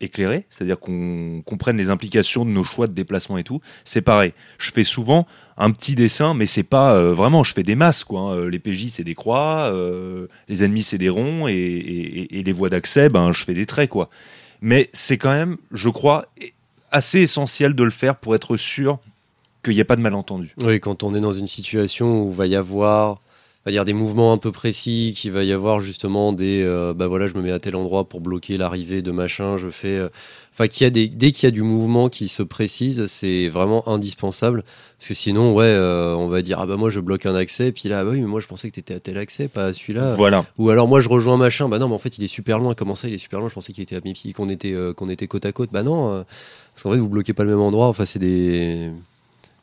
éclairés, 0.00 0.46
c'est-à-dire 0.48 0.78
qu'on 0.78 1.42
comprenne 1.44 1.76
les 1.76 1.90
implications 1.90 2.44
de 2.44 2.50
nos 2.50 2.62
choix 2.62 2.86
de 2.86 2.92
déplacement 2.92 3.36
et 3.36 3.42
tout, 3.42 3.60
c'est 3.84 4.00
pareil. 4.00 4.32
Je 4.58 4.70
fais 4.70 4.84
souvent 4.84 5.26
un 5.56 5.72
petit 5.72 5.96
dessin, 5.96 6.34
mais 6.34 6.46
c'est 6.46 6.62
pas 6.62 6.94
euh, 6.94 7.12
vraiment, 7.12 7.42
je 7.42 7.52
fais 7.52 7.64
des 7.64 7.74
masses, 7.74 8.04
quoi. 8.04 8.20
hein. 8.20 8.48
Les 8.48 8.60
PJ, 8.60 8.90
c'est 8.90 9.02
des 9.02 9.16
croix, 9.16 9.70
euh, 9.72 10.28
les 10.48 10.62
ennemis, 10.62 10.84
c'est 10.84 10.98
des 10.98 11.08
ronds, 11.08 11.48
et, 11.48 12.28
les 12.30 12.52
voies 12.52 12.68
d'accès, 12.68 13.08
ben, 13.08 13.32
je 13.32 13.44
fais 13.44 13.54
des 13.54 13.66
traits, 13.66 13.90
quoi. 13.90 14.08
Mais 14.60 14.88
c'est 14.92 15.18
quand 15.18 15.30
même, 15.30 15.56
je 15.72 15.88
crois, 15.88 16.26
assez 16.92 17.20
essentiel 17.20 17.74
de 17.74 17.82
le 17.82 17.90
faire 17.90 18.16
pour 18.16 18.34
être 18.34 18.56
sûr 18.56 19.00
qu'il 19.64 19.74
n'y 19.74 19.80
ait 19.80 19.84
pas 19.84 19.96
de 19.96 20.00
malentendu. 20.00 20.54
Oui, 20.62 20.78
quand 20.78 21.02
on 21.02 21.12
est 21.14 21.20
dans 21.20 21.32
une 21.32 21.48
situation 21.48 22.22
où 22.22 22.30
va 22.32 22.46
y 22.46 22.54
avoir 22.54 23.20
va 23.68 23.80
avoir 23.80 23.84
des 23.84 23.92
mouvements 23.92 24.32
un 24.32 24.38
peu 24.38 24.52
précis, 24.52 25.14
qu'il 25.16 25.32
va 25.32 25.44
y 25.44 25.52
avoir 25.52 25.80
justement 25.80 26.32
des 26.32 26.62
euh, 26.62 26.94
bah 26.94 27.06
voilà, 27.06 27.26
je 27.26 27.34
me 27.34 27.42
mets 27.42 27.50
à 27.50 27.58
tel 27.58 27.76
endroit 27.76 28.08
pour 28.08 28.20
bloquer 28.20 28.56
l'arrivée 28.56 29.02
de 29.02 29.10
machin, 29.10 29.56
je 29.56 29.68
fais 29.68 29.98
euh, 29.98 30.08
enfin 30.52 30.68
qu'il 30.68 30.84
y 30.84 30.86
a 30.86 30.90
des 30.90 31.08
dès 31.08 31.30
qu'il 31.30 31.46
y 31.46 31.48
a 31.48 31.50
du 31.50 31.62
mouvement 31.62 32.08
qui 32.08 32.28
se 32.28 32.42
précise, 32.42 33.06
c'est 33.06 33.48
vraiment 33.48 33.88
indispensable 33.88 34.64
parce 34.98 35.08
que 35.08 35.14
sinon 35.14 35.54
ouais, 35.54 35.66
euh, 35.66 36.14
on 36.14 36.28
va 36.28 36.42
dire 36.42 36.58
ah 36.60 36.66
bah 36.66 36.76
moi 36.76 36.90
je 36.90 37.00
bloque 37.00 37.26
un 37.26 37.34
accès 37.34 37.72
puis 37.72 37.88
là 37.88 38.00
ah 38.00 38.04
bah 38.04 38.10
oui, 38.12 38.20
mais 38.20 38.26
moi 38.26 38.40
je 38.40 38.46
pensais 38.46 38.68
que 38.68 38.74
tu 38.74 38.80
étais 38.80 38.94
à 38.94 39.00
tel 39.00 39.18
accès, 39.18 39.48
pas 39.48 39.66
à 39.66 39.72
celui-là. 39.72 40.14
Voilà. 40.14 40.44
Ou 40.58 40.70
alors 40.70 40.88
moi 40.88 41.00
je 41.00 41.08
rejoins 41.08 41.36
machin, 41.36 41.68
bah 41.68 41.78
non 41.78 41.88
mais 41.88 41.94
en 41.94 41.98
fait 41.98 42.18
il 42.18 42.24
est 42.24 42.28
super 42.28 42.58
loin, 42.58 42.74
comment 42.74 42.94
ça 42.94 43.08
il 43.08 43.14
est 43.14 43.18
super 43.18 43.40
loin, 43.40 43.48
je 43.48 43.54
pensais 43.54 43.72
qu'il 43.72 43.82
était 43.82 43.96
à 43.96 44.00
mes 44.04 44.12
pieds, 44.12 44.32
qu'on 44.32 44.48
était 44.48 44.74
qu'on 44.96 45.08
était 45.08 45.26
côte 45.26 45.46
à 45.46 45.52
côte. 45.52 45.70
Bah 45.72 45.82
non 45.82 46.24
parce 46.74 46.82
qu'en 46.84 46.92
fait 46.92 46.98
vous 46.98 47.08
bloquez 47.08 47.32
pas 47.32 47.44
le 47.44 47.50
même 47.50 47.60
endroit, 47.60 47.88
enfin 47.88 48.04
c'est 48.04 48.18
des 48.18 48.90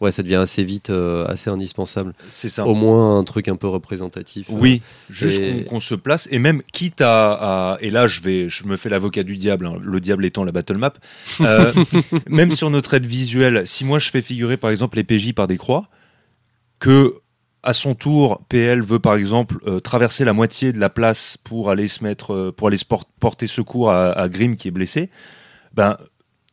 Ouais, 0.02 0.12
ça 0.12 0.24
devient 0.24 0.36
assez 0.36 0.64
vite 0.66 0.90
euh, 0.90 1.26
assez 1.26 1.50
indispensable. 1.50 2.14
C'est 2.30 2.50
ça. 2.50 2.66
Au 2.68 2.76
moins 2.76 3.18
un 3.18 3.24
truc 3.24 3.48
un 3.48 3.56
peu 3.56 3.68
représentatif. 3.68 4.48
Oui, 4.50 4.82
juste 5.10 5.40
Et- 5.40 5.64
qu'on 5.64 5.70
qu'on 5.76 5.80
se 5.80 5.96
place 5.96 6.28
et 6.32 6.38
même 6.40 6.62
quitte 6.74 7.00
à, 7.00 7.74
à- 7.74 7.78
et 7.80 7.90
là 7.90 8.06
je 8.06 8.22
vais 8.22 8.50
je 8.50 8.66
me 8.66 8.76
fais 8.76 8.90
l'avocat 8.90 9.24
du 9.24 9.38
diable, 9.38 9.66
hein, 9.68 9.78
le 9.82 10.00
diable 10.02 10.26
étant 10.26 10.44
la 10.44 10.52
battle 10.52 10.76
map. 10.78 10.94
euh, 11.42 11.72
même 12.30 12.52
sur 12.52 12.70
notre 12.70 12.94
aide 12.96 13.06
visuelle, 13.06 13.66
si 13.66 13.86
moi 13.86 14.00
je 14.00 14.10
fais 14.10 14.22
figurer 14.22 14.58
par 14.58 14.70
exemple 14.70 14.98
les 14.98 15.04
PJ 15.06 15.32
par 15.34 15.48
des 15.48 15.58
croix, 15.58 15.88
que 16.80 17.16
à 17.64 17.74
son 17.74 17.96
tour 17.96 18.42
PL 18.50 18.82
veut 18.82 19.00
par 19.00 19.16
exemple 19.16 19.58
euh, 19.66 19.80
traverser 19.80 20.24
la 20.26 20.34
moitié 20.34 20.72
de 20.72 20.78
la 20.80 20.90
place 20.90 21.38
pour 21.44 21.72
aller 21.72 21.88
se 21.88 22.04
mettre 22.04 22.34
euh, 22.34 22.52
pour 22.52 22.68
aller 22.68 22.78
se 22.78 22.86
por- 22.86 23.06
porter 23.20 23.48
secours 23.48 23.92
à, 23.92 24.12
à 24.12 24.30
Grim 24.30 24.56
qui 24.56 24.68
est 24.68 24.72
blessé, 24.72 25.10
ben 25.74 25.98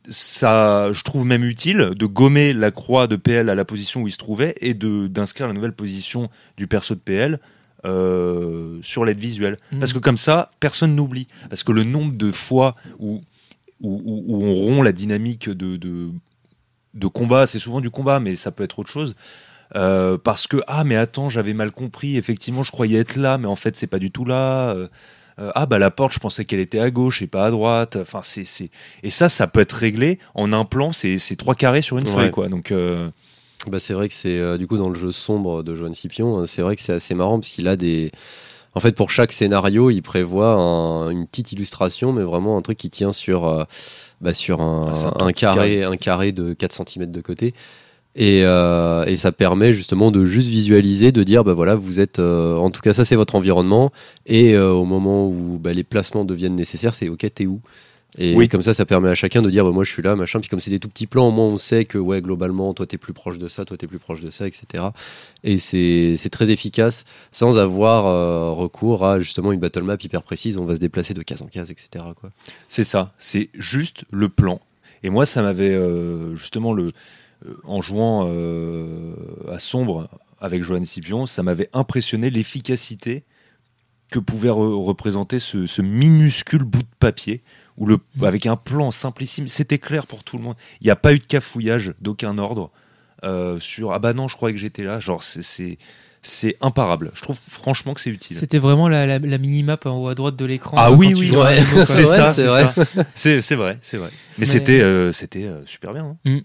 ça, 0.09 0.91
je 0.91 1.03
trouve 1.03 1.25
même 1.25 1.43
utile 1.43 1.91
de 1.95 2.05
gommer 2.05 2.53
la 2.53 2.71
croix 2.71 3.07
de 3.07 3.15
PL 3.15 3.49
à 3.49 3.55
la 3.55 3.65
position 3.65 4.01
où 4.01 4.07
il 4.07 4.11
se 4.11 4.17
trouvait 4.17 4.55
et 4.61 4.73
de 4.73 5.07
d'inscrire 5.07 5.47
la 5.47 5.53
nouvelle 5.53 5.73
position 5.73 6.29
du 6.57 6.67
perso 6.67 6.93
de 6.95 6.99
PL 6.99 7.39
euh, 7.85 8.79
sur 8.81 9.05
l'aide 9.05 9.19
visuelle. 9.19 9.57
Mhm. 9.71 9.79
Parce 9.79 9.93
que 9.93 9.99
comme 9.99 10.17
ça, 10.17 10.51
personne 10.59 10.95
n'oublie. 10.95 11.27
Parce 11.49 11.63
que 11.63 11.71
le 11.71 11.83
nombre 11.83 12.13
de 12.13 12.31
fois 12.31 12.75
où, 12.99 13.21
où, 13.81 14.01
où- 14.05 14.23
où 14.27 14.43
on 14.43 14.51
rompt 14.53 14.83
la 14.83 14.91
dynamique 14.91 15.49
de, 15.49 15.77
de, 15.77 16.09
de 16.93 17.07
combat, 17.07 17.45
c'est 17.45 17.59
souvent 17.59 17.81
du 17.81 17.89
combat, 17.89 18.19
mais 18.19 18.35
ça 18.35 18.51
peut 18.51 18.63
être 18.63 18.79
autre 18.79 18.89
chose. 18.89 19.15
Euh, 19.75 20.17
parce 20.17 20.45
que, 20.47 20.57
ah, 20.67 20.83
mais 20.83 20.95
attends, 20.95 21.29
j'avais 21.29 21.53
mal 21.53 21.71
compris, 21.71 22.15
effectivement, 22.17 22.63
je 22.63 22.71
croyais 22.71 22.99
être 22.99 23.15
là, 23.15 23.37
mais 23.37 23.47
en 23.47 23.55
fait, 23.55 23.75
c'est 23.75 23.87
pas 23.87 23.99
du 23.99 24.11
tout 24.11 24.23
là. 24.25 24.75
Euh, 25.39 25.51
ah, 25.55 25.65
bah 25.65 25.79
la 25.79 25.89
porte, 25.91 26.13
je 26.13 26.19
pensais 26.19 26.45
qu'elle 26.45 26.59
était 26.59 26.79
à 26.79 26.91
gauche 26.91 27.21
et 27.21 27.27
pas 27.27 27.45
à 27.45 27.51
droite. 27.51 27.97
Enfin, 27.99 28.21
c'est. 28.23 28.45
c'est- 28.45 28.69
Et 29.03 29.09
ça, 29.09 29.29
ça 29.29 29.47
peut 29.47 29.59
être 29.61 29.73
réglé 29.73 30.19
en 30.35 30.53
un 30.53 30.65
plan, 30.65 30.91
c'est 30.91 31.17
c'est 31.17 31.35
trois 31.35 31.55
carrés 31.55 31.81
sur 31.81 31.97
une 31.97 32.07
Ouais. 32.07 32.13
feuille, 32.13 32.31
quoi. 32.31 32.49
Donc. 32.49 32.71
euh, 32.71 33.09
Bah, 33.69 33.79
c'est 33.79 33.93
vrai 33.93 34.09
que 34.09 34.13
c'est 34.13 34.37
euh, 34.39 34.57
du 34.57 34.67
coup 34.67 34.77
dans 34.77 34.89
le 34.89 34.95
jeu 34.95 35.13
sombre 35.13 35.63
de 35.63 35.73
Joanne 35.73 35.93
Scipion, 35.95 36.39
euh, 36.41 36.45
c'est 36.45 36.61
vrai 36.61 36.75
que 36.75 36.81
c'est 36.81 36.91
assez 36.91 37.15
marrant 37.15 37.39
parce 37.39 37.49
qu'il 37.53 37.69
a 37.69 37.77
des. 37.77 38.11
En 38.75 38.81
fait, 38.81 38.91
pour 38.93 39.09
chaque 39.09 39.31
scénario, 39.31 39.89
il 39.89 40.01
prévoit 40.01 40.51
un- 40.55 41.09
une 41.11 41.25
petite 41.27 41.53
illustration, 41.53 42.11
mais 42.11 42.23
vraiment 42.23 42.57
un 42.57 42.61
truc 42.61 42.77
qui 42.77 42.89
tient 42.89 43.13
sur, 43.13 43.47
euh, 43.47 43.63
bah, 44.19 44.33
sur 44.33 44.59
un, 44.61 44.89
Ah, 44.93 45.23
un 45.23 45.27
un 45.27 45.31
carré, 45.31 45.83
un 45.83 45.95
carré 45.95 46.33
de 46.33 46.53
4 46.53 46.73
cm 46.73 47.05
de 47.09 47.21
côté. 47.21 47.53
Et, 48.15 48.41
euh, 48.43 49.05
et 49.05 49.15
ça 49.17 49.31
permet 49.31 49.73
justement 49.73 50.11
de 50.11 50.25
juste 50.25 50.47
visualiser, 50.47 51.11
de 51.11 51.23
dire, 51.23 51.43
bah 51.43 51.53
voilà, 51.53 51.75
vous 51.75 51.99
êtes, 51.99 52.19
euh, 52.19 52.55
en 52.57 52.69
tout 52.69 52.81
cas, 52.81 52.93
ça 52.93 53.05
c'est 53.05 53.15
votre 53.15 53.35
environnement. 53.35 53.91
Et 54.27 54.53
euh, 54.53 54.69
au 54.71 54.85
moment 54.85 55.27
où 55.27 55.57
bah, 55.59 55.73
les 55.73 55.83
placements 55.83 56.23
deviennent 56.23 56.55
nécessaires, 56.55 56.93
c'est 56.93 57.09
ok, 57.09 57.25
t'es 57.33 57.47
où? 57.47 57.61
Et 58.19 58.35
Oui. 58.35 58.47
comme 58.47 58.61
ça, 58.61 58.75
ça 58.75 58.85
permet 58.85 59.09
à 59.09 59.15
chacun 59.15 59.41
de 59.41 59.49
dire, 59.49 59.65
bah, 59.65 59.71
moi 59.71 59.83
je 59.83 59.89
suis 59.89 60.03
là, 60.03 60.15
machin. 60.15 60.39
Puis 60.39 60.47
comme 60.47 60.59
c'est 60.59 60.69
des 60.69 60.79
tout 60.79 60.89
petits 60.89 61.07
plans, 61.07 61.29
au 61.29 61.31
moins 61.31 61.47
on 61.47 61.57
sait 61.57 61.85
que, 61.85 61.97
ouais, 61.97 62.21
globalement, 62.21 62.71
toi 62.75 62.85
t'es 62.85 62.99
plus 62.99 63.13
proche 63.13 63.39
de 63.39 63.47
ça, 63.47 63.65
toi 63.65 63.77
t'es 63.77 63.87
plus 63.87 63.97
proche 63.97 64.21
de 64.21 64.29
ça, 64.29 64.45
etc. 64.45 64.83
Et 65.43 65.57
c'est 65.57 66.29
très 66.29 66.51
efficace 66.51 67.05
sans 67.31 67.57
avoir 67.57 68.55
recours 68.55 69.03
à 69.03 69.19
justement 69.19 69.51
une 69.51 69.59
battle 69.59 69.81
map 69.81 69.97
hyper 70.03 70.21
précise 70.21 70.57
on 70.57 70.65
va 70.65 70.75
se 70.75 70.79
déplacer 70.79 71.15
de 71.15 71.23
case 71.23 71.41
en 71.41 71.47
case, 71.47 71.71
etc. 71.71 72.05
C'est 72.67 72.83
ça, 72.83 73.13
c'est 73.17 73.49
juste 73.57 74.05
le 74.11 74.29
plan. 74.29 74.61
Et 75.01 75.09
moi, 75.09 75.25
ça 75.25 75.41
m'avait 75.41 75.75
justement 76.35 76.71
le 76.73 76.91
en 77.65 77.81
jouant 77.81 78.25
euh, 78.27 79.13
à 79.51 79.59
sombre 79.59 80.09
avec 80.39 80.63
Johan 80.63 80.83
Scipion, 80.85 81.25
ça 81.25 81.43
m'avait 81.43 81.69
impressionné 81.73 82.29
l'efficacité 82.29 83.23
que 84.11 84.19
pouvait 84.19 84.49
re- 84.49 84.83
représenter 84.85 85.39
ce, 85.39 85.65
ce 85.67 85.81
minuscule 85.81 86.63
bout 86.63 86.83
de 86.83 86.87
papier 86.99 87.41
où 87.77 87.85
le, 87.87 87.97
avec 88.21 88.45
un 88.45 88.55
plan 88.55 88.91
simplissime, 88.91 89.47
c'était 89.47 89.79
clair 89.79 90.05
pour 90.05 90.23
tout 90.23 90.37
le 90.37 90.43
monde. 90.43 90.55
Il 90.81 90.85
n'y 90.85 90.91
a 90.91 90.95
pas 90.95 91.13
eu 91.13 91.19
de 91.19 91.25
cafouillage 91.25 91.93
d'aucun 92.01 92.37
ordre 92.37 92.69
euh, 93.23 93.59
sur 93.59 93.91
ah 93.93 93.99
bah 93.99 94.13
non, 94.13 94.27
je 94.27 94.35
croyais 94.35 94.53
que 94.53 94.59
j'étais 94.61 94.83
là. 94.83 94.99
Genre 94.99 95.23
c'est- 95.23 95.77
c'est 96.21 96.55
imparable. 96.61 97.11
Je 97.15 97.21
trouve 97.21 97.37
franchement 97.37 97.93
que 97.93 97.99
c'est 98.01 98.09
utile. 98.11 98.37
C'était 98.37 98.59
vraiment 98.59 98.87
la, 98.87 99.05
la, 99.05 99.19
la 99.19 99.37
mini-map 99.37 99.79
en 99.85 99.97
haut 99.97 100.07
à 100.07 100.15
droite 100.15 100.35
de 100.37 100.45
l'écran. 100.45 100.77
Ah 100.79 100.87
hein, 100.87 100.95
oui, 100.95 101.13
oui, 101.17 101.31
ouais. 101.35 101.63
C'est 101.83 102.05
ça, 102.05 102.33
c'est 102.33 102.45
vrai. 102.45 102.69
C'est 103.15 103.55
vrai, 103.55 103.77
c'est 103.81 103.97
vrai. 103.97 104.09
Mais, 104.37 104.39
Mais- 104.39 104.45
c'était 104.45 104.81
euh, 104.83 105.11
c'était 105.11 105.43
euh, 105.45 105.65
super 105.65 105.93
bien. 105.93 106.05
hein. 106.05 106.17
Mais- 106.25 106.43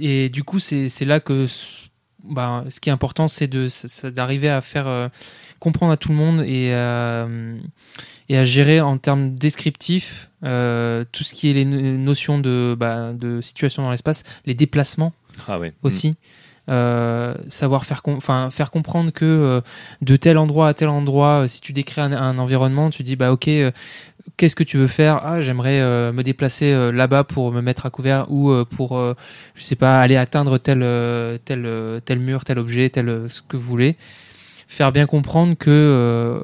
et 0.00 0.28
du 0.28 0.44
coup, 0.44 0.58
c'est 0.58 1.04
là 1.04 1.20
que 1.20 1.46
bah, 2.24 2.64
ce 2.68 2.80
qui 2.80 2.88
est 2.88 2.92
important, 2.92 3.28
c'est 3.28 3.48
d'arriver 4.06 4.48
à 4.48 4.60
faire 4.60 4.86
euh, 4.86 5.08
comprendre 5.58 5.92
à 5.92 5.96
tout 5.96 6.10
le 6.10 6.14
monde 6.14 6.42
et, 6.42 6.70
euh, 6.72 7.56
et 8.28 8.36
à 8.36 8.44
gérer 8.44 8.80
en 8.80 8.98
termes 8.98 9.34
descriptifs 9.34 10.30
euh, 10.44 11.04
tout 11.12 11.24
ce 11.24 11.34
qui 11.34 11.48
est 11.50 11.54
les 11.54 11.64
no- 11.64 11.80
notions 11.98 12.38
de, 12.38 12.76
bah, 12.78 13.12
de 13.12 13.40
situation 13.40 13.82
dans 13.82 13.90
l'espace, 13.90 14.22
les 14.46 14.54
déplacements 14.54 15.12
Ah 15.48 15.58
ouais. 15.58 15.72
aussi. 15.82 16.16
Euh, 16.68 17.34
savoir 17.48 17.84
faire, 17.84 18.00
com- 18.02 18.20
faire 18.20 18.70
comprendre 18.70 19.10
que 19.10 19.60
de 20.02 20.16
tel 20.16 20.38
endroit 20.38 20.68
à 20.68 20.74
tel 20.74 20.88
endroit, 20.88 21.48
si 21.48 21.60
tu 21.60 21.72
décris 21.72 22.00
un, 22.00 22.12
un 22.12 22.38
environnement, 22.38 22.90
tu 22.90 23.02
dis 23.02 23.16
bah 23.16 23.32
ok, 23.32 23.50
qu'est-ce 24.36 24.56
que 24.56 24.64
tu 24.64 24.76
veux 24.78 24.86
faire? 24.86 25.20
Ah, 25.24 25.40
j'aimerais 25.42 25.80
euh, 25.80 26.12
me 26.12 26.22
déplacer 26.22 26.72
euh, 26.72 26.92
là-bas 26.92 27.24
pour 27.24 27.52
me 27.52 27.60
mettre 27.60 27.86
à 27.86 27.90
couvert 27.90 28.26
ou 28.30 28.50
euh, 28.50 28.64
pour, 28.64 29.00
je 29.54 29.62
sais 29.62 29.76
pas, 29.76 30.00
aller 30.00 30.16
atteindre 30.16 30.58
tel, 30.58 30.80
tel, 31.44 32.00
tel 32.04 32.18
mur, 32.18 32.44
tel 32.44 32.58
objet, 32.58 32.90
tel 32.90 33.26
ce 33.28 33.42
que 33.42 33.56
vous 33.56 33.62
voulez. 33.68 33.96
Faire 34.68 34.92
bien 34.92 35.06
comprendre 35.06 35.54
que 35.56 36.42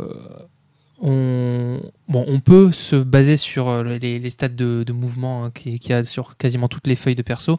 on, 1.03 1.81
bon, 2.09 2.25
on 2.27 2.41
peut 2.41 2.73
se 2.73 2.97
baser 2.97 3.37
sur 3.37 3.85
les, 3.85 4.19
les 4.19 4.31
stats 4.31 4.49
de, 4.49 4.83
de 4.83 4.93
mouvement 4.93 5.45
hein, 5.45 5.51
qui- 5.55 5.79
qu'il 5.79 5.91
y 5.91 5.95
a 5.95 6.03
sur 6.05 6.37
quasiment 6.39 6.69
toutes 6.69 6.87
les 6.87 6.97
feuilles 6.97 7.15
de 7.15 7.23
perso. 7.23 7.59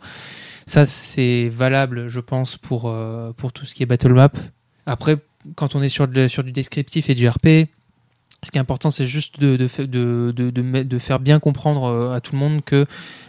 Ça, 0.66 0.86
c'est 0.86 1.48
valable, 1.50 2.08
je 2.10 2.20
pense, 2.20 2.58
pour, 2.58 2.94
pour 3.38 3.54
tout 3.54 3.66
ce 3.66 3.76
qui 3.76 3.84
est 3.84 3.86
battle 3.86 4.14
map. 4.14 4.32
Après, 4.86 5.18
quand 5.56 5.76
on 5.76 5.82
est 5.82 5.90
sur, 5.90 6.08
sur 6.28 6.44
du 6.44 6.52
descriptif 6.52 7.10
et 7.10 7.16
du 7.16 7.28
RP, 7.30 7.70
ce 8.44 8.52
qui 8.52 8.58
est 8.58 8.62
important, 8.62 8.92
c'est 8.92 9.06
juste 9.06 9.40
de, 9.40 9.68
faire 11.00 11.20
bien 11.20 11.40
comprendre 11.40 11.84
euh, 11.86 12.16
à 12.16 12.22
tout 12.22 12.34
le 12.34 12.40
monde 12.40 12.64
que 12.64 12.86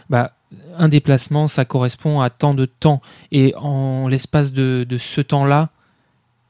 bah, 0.09 0.33
un 0.77 0.87
déplacement, 0.87 1.47
ça 1.47 1.65
correspond 1.65 2.21
à 2.21 2.29
tant 2.29 2.53
de 2.53 2.65
temps. 2.65 3.01
Et 3.31 3.53
en 3.55 4.07
l'espace 4.07 4.53
de, 4.53 4.85
ce 4.97 5.21
temps-là, 5.21 5.69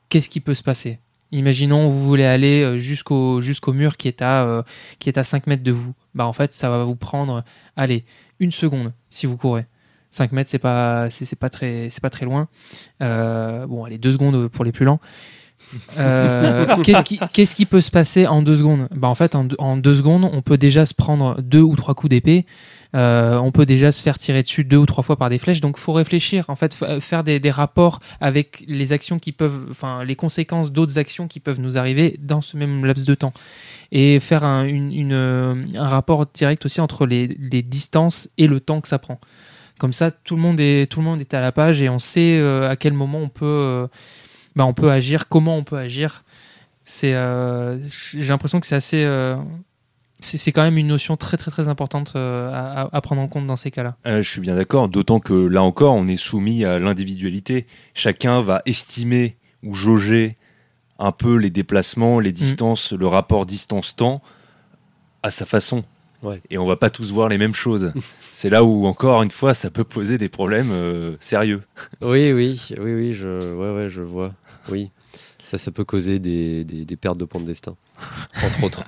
qu'est-ce 0.09 0.29
qui 0.29 0.39
peut 0.39 0.53
se 0.53 0.63
passer? 0.63 0.99
Imaginons 1.31 1.89
vous 1.89 2.03
voulez 2.03 2.25
aller 2.25 2.63
euh, 2.63 2.77
jusqu'au 2.79 3.73
mur 3.73 3.97
qui 3.97 4.07
est 4.07 4.23
à 4.23 4.45
euh, 4.45 4.63
qui 4.97 5.09
est 5.09 5.17
à 5.19 5.23
5 5.23 5.45
mètres 5.45 5.61
de 5.61 5.71
vous. 5.71 5.93
Bah 6.15 6.25
en 6.25 6.33
fait 6.33 6.51
ça 6.53 6.71
va 6.71 6.83
vous 6.83 6.95
prendre 6.95 7.43
allez 7.75 8.03
une 8.39 8.51
seconde 8.51 8.93
si 9.11 9.27
vous 9.27 9.37
courez. 9.37 9.67
5 10.09 10.31
mètres 10.31 10.49
c'est 10.49 10.57
pas 10.57 11.07
pas 11.37 11.49
très 11.51 12.25
loin. 12.25 12.47
Euh, 13.03 13.67
bon 13.67 13.83
allez 13.83 13.99
deux 13.99 14.11
secondes 14.11 14.47
pour 14.47 14.65
les 14.65 14.71
plus 14.71 14.85
lents. 14.85 14.99
Euh, 15.97 16.65
qu'est-ce 16.83 17.03
qui 17.03 17.19
qu'est-ce 17.33 17.55
qui 17.55 17.65
peut 17.65 17.81
se 17.81 17.91
passer 17.91 18.25
en 18.27 18.41
deux 18.41 18.55
secondes? 18.55 18.87
Bah 18.95 19.07
en 19.07 19.15
fait 19.15 19.35
en, 19.35 19.43
deux- 19.43 19.55
en 19.59 19.77
deux 19.77 19.93
secondes 19.95 20.29
on 20.31 20.41
peut 20.41 20.57
déjà 20.57 20.85
se 20.85 20.93
prendre 20.93 21.39
deux 21.41 21.61
ou 21.61 21.75
trois 21.75 21.93
coups 21.95 22.09
d'épée. 22.09 22.45
Euh, 22.95 23.37
on 23.37 23.51
peut 23.51 23.67
déjà 23.67 23.91
se 23.91 24.01
faire 24.01 24.17
tirer 24.17 24.41
dessus 24.41 24.63
deux 24.63 24.77
ou 24.77 24.87
trois 24.87 25.03
fois 25.03 25.15
par 25.15 25.29
des 25.29 25.37
flèches. 25.37 25.61
Donc 25.61 25.77
faut 25.77 25.93
réfléchir 25.93 26.45
en 26.47 26.55
fait 26.55 26.75
faire 27.01 27.23
des, 27.23 27.39
des 27.39 27.51
rapports 27.51 27.99
avec 28.19 28.63
les 28.67 28.93
actions 28.93 29.19
qui 29.19 29.31
peuvent 29.31 29.67
enfin 29.69 30.03
les 30.03 30.15
conséquences 30.15 30.71
d'autres 30.71 30.97
actions 30.97 31.27
qui 31.27 31.39
peuvent 31.39 31.59
nous 31.59 31.77
arriver 31.77 32.15
dans 32.19 32.41
ce 32.41 32.57
même 32.57 32.83
laps 32.85 33.05
de 33.05 33.13
temps 33.13 33.33
et 33.91 34.19
faire 34.19 34.43
un, 34.43 34.63
une, 34.65 34.91
une, 34.91 35.13
euh, 35.13 35.55
un 35.75 35.87
rapport 35.87 36.25
direct 36.33 36.65
aussi 36.65 36.81
entre 36.81 37.05
les, 37.05 37.27
les 37.27 37.61
distances 37.61 38.27
et 38.39 38.47
le 38.47 38.59
temps 38.59 38.81
que 38.81 38.87
ça 38.87 38.97
prend. 38.99 39.19
Comme 39.79 39.93
ça, 39.93 40.11
tout 40.11 40.35
le 40.35 40.41
monde 40.41 40.59
est, 40.59 40.91
tout 40.91 40.99
le 40.99 41.05
monde 41.05 41.21
est 41.21 41.33
à 41.33 41.39
la 41.41 41.51
page 41.51 41.81
et 41.81 41.89
on 41.89 41.99
sait 41.99 42.37
euh, 42.37 42.69
à 42.69 42.75
quel 42.75 42.93
moment 42.93 43.19
on 43.19 43.29
peut, 43.29 43.87
bah, 44.59 44.65
on 44.65 44.73
peut 44.73 44.91
agir, 44.91 45.29
comment 45.29 45.55
on 45.55 45.63
peut 45.63 45.77
agir. 45.77 46.21
C'est, 46.83 47.13
euh, 47.13 47.79
j'ai 47.85 48.27
l'impression 48.27 48.59
que 48.59 48.67
c'est 48.67 48.75
assez, 48.75 49.05
euh, 49.05 49.37
c'est 50.19 50.51
quand 50.51 50.63
même 50.63 50.77
une 50.77 50.87
notion 50.87 51.15
très 51.15 51.37
très 51.37 51.49
très 51.49 51.69
importante 51.69 52.11
euh, 52.17 52.51
à, 52.91 53.01
prendre 53.01 53.21
en 53.21 53.29
compte 53.29 53.47
dans 53.47 53.55
ces 53.55 53.71
cas-là. 53.71 53.95
Euh, 54.05 54.21
je 54.21 54.29
suis 54.29 54.41
bien 54.41 54.55
d'accord, 54.55 54.89
d'autant 54.89 55.21
que 55.21 55.33
là 55.33 55.63
encore, 55.63 55.95
on 55.95 56.09
est 56.09 56.17
soumis 56.17 56.65
à 56.65 56.77
l'individualité. 56.77 57.67
Chacun 57.93 58.41
va 58.41 58.61
estimer 58.65 59.37
ou 59.63 59.75
jauger 59.75 60.35
un 60.97 61.13
peu 61.13 61.37
les 61.37 61.51
déplacements, 61.51 62.19
les 62.19 62.33
distances, 62.33 62.91
le 62.91 63.07
rapport 63.07 63.45
distance-temps 63.45 64.21
à 65.23 65.31
sa 65.31 65.45
façon. 65.45 65.85
Ouais. 66.21 66.41
Et 66.49 66.57
on 66.57 66.65
va 66.65 66.75
pas 66.75 66.89
tous 66.89 67.11
voir 67.11 67.29
les 67.29 67.37
mêmes 67.37 67.55
choses. 67.55 67.93
C'est 68.31 68.49
là 68.49 68.63
où, 68.63 68.85
encore 68.85 69.23
une 69.23 69.31
fois, 69.31 69.53
ça 69.53 69.69
peut 69.69 69.83
poser 69.83 70.17
des 70.17 70.29
problèmes 70.29 70.71
euh, 70.71 71.15
sérieux. 71.19 71.61
Oui, 72.01 72.31
oui, 72.33 72.59
oui, 72.77 72.93
oui, 72.93 73.13
je, 73.13 73.55
ouais, 73.55 73.73
ouais, 73.73 73.89
je 73.89 74.01
vois. 74.01 74.33
Oui, 74.71 74.91
ça, 75.43 75.57
ça 75.57 75.71
peut 75.71 75.83
causer 75.83 76.19
des, 76.19 76.63
des, 76.63 76.85
des 76.85 76.95
pertes 76.95 77.17
de 77.17 77.25
points 77.25 77.41
de 77.41 77.45
destin, 77.45 77.75
entre 78.43 78.63
autres. 78.63 78.83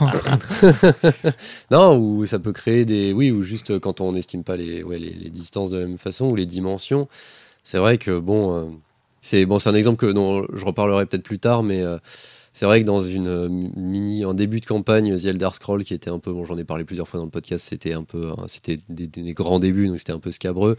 non, 1.70 1.98
ou 1.98 2.26
ça 2.26 2.38
peut 2.38 2.52
créer 2.52 2.84
des, 2.84 3.12
oui, 3.12 3.30
ou 3.30 3.42
juste 3.42 3.78
quand 3.78 4.00
on 4.00 4.12
n'estime 4.12 4.44
pas 4.44 4.56
les, 4.56 4.82
ouais, 4.82 4.98
les, 4.98 5.12
les 5.14 5.30
distances 5.30 5.70
de 5.70 5.78
la 5.78 5.86
même 5.86 5.98
façon 5.98 6.26
ou 6.26 6.36
les 6.36 6.46
dimensions. 6.46 7.08
C'est 7.62 7.78
vrai 7.78 7.98
que 7.98 8.18
bon, 8.18 8.54
euh, 8.54 8.64
c'est 9.20 9.46
bon, 9.46 9.58
un 9.64 9.74
exemple 9.74 9.96
que 9.96 10.12
dont 10.12 10.46
je 10.52 10.64
reparlerai 10.64 11.06
peut-être 11.06 11.22
plus 11.22 11.38
tard, 11.38 11.62
mais 11.62 11.82
euh, 11.82 11.98
c'est 12.54 12.66
vrai 12.66 12.80
que 12.80 12.86
dans 12.86 13.00
une 13.00 13.26
euh, 13.26 13.48
mini, 13.50 14.24
en 14.24 14.32
début 14.32 14.60
de 14.60 14.66
campagne, 14.66 15.16
The 15.18 15.24
Elder 15.24 15.48
Scroll, 15.52 15.82
qui 15.82 15.92
était 15.92 16.08
un 16.08 16.20
peu, 16.20 16.32
bon, 16.32 16.44
j'en 16.44 16.56
ai 16.56 16.62
parlé 16.62 16.84
plusieurs 16.84 17.08
fois 17.08 17.18
dans 17.18 17.26
le 17.26 17.30
podcast, 17.30 17.66
c'était 17.68 17.92
un 17.92 18.04
peu, 18.04 18.30
hein, 18.30 18.44
c'était 18.46 18.78
des, 18.88 19.08
grands 19.34 19.58
débuts, 19.58 19.88
donc 19.88 19.98
c'était 19.98 20.12
un 20.12 20.20
peu 20.20 20.30
scabreux. 20.30 20.76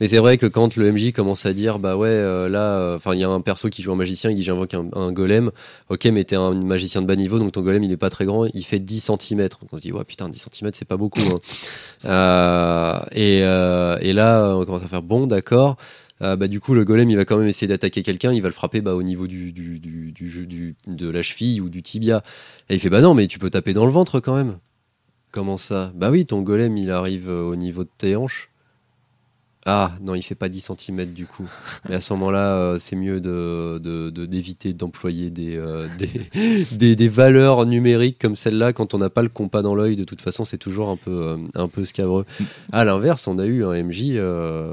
Mais 0.00 0.06
c'est 0.08 0.16
vrai 0.16 0.38
que 0.38 0.46
quand 0.46 0.76
le 0.76 0.90
MJ 0.90 1.12
commence 1.12 1.44
à 1.44 1.52
dire, 1.52 1.78
bah 1.78 1.94
ouais, 1.94 2.08
euh, 2.08 2.48
là, 2.48 2.94
enfin, 2.96 3.14
il 3.14 3.20
y 3.20 3.24
a 3.24 3.28
un 3.28 3.42
perso 3.42 3.68
qui 3.68 3.82
joue 3.82 3.92
un 3.92 3.96
magicien, 3.96 4.30
il 4.30 4.36
dit 4.36 4.42
j'invoque 4.42 4.72
un, 4.72 4.86
un 4.94 5.12
golem. 5.12 5.50
Ok, 5.90 6.06
mais 6.06 6.24
t'es 6.24 6.36
un 6.36 6.54
magicien 6.54 7.02
de 7.02 7.06
bas 7.06 7.16
niveau, 7.16 7.38
donc 7.38 7.52
ton 7.52 7.60
golem 7.60 7.84
il 7.84 7.92
est 7.92 7.98
pas 7.98 8.08
très 8.08 8.24
grand, 8.24 8.46
il 8.46 8.64
fait 8.64 8.78
10 8.78 9.10
cm. 9.18 9.40
Donc 9.40 9.72
on 9.72 9.76
se 9.76 9.82
dit, 9.82 9.92
ouais, 9.92 10.04
putain, 10.04 10.30
10 10.30 10.48
cm 10.50 10.70
c'est 10.72 10.88
pas 10.88 10.96
beaucoup. 10.96 11.20
hein. 11.20 11.38
Euh, 12.06 12.98
et, 13.12 13.42
euh, 13.44 13.98
et 14.00 14.14
là, 14.14 14.54
on 14.56 14.64
commence 14.64 14.82
à 14.82 14.88
faire, 14.88 15.02
bon, 15.02 15.26
d'accord. 15.26 15.76
Euh, 16.22 16.36
bah, 16.36 16.48
du 16.48 16.60
coup, 16.60 16.74
le 16.74 16.84
golem 16.84 17.08
il 17.10 17.16
va 17.16 17.24
quand 17.24 17.38
même 17.38 17.48
essayer 17.48 17.66
d'attaquer 17.66 18.02
quelqu'un, 18.02 18.32
il 18.32 18.42
va 18.42 18.48
le 18.48 18.54
frapper 18.54 18.80
bah, 18.82 18.94
au 18.94 19.02
niveau 19.02 19.26
du, 19.26 19.52
du, 19.52 19.78
du, 19.78 20.12
du, 20.12 20.74
de 20.86 21.08
la 21.08 21.22
cheville 21.22 21.60
ou 21.60 21.68
du 21.68 21.82
tibia. 21.82 22.22
Et 22.68 22.74
il 22.74 22.80
fait, 22.80 22.90
bah 22.90 23.00
non, 23.00 23.14
mais 23.14 23.26
tu 23.26 23.38
peux 23.38 23.50
taper 23.50 23.72
dans 23.72 23.86
le 23.86 23.92
ventre 23.92 24.20
quand 24.20 24.36
même. 24.36 24.58
Comment 25.30 25.56
ça? 25.56 25.92
Bah 25.94 26.10
oui, 26.10 26.26
ton 26.26 26.42
golem 26.42 26.76
il 26.76 26.90
arrive 26.90 27.30
euh, 27.30 27.42
au 27.42 27.56
niveau 27.56 27.84
de 27.84 27.90
tes 27.96 28.16
hanches. 28.16 28.49
Ah 29.72 29.92
non, 30.02 30.16
il 30.16 30.22
fait 30.22 30.34
pas 30.34 30.48
10 30.48 30.68
cm 30.76 31.06
du 31.12 31.26
coup. 31.26 31.48
Mais 31.88 31.94
à 31.94 32.00
ce 32.00 32.12
moment-là, 32.14 32.56
euh, 32.56 32.78
c'est 32.80 32.96
mieux 32.96 33.20
de, 33.20 33.78
de- 33.78 34.10
de- 34.10 34.26
d'éviter 34.26 34.72
d'employer 34.72 35.30
des, 35.30 35.56
euh, 35.56 35.86
des, 36.72 37.08
valeurs 37.08 37.64
numériques 37.66 38.18
comme 38.20 38.34
celle-là 38.34 38.72
quand 38.72 38.94
on 38.94 38.98
n'a 38.98 39.10
pas 39.10 39.22
le 39.22 39.28
compas 39.28 39.62
dans 39.62 39.76
l'œil. 39.76 39.94
De 39.94 40.02
toute 40.02 40.22
façon, 40.22 40.44
c'est 40.44 40.58
toujours 40.58 40.88
un 40.88 40.96
peu, 40.96 41.12
euh, 41.12 41.36
un 41.54 41.68
peu 41.68 41.84
scabreux. 41.84 42.26
À 42.72 42.84
l'inverse, 42.84 43.28
on 43.28 43.38
a 43.38 43.46
eu 43.46 43.64
un 43.64 43.80
MJ, 43.84 44.18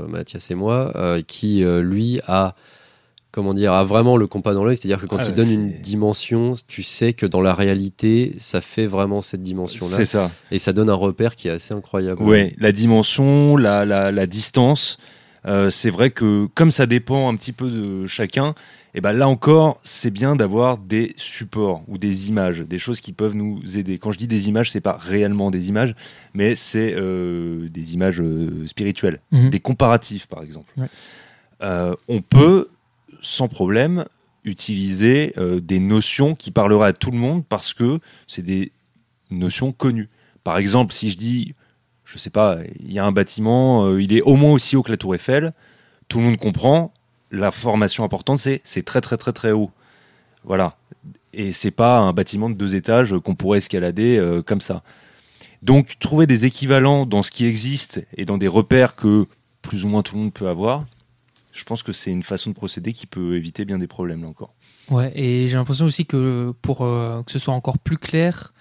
Mathias 0.09 0.49
et 0.49 0.55
moi, 0.55 0.91
qui 1.27 1.63
lui 1.63 2.19
a 2.25 2.55
comment 3.37 3.53
dire, 3.53 3.71
a 3.71 3.83
vraiment 3.83 4.17
le 4.17 4.25
compas 4.25 4.55
dans 4.55 4.63
l'œil, 4.63 4.75
c'est-à-dire 4.77 4.99
que 4.99 5.05
quand 5.05 5.17
Ah 5.19 5.23
il 5.25 5.29
ouais, 5.29 5.35
donne 5.35 5.51
une 5.51 5.71
dimension, 5.79 6.55
tu 6.67 6.81
sais 6.81 7.13
que 7.13 7.27
dans 7.27 7.39
la 7.39 7.53
réalité, 7.53 8.33
ça 8.39 8.61
fait 8.61 8.87
vraiment 8.87 9.21
cette 9.21 9.43
dimension-là, 9.43 9.95
C'est 9.95 10.05
ça. 10.05 10.31
et 10.49 10.57
ça 10.57 10.73
donne 10.73 10.89
un 10.89 10.95
repère 10.95 11.35
qui 11.35 11.47
est 11.47 11.51
assez 11.51 11.75
incroyable. 11.75 12.23
Ouais, 12.23 12.55
la 12.57 12.71
dimension, 12.71 13.55
la, 13.55 13.85
la, 13.85 14.11
la 14.11 14.25
distance. 14.25 14.97
euh, 15.45 15.69
c'est 15.69 15.91
vrai 15.91 16.09
que 16.09 16.47
comme 16.55 16.71
ça 16.71 16.87
dépend 16.87 17.29
un 17.29 17.35
petit 17.35 17.51
peu 17.51 17.69
de 17.69 18.07
chacun, 18.07 18.55
et 18.95 19.01
ben 19.01 19.13
là 19.13 19.27
encore, 19.29 19.79
c'est 19.83 20.09
bien 20.09 20.35
d'avoir 20.35 20.79
des 20.79 21.13
supports 21.17 21.83
ou 21.87 21.99
des 21.99 22.29
images, 22.29 22.61
des 22.61 22.79
choses 22.79 23.01
qui 23.01 23.13
peuvent 23.13 23.35
nous 23.35 23.77
aider. 23.77 23.99
Quand 23.99 24.11
je 24.11 24.17
dis 24.17 24.25
des 24.27 24.49
images, 24.49 24.71
c'est 24.71 24.81
pas 24.81 24.97
réellement 24.99 25.51
des 25.51 25.69
images, 25.69 25.93
mais 26.33 26.55
c'est 26.55 26.95
euh, 26.97 27.69
des 27.69 27.93
images 27.93 28.19
euh, 28.19 28.65
spirituelles, 28.65 29.19
Mhm. 29.31 29.51
des 29.51 29.59
comparatifs 29.59 30.25
par 30.25 30.41
exemple. 30.41 30.73
Ouais. 30.77 30.87
Euh, 31.61 31.93
on 32.07 32.21
peut 32.21 32.69
sans 33.21 33.47
problème 33.47 34.05
utiliser 34.43 35.33
euh, 35.37 35.59
des 35.59 35.79
notions 35.79 36.35
qui 36.35 36.51
parleraient 36.51 36.89
à 36.89 36.93
tout 36.93 37.11
le 37.11 37.17
monde 37.17 37.43
parce 37.47 37.73
que 37.73 37.99
c'est 38.27 38.41
des 38.41 38.71
notions 39.29 39.71
connues. 39.71 40.09
Par 40.43 40.57
exemple, 40.57 40.93
si 40.93 41.11
je 41.11 41.17
dis, 41.17 41.55
je 42.05 42.17
sais 42.17 42.29
pas, 42.29 42.57
il 42.79 42.91
y 42.91 42.99
a 42.99 43.05
un 43.05 43.11
bâtiment, 43.11 43.85
euh, 43.85 44.01
il 44.01 44.13
est 44.13 44.21
au 44.21 44.35
moins 44.35 44.53
aussi 44.53 44.75
haut 44.75 44.83
que 44.83 44.91
la 44.91 44.97
Tour 44.97 45.15
Eiffel, 45.15 45.53
tout 46.07 46.19
le 46.19 46.25
monde 46.25 46.37
comprend. 46.37 46.93
La 47.29 47.51
formation 47.51 48.05
importante, 48.05 48.39
c'est 48.39 48.61
c'est 48.63 48.83
très 48.83 49.01
très 49.01 49.17
très 49.17 49.33
très 49.33 49.51
haut. 49.51 49.71
Voilà. 50.45 50.77
Et 51.33 51.51
c'est 51.51 51.71
pas 51.71 51.99
un 51.99 52.13
bâtiment 52.13 52.49
de 52.49 52.55
deux 52.55 52.75
étages 52.75 53.13
qu'on 53.19 53.35
pourrait 53.35 53.57
escalader 53.57 54.17
euh, 54.17 54.41
comme 54.41 54.61
ça. 54.61 54.81
Donc, 55.61 55.97
trouver 55.99 56.27
des 56.27 56.45
équivalents 56.45 57.05
dans 57.05 57.23
ce 57.23 57.31
qui 57.31 57.45
existe 57.45 58.05
et 58.15 58.25
dans 58.25 58.37
des 58.37 58.47
repères 58.47 58.95
que 58.95 59.27
plus 59.61 59.83
ou 59.83 59.89
moins 59.89 60.03
tout 60.03 60.15
le 60.15 60.21
monde 60.21 60.33
peut 60.33 60.47
avoir, 60.47 60.85
je 61.57 61.63
pense 61.63 61.81
que 61.81 61.91
c'est 61.91 62.11
une 62.11 62.23
façon 62.23 62.51
de 62.51 62.55
procéder 62.55 62.93
qui 62.93 63.07
peut 63.07 63.35
éviter 63.35 63.65
bien 63.65 63.79
des 63.79 63.87
problèmes 63.87 64.21
là 64.21 64.29
encore. 64.29 64.53
Ouais, 64.89 65.11
et 65.15 65.47
j'ai 65.47 65.57
l'impression 65.57 65.85
aussi 65.85 66.05
que 66.05 66.53
pour 66.61 66.83
euh, 66.83 67.23
que 67.23 67.31
ce 67.31 67.39
soit 67.39 67.53
encore 67.53 67.79
plus 67.79 67.97
clair, 67.97 68.53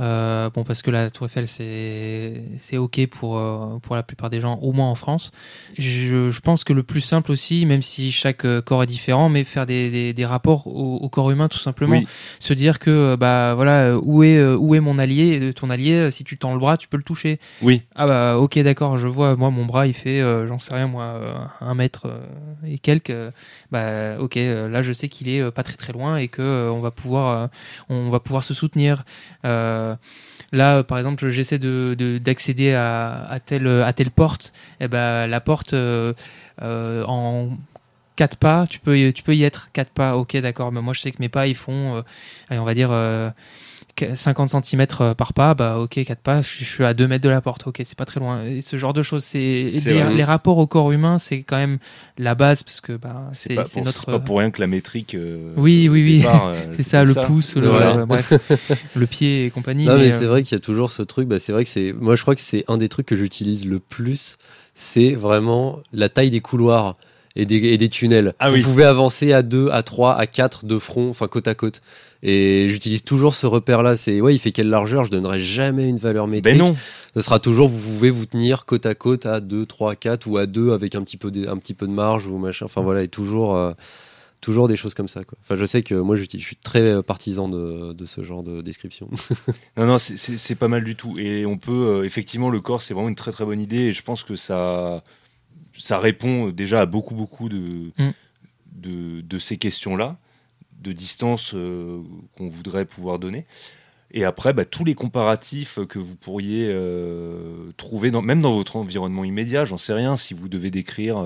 euh, 0.00 0.48
bon, 0.50 0.64
parce 0.64 0.82
que 0.82 0.90
la 0.90 1.10
Tour 1.10 1.26
Eiffel, 1.26 1.46
c'est 1.48 2.76
OK 2.76 3.06
pour, 3.08 3.38
euh, 3.38 3.78
pour 3.82 3.96
la 3.96 4.02
plupart 4.02 4.30
des 4.30 4.40
gens, 4.40 4.58
au 4.62 4.72
moins 4.72 4.88
en 4.90 4.94
France. 4.94 5.32
Je, 5.78 6.30
je 6.30 6.40
pense 6.40 6.64
que 6.64 6.72
le 6.72 6.82
plus 6.82 7.00
simple 7.00 7.32
aussi, 7.32 7.66
même 7.66 7.82
si 7.82 8.12
chaque 8.12 8.44
euh, 8.44 8.60
corps 8.62 8.82
est 8.82 8.86
différent, 8.86 9.28
mais 9.28 9.44
faire 9.44 9.66
des, 9.66 9.90
des, 9.90 10.12
des 10.12 10.24
rapports 10.26 10.66
au, 10.66 10.96
au 10.96 11.08
corps 11.08 11.30
humain, 11.30 11.48
tout 11.48 11.58
simplement. 11.58 11.96
Oui. 11.98 12.06
Se 12.38 12.54
dire 12.54 12.78
que, 12.78 13.16
bah 13.16 13.54
voilà, 13.54 13.96
où 13.98 14.22
est, 14.22 14.42
où 14.54 14.74
est 14.74 14.80
mon 14.80 14.98
allié 14.98 15.52
Ton 15.54 15.70
allié, 15.70 16.10
si 16.10 16.24
tu 16.24 16.38
tends 16.38 16.52
le 16.52 16.58
bras, 16.60 16.76
tu 16.76 16.88
peux 16.88 16.96
le 16.96 17.02
toucher. 17.02 17.38
Oui, 17.62 17.82
Ah 17.94 18.06
bah 18.06 18.38
ok 18.38 18.58
d'accord 18.60 18.98
je 18.98 19.06
vois 19.08 19.36
moi 19.36 19.50
mon 19.50 19.64
bras 19.64 19.86
il 19.86 19.92
fait 19.94 20.20
euh, 20.20 20.46
j'en 20.46 20.58
sais 20.58 20.74
rien 20.74 20.86
moi 20.86 21.50
un 21.60 21.74
mètre 21.74 22.06
et 22.66 22.78
quelques 22.78 23.12
bah 23.72 24.18
ok 24.18 24.34
là 24.36 24.82
je 24.82 24.92
sais 24.92 25.08
qu'il 25.08 25.28
est 25.28 25.50
pas 25.50 25.62
très 25.62 25.76
très 25.76 25.92
loin 25.92 26.16
et 26.16 26.28
que 26.28 26.70
on 26.70 26.80
va 26.80 26.90
pouvoir 26.90 27.48
on 27.88 28.10
va 28.10 28.20
pouvoir 28.20 28.44
se 28.44 28.54
soutenir 28.54 29.04
Euh, 29.44 29.87
là 30.52 30.78
euh, 30.78 30.82
par 30.82 30.98
exemple 30.98 31.28
j'essaie 31.28 31.58
de 31.58 31.94
de- 31.98 32.18
d'accéder 32.18 32.72
à, 32.74 33.26
telle 33.92 34.10
porte 34.10 34.52
et 34.80 34.88
ben 34.88 35.26
la 35.26 35.40
porte 35.40 35.74
euh, 35.74 36.12
euh, 36.62 37.04
en 37.06 37.50
quatre 38.16 38.36
pas 38.36 38.66
tu 38.68 38.80
peux 38.80 38.98
y- 38.98 39.12
tu 39.12 39.22
peux 39.22 39.34
y 39.36 39.44
être. 39.44 39.70
Quatre 39.72 39.90
pas 39.90 40.16
ok 40.16 40.36
d'accord. 40.38 40.72
Mais 40.72 40.80
moi 40.82 40.94
je 40.94 41.00
sais 41.00 41.10
que 41.12 41.18
mes 41.20 41.28
pas 41.28 41.46
ils 41.46 41.54
font 41.54 42.02
allez 42.48 42.60
on 42.60 42.64
va 42.64 42.74
dire 42.74 42.90
50 44.14 44.64
cm 44.64 44.86
par 45.16 45.32
pas, 45.32 45.54
bah 45.54 45.78
ok, 45.78 46.02
4 46.04 46.20
pas, 46.20 46.42
je 46.42 46.48
je 46.58 46.64
suis 46.64 46.84
à 46.84 46.94
2 46.94 47.06
mètres 47.08 47.24
de 47.24 47.28
la 47.28 47.40
porte, 47.40 47.66
ok, 47.66 47.80
c'est 47.84 47.96
pas 47.96 48.04
très 48.04 48.20
loin. 48.20 48.44
Et 48.44 48.60
ce 48.62 48.76
genre 48.76 48.92
de 48.92 49.02
choses, 49.02 49.24
c'est 49.24 49.64
les, 49.86 50.24
rapports 50.24 50.58
au 50.58 50.66
corps 50.66 50.92
humain, 50.92 51.18
c'est 51.18 51.42
quand 51.42 51.56
même 51.56 51.78
la 52.18 52.34
base 52.34 52.62
parce 52.62 52.80
que 52.80 52.92
bah, 52.92 53.30
c'est 53.32 53.54
notre. 53.54 54.00
c'est 54.00 54.06
pas 54.06 54.18
pour 54.20 54.38
rien 54.38 54.50
que 54.50 54.60
la 54.60 54.66
métrique. 54.66 55.14
euh, 55.14 55.52
Oui, 55.56 55.88
oui, 55.88 56.02
oui. 56.02 56.24
euh, 56.26 56.52
C'est 56.72 56.82
ça, 56.82 57.04
le 57.04 57.12
ça. 57.12 57.22
pouce, 57.22 57.56
le, 57.56 57.68
Voilà. 57.68 57.96
euh, 57.98 58.06
bref, 58.06 58.32
le 58.94 59.06
pied 59.06 59.46
et 59.46 59.50
compagnie. 59.50 59.86
Non, 59.86 59.96
mais, 59.96 60.04
mais, 60.06 60.10
c'est 60.10 60.24
euh, 60.24 60.28
vrai 60.28 60.42
qu'il 60.42 60.52
y 60.54 60.56
a 60.56 60.60
toujours 60.60 60.90
ce 60.90 61.02
truc. 61.02 61.28
Bah, 61.28 61.38
c'est 61.38 61.52
vrai 61.52 61.64
que 61.64 61.70
c'est. 61.70 61.92
Moi, 61.92 62.16
je 62.16 62.22
crois 62.22 62.34
que 62.34 62.40
c'est 62.40 62.64
un 62.68 62.76
des 62.76 62.88
trucs 62.88 63.06
que 63.06 63.16
j'utilise 63.16 63.66
le 63.66 63.78
plus. 63.78 64.36
C'est 64.74 65.14
vraiment 65.14 65.80
la 65.92 66.08
taille 66.08 66.30
des 66.30 66.40
couloirs 66.40 66.96
et 67.36 67.46
des, 67.46 67.56
et 67.56 67.76
des 67.76 67.88
tunnels. 67.88 68.34
Ah 68.38 68.48
Vous 68.50 68.56
oui. 68.56 68.62
pouvez 68.62 68.84
avancer 68.84 69.32
à 69.32 69.42
2, 69.42 69.70
à 69.70 69.82
3, 69.82 70.14
à 70.14 70.26
4 70.26 70.64
de 70.66 70.78
front, 70.78 71.08
enfin 71.10 71.26
côte 71.28 71.48
à 71.48 71.54
côte. 71.54 71.82
Et 72.22 72.68
j'utilise 72.68 73.04
toujours 73.04 73.34
ce 73.34 73.46
repère-là. 73.46 73.96
C'est 73.96 74.20
ouais, 74.20 74.34
il 74.34 74.38
fait 74.38 74.52
quelle 74.52 74.68
largeur 74.68 75.04
Je 75.04 75.10
donnerai 75.10 75.40
jamais 75.40 75.88
une 75.88 75.98
valeur 75.98 76.26
métrique. 76.26 76.56
Ben 76.56 76.58
non. 76.58 76.76
Ce 77.14 77.20
sera 77.20 77.40
toujours, 77.40 77.68
vous 77.68 77.94
pouvez 77.94 78.10
vous 78.10 78.26
tenir 78.26 78.64
côte 78.66 78.86
à 78.86 78.94
côte 78.94 79.26
à 79.26 79.40
2, 79.40 79.66
3, 79.66 79.96
4 79.96 80.26
ou 80.26 80.36
à 80.36 80.46
2 80.46 80.72
avec 80.72 80.94
un 80.94 81.02
petit 81.02 81.16
peu 81.16 81.30
de, 81.30 81.48
un 81.48 81.56
petit 81.56 81.74
peu 81.74 81.86
de 81.86 81.92
marge 81.92 82.26
ou 82.26 82.38
machin. 82.38 82.66
Enfin 82.66 82.82
voilà, 82.82 83.02
et 83.02 83.08
toujours. 83.08 83.56
euh, 83.56 83.72
toujours 84.40 84.68
des 84.68 84.76
choses 84.76 84.94
comme 84.94 85.08
ça. 85.08 85.24
Quoi. 85.24 85.38
Enfin, 85.42 85.56
je 85.56 85.64
sais 85.64 85.82
que 85.82 85.94
moi, 85.94 86.16
je, 86.16 86.24
suis 86.38 86.56
très 86.56 87.02
partisan 87.02 87.48
de, 87.48 87.92
de, 87.92 88.04
ce 88.04 88.22
genre 88.22 88.42
de 88.42 88.62
description. 88.62 89.08
non, 89.76 89.86
non, 89.86 89.98
c'est 89.98 90.54
pas 90.54 90.68
mal 90.68 90.84
du 90.84 90.96
tout. 90.96 91.18
Et 91.18 91.46
on 91.46 91.58
peut, 91.58 91.72
euh, 91.72 92.04
effectivement, 92.04 92.50
le 92.50 92.60
corps, 92.60 92.82
c'est 92.82 92.94
vraiment 92.94 93.08
une 93.08 93.14
très 93.14 93.32
très 93.32 93.44
bonne 93.44 93.60
idée. 93.60 93.86
Et 93.86 93.92
je 93.92 94.02
pense 94.02 94.22
que 94.22 94.36
ça, 94.36 95.02
ça 95.76 95.98
répond 95.98 96.50
déjà 96.50 96.82
à 96.82 96.86
beaucoup, 96.86 97.14
beaucoup 97.14 97.48
de, 97.48 97.90
mm. 97.98 98.10
de, 98.72 99.20
de, 99.22 99.38
ces 99.38 99.56
questions-là, 99.56 100.16
de 100.80 100.92
distance 100.92 101.52
euh, 101.54 102.00
qu'on 102.36 102.48
voudrait 102.48 102.84
pouvoir 102.84 103.18
donner. 103.18 103.46
Et 104.10 104.24
après, 104.24 104.52
bah, 104.52 104.64
tous 104.64 104.84
les 104.84 104.94
comparatifs 104.94 105.78
que 105.86 105.98
vous 105.98 106.16
pourriez 106.16 106.68
euh, 106.70 107.72
trouver, 107.76 108.10
dans, 108.10 108.22
même 108.22 108.40
dans 108.40 108.54
votre 108.54 108.76
environnement 108.76 109.24
immédiat, 109.24 109.64
j'en 109.64 109.76
sais 109.76 109.92
rien, 109.92 110.16
si 110.16 110.32
vous 110.32 110.48
devez 110.48 110.70
décrire 110.70 111.22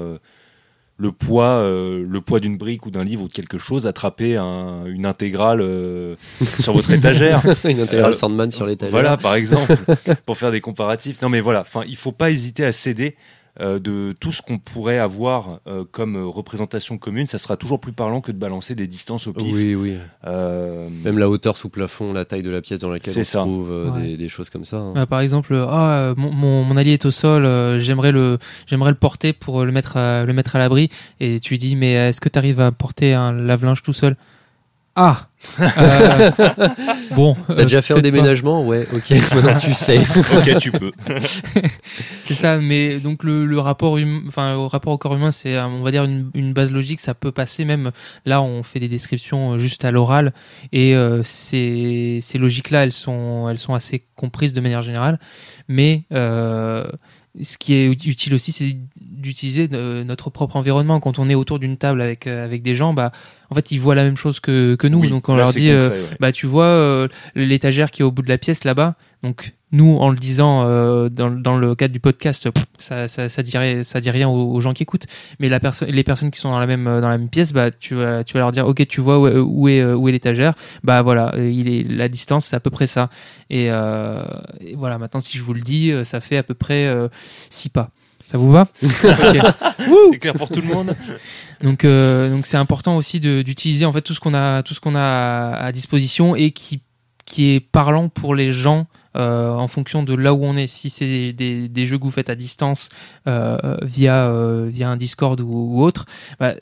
le 0.96 1.12
poids, 1.12 1.56
euh, 1.56 2.04
le 2.08 2.20
poids 2.20 2.40
d'une 2.40 2.56
brique 2.56 2.86
ou 2.86 2.90
d'un 2.90 3.04
livre 3.04 3.24
ou 3.24 3.28
de 3.28 3.32
quelque 3.32 3.58
chose, 3.58 3.86
attraper 3.86 4.36
une 4.36 5.06
intégrale 5.06 5.60
sur 6.60 6.72
votre 6.72 6.90
étagère. 6.90 7.42
une 7.64 7.80
intégrale 7.80 8.14
Sandman 8.14 8.50
sur 8.50 8.66
l'étagère. 8.66 8.92
Voilà, 8.92 9.16
par 9.16 9.34
exemple, 9.34 9.76
pour 10.26 10.36
faire 10.36 10.50
des 10.50 10.60
comparatifs. 10.60 11.22
Non, 11.22 11.28
mais 11.28 11.40
voilà, 11.40 11.64
il 11.86 11.96
faut 11.96 12.12
pas 12.12 12.30
hésiter 12.30 12.64
à 12.64 12.72
céder 12.72 13.16
de 13.60 14.12
tout 14.18 14.32
ce 14.32 14.40
qu'on 14.40 14.58
pourrait 14.58 14.98
avoir 14.98 15.60
euh, 15.66 15.84
comme 15.90 16.16
représentation 16.16 16.96
commune, 16.96 17.26
ça 17.26 17.38
sera 17.38 17.56
toujours 17.56 17.80
plus 17.80 17.92
parlant 17.92 18.20
que 18.20 18.32
de 18.32 18.38
balancer 18.38 18.74
des 18.74 18.86
distances 18.86 19.26
au 19.26 19.32
pif. 19.32 19.54
Oui, 19.54 19.74
oui. 19.74 19.96
Euh, 20.26 20.88
Même 21.04 21.18
la 21.18 21.28
hauteur 21.28 21.56
sous 21.56 21.68
plafond, 21.68 22.12
la 22.12 22.24
taille 22.24 22.42
de 22.42 22.50
la 22.50 22.62
pièce 22.62 22.78
dans 22.78 22.88
laquelle 22.88 23.14
on 23.18 23.22
se 23.22 23.36
trouve, 23.36 23.92
des, 24.16 24.28
choses 24.28 24.48
comme 24.48 24.64
ça. 24.64 24.78
Hein. 24.78 24.92
Bah, 24.94 25.06
par 25.06 25.20
exemple, 25.20 25.54
ah, 25.54 26.14
mon, 26.16 26.32
mon, 26.32 26.76
allié 26.76 26.92
est 26.92 27.04
au 27.04 27.10
sol, 27.10 27.78
j'aimerais 27.78 28.12
le, 28.12 28.38
j'aimerais 28.66 28.90
le 28.90 28.96
porter 28.96 29.32
pour 29.32 29.64
le 29.64 29.72
mettre 29.72 29.96
à, 29.96 30.24
le 30.24 30.32
mettre 30.32 30.56
à 30.56 30.58
l'abri. 30.58 30.88
Et 31.20 31.38
tu 31.38 31.50
lui 31.50 31.58
dis, 31.58 31.76
mais 31.76 31.92
est-ce 31.92 32.20
que 32.20 32.28
tu 32.28 32.38
arrives 32.38 32.60
à 32.60 32.72
porter 32.72 33.12
un 33.12 33.32
lave-linge 33.32 33.82
tout 33.82 33.92
seul? 33.92 34.16
Ah 34.94 35.28
euh, 35.60 36.30
Bon. 37.16 37.34
T'as 37.46 37.62
déjà 37.62 37.80
fait 37.80 37.94
un 37.94 38.00
déménagement? 38.00 38.64
Ouais, 38.64 38.86
ok, 38.92 39.10
maintenant 39.34 39.58
tu 39.58 39.72
sais. 39.72 39.98
ok, 40.18 40.58
tu 40.58 40.70
peux. 40.70 40.92
c'est 42.26 42.34
ça, 42.34 42.58
mais 42.58 42.98
donc 42.98 43.24
le, 43.24 43.58
rapport, 43.58 43.94
hum, 43.94 44.24
enfin, 44.28 44.66
rapport 44.68 44.92
au 44.92 44.98
corps 44.98 45.14
humain, 45.14 45.30
c'est, 45.30 45.58
on 45.58 45.82
va 45.82 45.90
dire, 45.90 46.04
une, 46.04 46.52
base 46.52 46.72
logique, 46.72 47.00
ça 47.00 47.14
peut 47.14 47.32
passer 47.32 47.64
même. 47.64 47.90
Là, 48.26 48.42
on 48.42 48.62
fait 48.62 48.80
des 48.80 48.88
descriptions 48.88 49.58
juste 49.58 49.84
à 49.84 49.90
l'oral, 49.90 50.32
et 50.72 50.94
euh, 50.94 51.22
ces, 51.22 52.18
ces 52.20 52.38
logiques-là, 52.38 52.84
elles 52.84 52.92
sont, 52.92 53.48
elles 53.48 53.58
sont 53.58 53.74
assez 53.74 54.04
comprises 54.14 54.52
de 54.52 54.60
manière 54.60 54.82
générale, 54.82 55.18
mais. 55.68 56.04
Euh, 56.12 56.84
ce 57.40 57.56
qui 57.56 57.72
est 57.72 57.86
utile 57.86 58.34
aussi, 58.34 58.52
c'est 58.52 58.76
d'utiliser 59.22 59.68
notre 59.68 60.30
propre 60.30 60.56
environnement. 60.56 61.00
Quand 61.00 61.18
on 61.18 61.28
est 61.28 61.34
autour 61.34 61.58
d'une 61.58 61.76
table 61.76 62.02
avec, 62.02 62.26
avec 62.26 62.62
des 62.62 62.74
gens, 62.74 62.92
bah, 62.92 63.12
en 63.52 63.54
fait, 63.54 63.70
ils 63.70 63.78
voient 63.78 63.94
la 63.94 64.04
même 64.04 64.16
chose 64.16 64.40
que, 64.40 64.76
que 64.76 64.86
nous. 64.86 65.06
donc 65.10 65.28
on 65.28 65.36
leur 65.36 65.52
dit, 65.52 65.68
euh, 65.68 65.90
bah 66.20 66.32
tu 66.32 66.46
vois 66.46 66.64
euh, 66.64 67.06
l'étagère 67.34 67.90
qui 67.90 68.00
est 68.00 68.04
au 68.04 68.10
bout 68.10 68.22
de 68.22 68.30
la 68.30 68.38
pièce 68.38 68.64
là-bas. 68.64 68.94
Donc 69.22 69.52
nous, 69.72 69.98
en 69.98 70.08
le 70.08 70.16
disant 70.16 70.64
euh, 70.66 71.10
dans, 71.10 71.30
dans, 71.30 71.58
le 71.58 71.74
cadre 71.74 71.92
du 71.92 72.00
podcast, 72.00 72.48
ça, 72.78 73.08
ça, 73.08 73.28
ça, 73.28 73.42
dirait, 73.42 73.84
ça 73.84 74.00
dit 74.00 74.10
rien 74.10 74.26
aux, 74.26 74.58
gens 74.62 74.72
qui 74.72 74.84
écoutent. 74.84 75.04
Mais 75.38 75.50
la 75.50 75.60
les 75.86 76.02
personnes 76.02 76.30
qui 76.30 76.40
sont 76.40 76.50
dans 76.50 76.60
la 76.60 76.66
même 76.66 76.84
dans 76.84 77.08
la 77.08 77.18
même 77.18 77.28
pièce, 77.28 77.52
bah 77.52 77.70
tu 77.70 77.94
vas 77.94 78.24
tu 78.24 78.32
vas 78.32 78.40
leur 78.40 78.52
dire, 78.52 78.66
ok, 78.66 78.86
tu 78.86 79.02
vois 79.02 79.18
où, 79.18 79.68
est 79.68 79.84
où 79.84 80.08
est 80.08 80.12
l'étagère. 80.12 80.54
Bah 80.82 81.02
voilà, 81.02 81.34
il 81.36 81.68
est 81.68 81.82
la 81.86 82.08
distance, 82.08 82.46
c'est 82.46 82.56
à 82.56 82.60
peu 82.60 82.70
près 82.70 82.86
ça. 82.86 83.10
Et, 83.50 83.66
et, 83.66 84.74
voilà, 84.76 84.96
maintenant 84.98 85.20
si 85.20 85.36
je 85.36 85.42
vous 85.42 85.52
le 85.52 85.60
dis, 85.60 85.92
ça 86.04 86.20
fait 86.22 86.38
à 86.38 86.42
peu 86.42 86.54
près 86.54 86.90
six 87.50 87.68
pas. 87.68 87.90
Ça 88.32 88.38
vous 88.38 88.50
va 88.50 88.66
C'est 88.80 90.18
clair 90.18 90.32
pour 90.32 90.48
tout 90.48 90.62
le 90.62 90.68
monde. 90.68 90.96
donc, 91.62 91.84
euh, 91.84 92.30
donc 92.30 92.46
c'est 92.46 92.56
important 92.56 92.96
aussi 92.96 93.20
d'utiliser 93.20 93.84
en 93.84 93.92
fait 93.92 94.00
tout 94.00 94.14
ce 94.14 94.20
qu'on 94.20 94.32
a, 94.32 94.62
tout 94.62 94.72
ce 94.72 94.80
qu'on 94.80 94.94
a 94.94 95.50
à 95.54 95.70
disposition 95.70 96.34
et 96.34 96.50
qui, 96.50 96.80
qui 97.26 97.50
est 97.50 97.60
parlant 97.60 98.08
pour 98.08 98.34
les 98.34 98.52
gens. 98.52 98.86
Euh, 99.14 99.50
en 99.50 99.68
fonction 99.68 100.02
de 100.02 100.14
là 100.14 100.32
où 100.32 100.42
on 100.42 100.56
est. 100.56 100.66
Si 100.66 100.88
c'est 100.88 101.34
des, 101.34 101.68
des, 101.68 101.84
jeux 101.84 101.98
que 101.98 102.04
vous 102.04 102.10
faites 102.10 102.30
à 102.30 102.34
distance 102.34 102.88
euh, 103.26 103.76
via, 103.82 104.32
via 104.68 104.88
un 104.88 104.96
Discord 104.96 105.38
ou, 105.42 105.82
autre, 105.82 106.06
bah, 106.40 106.54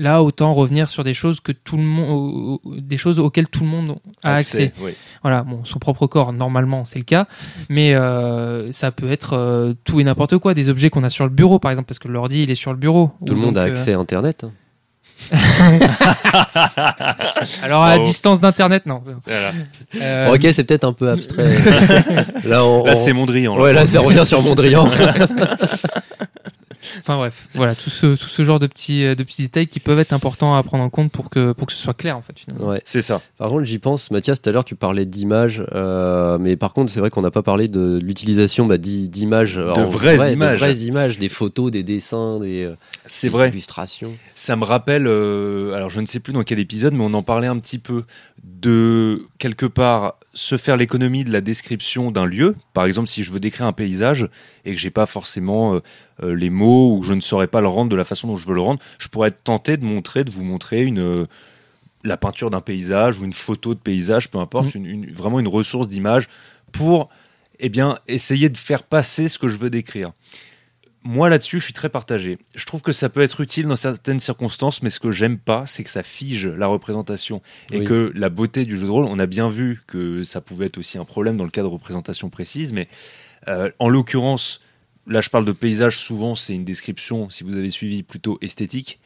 Là, 0.00 0.22
autant 0.22 0.54
revenir 0.54 0.88
sur 0.90 1.02
des 1.02 1.12
choses 1.12 1.40
que 1.40 1.50
tout 1.50 1.76
le 1.76 1.82
monde, 1.82 2.60
des 2.64 2.96
choses 2.96 3.18
auxquelles 3.18 3.48
tout 3.48 3.64
le 3.64 3.68
monde 3.68 3.96
a 4.22 4.36
accès. 4.36 4.72
Voilà, 5.22 5.42
bon, 5.42 5.64
son 5.64 5.80
propre 5.80 6.06
corps, 6.06 6.32
normalement, 6.32 6.84
c'est 6.84 7.00
le 7.00 7.04
cas, 7.04 7.26
mais 7.68 7.94
euh, 7.94 8.70
ça 8.70 8.92
peut 8.92 9.10
être 9.10 9.32
euh, 9.32 9.74
tout 9.82 9.98
et 9.98 10.04
n'importe 10.04 10.38
quoi, 10.38 10.54
des 10.54 10.68
objets 10.68 10.88
qu'on 10.88 11.02
a 11.02 11.10
sur 11.10 11.24
le 11.24 11.32
bureau, 11.32 11.58
par 11.58 11.72
exemple, 11.72 11.88
parce 11.88 11.98
que 11.98 12.06
l'ordi, 12.06 12.44
il 12.44 12.50
est 12.52 12.54
sur 12.54 12.70
le 12.70 12.78
bureau. 12.78 13.10
Tout 13.26 13.34
le 13.34 13.40
monde 13.40 13.58
a 13.58 13.62
euh, 13.62 13.66
accès 13.66 13.92
à 13.92 13.98
Internet. 13.98 14.44
Hein. 14.44 14.52
Alors 17.64 17.82
à 17.82 17.98
distance 17.98 18.40
d'internet, 18.40 18.86
non. 18.86 19.02
ok, 20.32 20.46
c'est 20.52 20.62
peut-être 20.62 20.84
un 20.84 20.92
peu 20.92 21.10
abstrait. 21.10 21.58
là, 22.44 22.94
c'est 22.94 23.12
Mondrian. 23.12 23.58
Ouais, 23.58 23.72
là, 23.72 23.84
ça 23.84 24.00
revient 24.00 24.24
sur 24.24 24.42
Mondrian. 24.42 24.88
Enfin 27.00 27.16
bref, 27.16 27.48
voilà, 27.54 27.74
tout 27.74 27.90
ce, 27.90 28.16
tout 28.16 28.28
ce 28.28 28.44
genre 28.44 28.58
de 28.58 28.66
petits, 28.66 29.02
de 29.02 29.22
petits 29.22 29.42
détails 29.42 29.66
qui 29.66 29.80
peuvent 29.80 29.98
être 29.98 30.12
importants 30.12 30.54
à 30.54 30.62
prendre 30.62 30.84
en 30.84 30.90
compte 30.90 31.12
pour 31.12 31.30
que, 31.30 31.52
pour 31.52 31.66
que 31.66 31.72
ce 31.72 31.82
soit 31.82 31.94
clair 31.94 32.16
en 32.16 32.22
fait. 32.22 32.34
Ouais, 32.60 32.80
c'est 32.84 33.02
ça. 33.02 33.20
Par 33.36 33.48
contre, 33.48 33.64
j'y 33.64 33.78
pense, 33.78 34.10
Mathias, 34.10 34.40
tout 34.40 34.48
à 34.48 34.52
l'heure 34.52 34.64
tu 34.64 34.76
parlais 34.76 35.04
d'images, 35.04 35.62
euh, 35.72 36.38
mais 36.38 36.56
par 36.56 36.72
contre, 36.72 36.90
c'est 36.90 37.00
vrai 37.00 37.10
qu'on 37.10 37.22
n'a 37.22 37.30
pas 37.30 37.42
parlé 37.42 37.68
de 37.68 37.98
l'utilisation 38.02 38.66
bah, 38.66 38.78
d'images. 38.78 39.56
De 39.56 39.82
vraies 39.82 40.32
images. 40.32 40.54
De 40.54 40.58
vraies 40.58 40.76
images, 40.76 41.18
des 41.18 41.28
photos, 41.28 41.70
des 41.70 41.82
dessins, 41.82 42.38
des, 42.40 42.64
euh, 42.64 42.74
c'est 43.06 43.28
vrai. 43.28 43.48
illustrations. 43.48 44.16
Ça 44.34 44.56
me 44.56 44.64
rappelle, 44.64 45.06
euh, 45.06 45.74
alors 45.74 45.90
je 45.90 46.00
ne 46.00 46.06
sais 46.06 46.20
plus 46.20 46.32
dans 46.32 46.42
quel 46.42 46.58
épisode, 46.58 46.94
mais 46.94 47.04
on 47.04 47.14
en 47.14 47.22
parlait 47.22 47.46
un 47.46 47.58
petit 47.58 47.78
peu 47.78 48.04
de 48.48 49.26
quelque 49.38 49.66
part 49.66 50.14
se 50.32 50.56
faire 50.56 50.76
l'économie 50.76 51.24
de 51.24 51.32
la 51.32 51.40
description 51.40 52.10
d'un 52.10 52.24
lieu. 52.24 52.56
Par 52.72 52.86
exemple, 52.86 53.08
si 53.08 53.22
je 53.22 53.32
veux 53.32 53.40
décrire 53.40 53.66
un 53.66 53.72
paysage 53.72 54.28
et 54.64 54.74
que 54.74 54.80
j'ai 54.80 54.90
pas 54.90 55.06
forcément 55.06 55.74
euh, 55.74 55.80
euh, 56.22 56.34
les 56.34 56.50
mots 56.50 56.94
ou 56.94 57.00
que 57.00 57.06
je 57.06 57.12
ne 57.12 57.20
saurais 57.20 57.46
pas 57.46 57.60
le 57.60 57.68
rendre 57.68 57.90
de 57.90 57.96
la 57.96 58.04
façon 58.04 58.28
dont 58.28 58.36
je 58.36 58.46
veux 58.46 58.54
le 58.54 58.60
rendre, 58.60 58.80
je 58.98 59.08
pourrais 59.08 59.28
être 59.28 59.42
tenté 59.42 59.76
de 59.76 59.84
montrer, 59.84 60.24
de 60.24 60.30
vous 60.30 60.44
montrer 60.44 60.82
une 60.82 61.00
euh, 61.00 61.26
la 62.04 62.16
peinture 62.16 62.50
d'un 62.50 62.60
paysage 62.60 63.20
ou 63.20 63.24
une 63.24 63.32
photo 63.32 63.74
de 63.74 63.80
paysage, 63.80 64.30
peu 64.30 64.38
importe, 64.38 64.74
mm. 64.74 64.86
une, 64.86 65.12
vraiment 65.12 65.40
une 65.40 65.48
ressource 65.48 65.88
d'image 65.88 66.28
pour 66.72 67.10
eh 67.58 67.68
bien 67.68 67.96
essayer 68.06 68.48
de 68.48 68.56
faire 68.56 68.82
passer 68.82 69.28
ce 69.28 69.38
que 69.38 69.48
je 69.48 69.58
veux 69.58 69.70
décrire 69.70 70.12
moi 71.08 71.30
là-dessus, 71.30 71.58
je 71.58 71.64
suis 71.64 71.72
très 71.72 71.88
partagé. 71.88 72.36
Je 72.54 72.66
trouve 72.66 72.82
que 72.82 72.92
ça 72.92 73.08
peut 73.08 73.22
être 73.22 73.40
utile 73.40 73.66
dans 73.66 73.76
certaines 73.76 74.20
circonstances, 74.20 74.82
mais 74.82 74.90
ce 74.90 75.00
que 75.00 75.10
j'aime 75.10 75.38
pas, 75.38 75.64
c'est 75.64 75.82
que 75.82 75.88
ça 75.88 76.02
fige 76.02 76.46
la 76.46 76.66
représentation 76.66 77.40
et 77.72 77.82
que 77.82 78.12
la 78.14 78.28
beauté 78.28 78.66
du 78.66 78.76
jeu 78.76 78.84
de 78.84 78.90
rôle. 78.90 79.06
On 79.06 79.18
a 79.18 79.24
bien 79.24 79.48
vu 79.48 79.80
que 79.86 80.22
ça 80.22 80.42
pouvait 80.42 80.66
être 80.66 80.76
aussi 80.76 80.98
un 80.98 81.06
problème 81.06 81.38
dans 81.38 81.44
le 81.44 81.50
cas 81.50 81.62
de 81.62 81.66
représentation 81.66 82.28
précise, 82.28 82.74
mais 82.74 82.88
euh, 83.48 83.70
en 83.78 83.88
l'occurrence, 83.88 84.60
là, 85.06 85.22
je 85.22 85.30
parle 85.30 85.46
de 85.46 85.52
paysage. 85.52 85.96
Souvent, 85.96 86.34
c'est 86.34 86.54
une 86.54 86.66
description, 86.66 87.30
si 87.30 87.42
vous 87.42 87.56
avez 87.56 87.70
suivi, 87.70 88.02
plutôt 88.02 88.36
esthétique. 88.42 89.00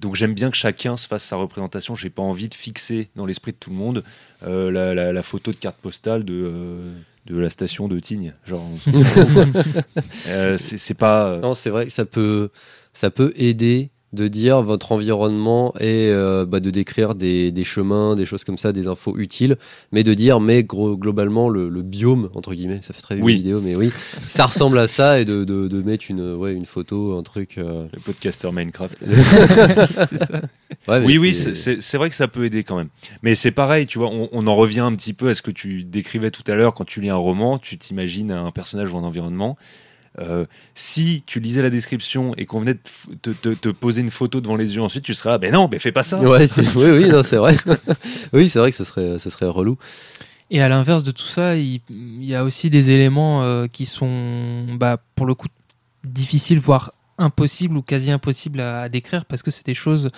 Donc 0.00 0.16
j'aime 0.16 0.32
bien 0.32 0.50
que 0.50 0.56
chacun 0.56 0.96
se 0.96 1.06
fasse 1.06 1.22
sa 1.22 1.36
représentation. 1.36 1.94
J'ai 1.94 2.08
pas 2.08 2.22
envie 2.22 2.48
de 2.48 2.54
fixer 2.54 3.10
dans 3.14 3.26
l'esprit 3.26 3.52
de 3.52 3.58
tout 3.58 3.68
le 3.68 3.76
monde 3.76 4.04
euh, 4.42 5.12
la, 5.12 5.22
photo 5.22 5.52
de 5.52 5.58
carte 5.58 5.76
postale 5.76 6.24
de 6.24 6.44
euh, 6.46 6.94
de 7.26 7.38
la 7.38 7.50
station 7.50 7.88
de 7.88 7.98
Tignes. 8.00 8.34
Genre, 8.44 8.68
euh, 10.28 10.56
c'est 10.58 10.94
pas. 10.94 11.26
Euh, 11.26 11.40
non, 11.40 11.54
c'est 11.54 11.70
vrai 11.70 11.86
que 11.86 11.92
ça 11.92 12.04
peut, 12.04 12.50
ça 12.92 13.10
peut 13.10 13.32
aider 13.36 13.90
de 14.12 14.28
dire 14.28 14.62
votre 14.62 14.92
environnement 14.92 15.72
et 15.80 16.08
euh, 16.10 16.44
bah, 16.46 16.60
de 16.60 16.70
décrire 16.70 17.14
des, 17.14 17.50
des, 17.50 17.64
chemins, 17.64 18.14
des 18.14 18.26
choses 18.26 18.44
comme 18.44 18.58
ça, 18.58 18.72
des 18.72 18.86
infos 18.86 19.16
utiles, 19.18 19.56
mais 19.90 20.02
de 20.02 20.14
dire 20.14 20.40
mais 20.40 20.64
gros, 20.64 20.96
globalement 20.96 21.48
le, 21.48 21.68
le, 21.68 21.82
biome 21.82 22.30
entre 22.34 22.54
guillemets, 22.54 22.80
ça 22.82 22.92
fait 22.92 23.02
très 23.02 23.20
oui. 23.20 23.36
vidéo, 23.36 23.60
mais 23.62 23.74
oui, 23.74 23.90
ça 24.20 24.46
ressemble 24.46 24.78
à 24.78 24.86
ça 24.86 25.20
et 25.20 25.24
de, 25.24 25.44
de, 25.44 25.68
de, 25.68 25.82
mettre 25.82 26.06
une 26.08 26.34
ouais 26.34 26.52
une 26.52 26.66
photo, 26.66 27.16
un 27.16 27.22
truc. 27.22 27.56
Le 27.56 28.00
podcaster 28.04 28.50
Minecraft. 28.52 28.98
oui, 30.88 31.18
oui, 31.18 31.32
c'est 31.34 31.96
vrai 31.96 32.10
que 32.10 32.16
ça 32.16 32.28
peut 32.28 32.44
aider 32.44 32.64
quand 32.64 32.76
même. 32.76 32.88
Mais 33.22 33.34
c'est 33.34 33.50
pareil, 33.50 33.86
tu 33.86 33.98
vois, 33.98 34.10
on, 34.10 34.28
on, 34.32 34.46
en 34.46 34.54
revient 34.54 34.80
un 34.80 34.94
petit 34.94 35.12
peu 35.12 35.28
à 35.28 35.34
ce 35.34 35.42
que 35.42 35.50
tu 35.50 35.84
décrivais 35.84 36.30
tout 36.30 36.44
à 36.46 36.54
l'heure 36.54 36.74
quand 36.74 36.84
tu 36.84 37.00
lis 37.00 37.10
un 37.10 37.16
roman, 37.16 37.58
tu 37.58 37.78
t'imagines 37.78 38.30
un 38.30 38.50
personnage 38.50 38.92
ou 38.92 38.98
un 38.98 39.04
environnement. 39.04 39.56
Euh, 40.18 40.44
si 40.74 41.22
tu 41.26 41.40
lisais 41.40 41.62
la 41.62 41.70
description 41.70 42.34
et 42.36 42.44
qu'on 42.44 42.60
venait 42.60 42.76
de 43.22 43.32
te, 43.32 43.68
poser 43.70 44.02
une 44.02 44.10
photo 44.10 44.40
devant 44.40 44.56
les 44.56 44.74
yeux 44.74 44.82
ensuite, 44.82 45.04
tu 45.04 45.14
serais 45.14 45.30
là, 45.30 45.38
ben 45.38 45.52
non, 45.52 45.68
mais 45.70 45.78
fais 45.78 45.92
pas 45.92 46.02
ça. 46.02 46.20
Ouais, 46.20 46.46
oui, 46.76 46.90
oui, 46.90 47.08
non, 47.08 47.22
c'est 47.22 47.36
vrai. 47.36 47.56
oui, 48.32 48.48
c'est 48.48 48.58
vrai 48.58 48.70
que 48.70 48.76
ce 48.76 48.84
serait, 48.84 49.18
ce 49.18 49.30
serait 49.30 49.46
relou. 49.46 49.78
Et 50.50 50.60
à 50.60 50.68
l'inverse 50.68 51.02
de 51.02 51.12
tout 51.12 51.26
ça, 51.26 51.56
il, 51.56 51.80
y 51.88 52.34
a 52.34 52.44
aussi 52.44 52.68
des 52.68 52.90
éléments 52.90 53.42
euh, 53.42 53.66
qui 53.68 53.86
sont, 53.86 54.66
bah, 54.74 54.98
pour 55.14 55.24
le 55.24 55.34
coup, 55.34 55.48
difficiles, 56.04 56.58
voire 56.58 56.92
impossibles 57.16 57.76
ou 57.78 57.82
quasi 57.82 58.10
impossibles 58.10 58.60
à, 58.60 58.88
décrire 58.90 59.24
parce 59.24 59.42
que 59.42 59.50
c'est 59.50 59.64
des 59.64 59.74
choses, 59.74 60.10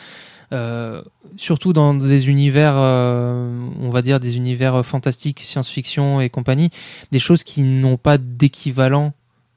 euh, 0.52 1.02
surtout 1.36 1.72
dans 1.72 1.94
des 1.94 2.28
univers, 2.28 2.74
on 2.74 3.90
va 3.90 4.02
dire 4.02 4.18
des 4.18 4.36
univers 4.38 4.84
fantastiques, 4.84 5.40
science-fiction 5.40 6.20
et 6.20 6.30
compagnie, 6.30 6.70
des 7.12 7.18
choses 7.20 7.44
qui 7.44 7.62
n'ont 7.62 7.96
pas 7.96 8.18
d'équivalent 8.18 9.12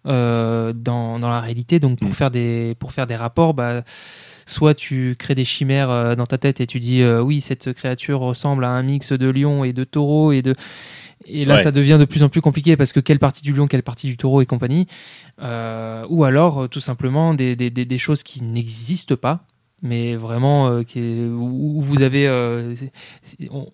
euh, 0.06 0.74
dans, 0.74 1.20
dans, 1.20 1.30
la 1.30 1.42
réalité. 1.42 1.80
Donc 1.80 2.00
pour, 2.00 2.10
mm. 2.10 2.14
faire 2.14 2.32
des, 2.32 2.76
pour 2.80 2.92
faire 2.92 3.08
des 3.08 3.16
rapports, 3.16 3.54
bah, 3.54 3.84
soit 4.46 4.74
tu 4.74 5.16
crées 5.18 5.36
des 5.36 5.46
chimères 5.46 5.90
euh, 5.90 6.16
dans 6.16 6.26
ta 6.26 6.38
tête 6.38 6.62
et 6.62 6.68
tu 6.68 6.80
dis 6.80 7.02
euh, 7.02 7.22
oui 7.22 7.42
cette 7.42 7.74
créature 7.74 8.20
ressemble 8.20 8.64
à 8.64 8.70
un 8.70 8.84
mix 8.84 9.12
de 9.12 9.30
lion 9.30 9.64
et 9.66 9.74
de 9.74 9.84
taureau 9.84 10.32
et 10.32 10.42
de 10.42 10.56
et 11.26 11.44
là 11.44 11.56
Ouais. 11.56 11.64
ça 11.64 11.72
devient 11.72 11.98
de 12.00 12.06
plus 12.06 12.24
en 12.24 12.30
plus 12.30 12.40
compliqué 12.40 12.78
parce 12.78 12.94
que 12.94 13.02
quelle 13.02 13.20
partie 13.20 13.42
du 13.42 13.52
lion, 13.52 13.68
quelle 13.68 13.84
partie 13.84 14.08
du 14.08 14.16
taureau 14.16 14.42
et 14.42 14.46
compagnie, 14.46 14.88
Euh, 15.42 16.06
ou 16.10 16.24
alors 16.24 16.68
tout 16.70 16.80
simplement 16.80 17.34
des, 17.34 17.56
des, 17.56 17.70
des, 17.70 17.86
des 17.86 17.98
choses 17.98 18.24
qui 18.24 18.42
n'existent 18.42 19.16
pas 19.16 19.42
mais 19.84 20.16
vraiment 20.16 20.68
euh, 20.70 20.84
qui 20.84 21.00
est- 21.00 21.26
où 21.28 21.78
où 21.78 21.82
vous 21.82 22.02
avez 22.02 22.28
euh, 22.28 22.74
c'est- 23.22 23.50
on- 23.52 23.68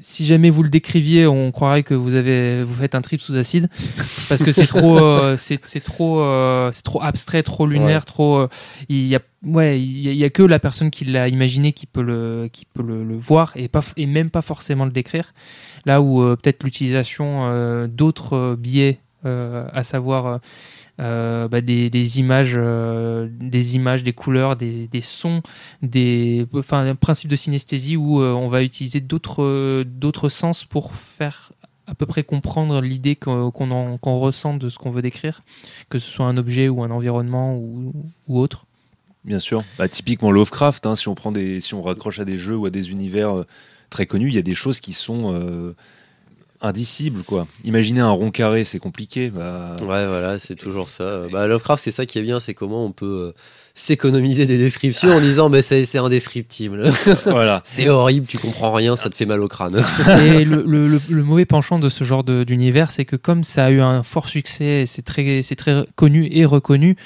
si 0.00 0.24
jamais 0.24 0.50
vous 0.50 0.62
le 0.64 0.68
décriviez 0.68 1.26
on 1.26 1.50
croirait 1.52 1.82
que 1.82 1.94
vous 1.94 2.14
avez 2.14 2.62
vous 2.64 2.74
faites 2.74 2.94
un 2.94 3.00
trip 3.02 3.20
sous 3.20 3.34
acide 3.36 3.68
parce 4.28 4.42
que 4.42 4.50
c'est 4.52 4.66
trop 4.66 4.98
euh, 4.98 5.36
c'est 5.38 5.64
c'est 5.64 5.80
trop 5.80 6.20
euh, 6.20 6.70
c'est 6.72 6.82
trop 6.82 7.00
abstrait 7.02 7.42
trop 7.42 7.66
lunaire 7.66 8.04
trop 8.04 8.36
euh, 8.38 8.48
il 8.88 9.06
y 9.06 9.14
a 9.16 9.20
ouais 9.44 9.80
il 9.80 10.00
y, 10.00 10.08
a- 10.08 10.12
il 10.12 10.16
y 10.18 10.24
a 10.24 10.30
que 10.30 10.42
la 10.42 10.58
personne 10.60 10.90
qui 10.90 11.04
l'a 11.04 11.28
imaginé 11.28 11.72
qui 11.72 11.86
peut 11.86 12.02
le 12.02 12.48
qui 12.52 12.64
peut 12.64 12.82
le, 12.82 13.04
le 13.04 13.16
voir 13.16 13.52
et 13.56 13.68
pas 13.68 13.82
et 13.96 14.06
même 14.06 14.30
pas 14.30 14.42
forcément 14.42 14.84
le 14.84 14.92
décrire. 14.92 15.32
Là 15.86 16.00
où 16.02 16.22
euh, 16.22 16.36
peut-être 16.36 16.62
l'utilisation 16.64 17.48
euh, 17.50 17.86
d'autres 17.88 18.56
biais 18.56 19.00
euh, 19.24 19.66
à 19.72 19.82
savoir 19.84 20.40
euh, 21.02 21.48
bah, 21.48 21.60
des, 21.60 22.18
images, 22.20 22.54
euh, 22.56 23.28
des 23.30 23.74
images, 23.74 24.04
des 24.04 24.12
couleurs, 24.12 24.56
des, 24.56 24.88
sons, 25.00 25.42
des, 25.82 26.46
enfin, 26.54 26.86
un 26.86 26.94
principe 26.94 27.28
de 27.28 27.36
synesthésie 27.36 27.96
où 27.96 28.20
euh, 28.20 28.32
on 28.32 28.48
va 28.48 28.62
utiliser 28.62 29.00
d'autres, 29.00 29.82
d'autres 29.82 30.28
sens 30.28 30.64
pour 30.64 30.94
faire 30.94 31.52
à 31.88 31.94
peu 31.96 32.06
près 32.06 32.22
comprendre 32.22 32.80
l'idée 32.80 33.16
qu'on, 33.16 33.50
qu'on, 33.50 33.70
en- 33.72 33.98
qu'on 33.98 34.18
ressent 34.18 34.54
de 34.56 34.68
ce 34.68 34.78
qu'on 34.78 34.90
veut 34.90 35.02
décrire, 35.02 35.42
que 35.90 35.98
ce 35.98 36.08
soit 36.08 36.26
un 36.26 36.36
objet 36.36 36.68
ou 36.68 36.82
un 36.84 36.90
environnement 36.90 37.56
ou, 37.56 37.92
autre. 38.28 38.66
Bien 39.24 39.40
sûr. 39.40 39.64
Bah, 39.78 39.88
typiquement 39.88 40.30
Lovecraft, 40.30 40.86
hein, 40.86 40.94
si 40.94 41.08
on 41.08 41.14
prend 41.14 41.32
des, 41.32 41.60
si 41.60 41.74
on 41.74 41.82
raccroche 41.82 42.20
à 42.20 42.24
des 42.24 42.36
jeux 42.36 42.56
ou 42.56 42.66
à 42.66 42.70
des 42.70 42.90
univers 42.92 43.44
très 43.90 44.06
connus, 44.06 44.28
il 44.28 44.34
y 44.34 44.38
a 44.38 44.42
des 44.42 44.54
choses 44.54 44.80
qui 44.80 44.92
sont 44.92 45.74
indicibles, 46.62 47.22
quoi. 47.24 47.46
Imaginez 47.64 48.00
un 48.00 48.10
rond 48.10 48.30
carré, 48.30 48.64
c'est 48.64 48.78
compliqué. 48.78 49.30
Bah, 49.30 49.76
Ouais, 49.80 50.06
voilà, 50.06 50.38
c'est 50.38 50.54
toujours 50.54 50.88
ça. 50.88 51.22
Bah, 51.32 51.46
Lovecraft, 51.46 51.82
c'est 51.82 51.90
ça 51.90 52.06
qui 52.06 52.18
est 52.18 52.22
bien, 52.22 52.38
c'est 52.40 52.54
comment 52.54 52.84
on 52.86 52.92
peut 52.92 53.30
euh, 53.30 53.32
s'économiser 53.74 54.46
des 54.46 54.58
descriptions 54.58 55.10
en 55.10 55.20
disant, 55.20 55.48
mais 55.48 55.60
c'est 55.62 55.84
c'est 55.84 55.98
indescriptible. 55.98 56.90
voilà. 57.26 57.60
c'est 57.64 57.88
horrible, 57.88 58.26
tu 58.26 58.38
comprends 58.38 58.72
rien, 58.72 58.96
ça 58.96 59.10
te 59.10 59.16
fait 59.16 59.26
mal 59.26 59.40
au 59.40 59.48
crâne. 59.48 59.82
Et 60.22 60.44
le, 60.44 60.62
le- 60.66 60.86
le- 60.86 61.00
le 61.10 61.22
mauvais 61.22 61.46
penchant 61.46 61.78
de 61.78 61.88
ce 61.88 62.04
genre 62.04 62.22
d'univers, 62.24 62.90
c'est 62.90 63.04
que 63.04 63.16
comme 63.16 63.42
ça 63.44 63.64
a 63.66 63.70
eu 63.70 63.80
un 63.80 64.02
fort 64.02 64.28
succès, 64.28 64.84
c'est 64.86 65.02
très, 65.02 65.42
c'est 65.42 65.56
très 65.56 65.84
connu 65.96 66.28
et 66.30 66.44
reconnu, 66.44 66.96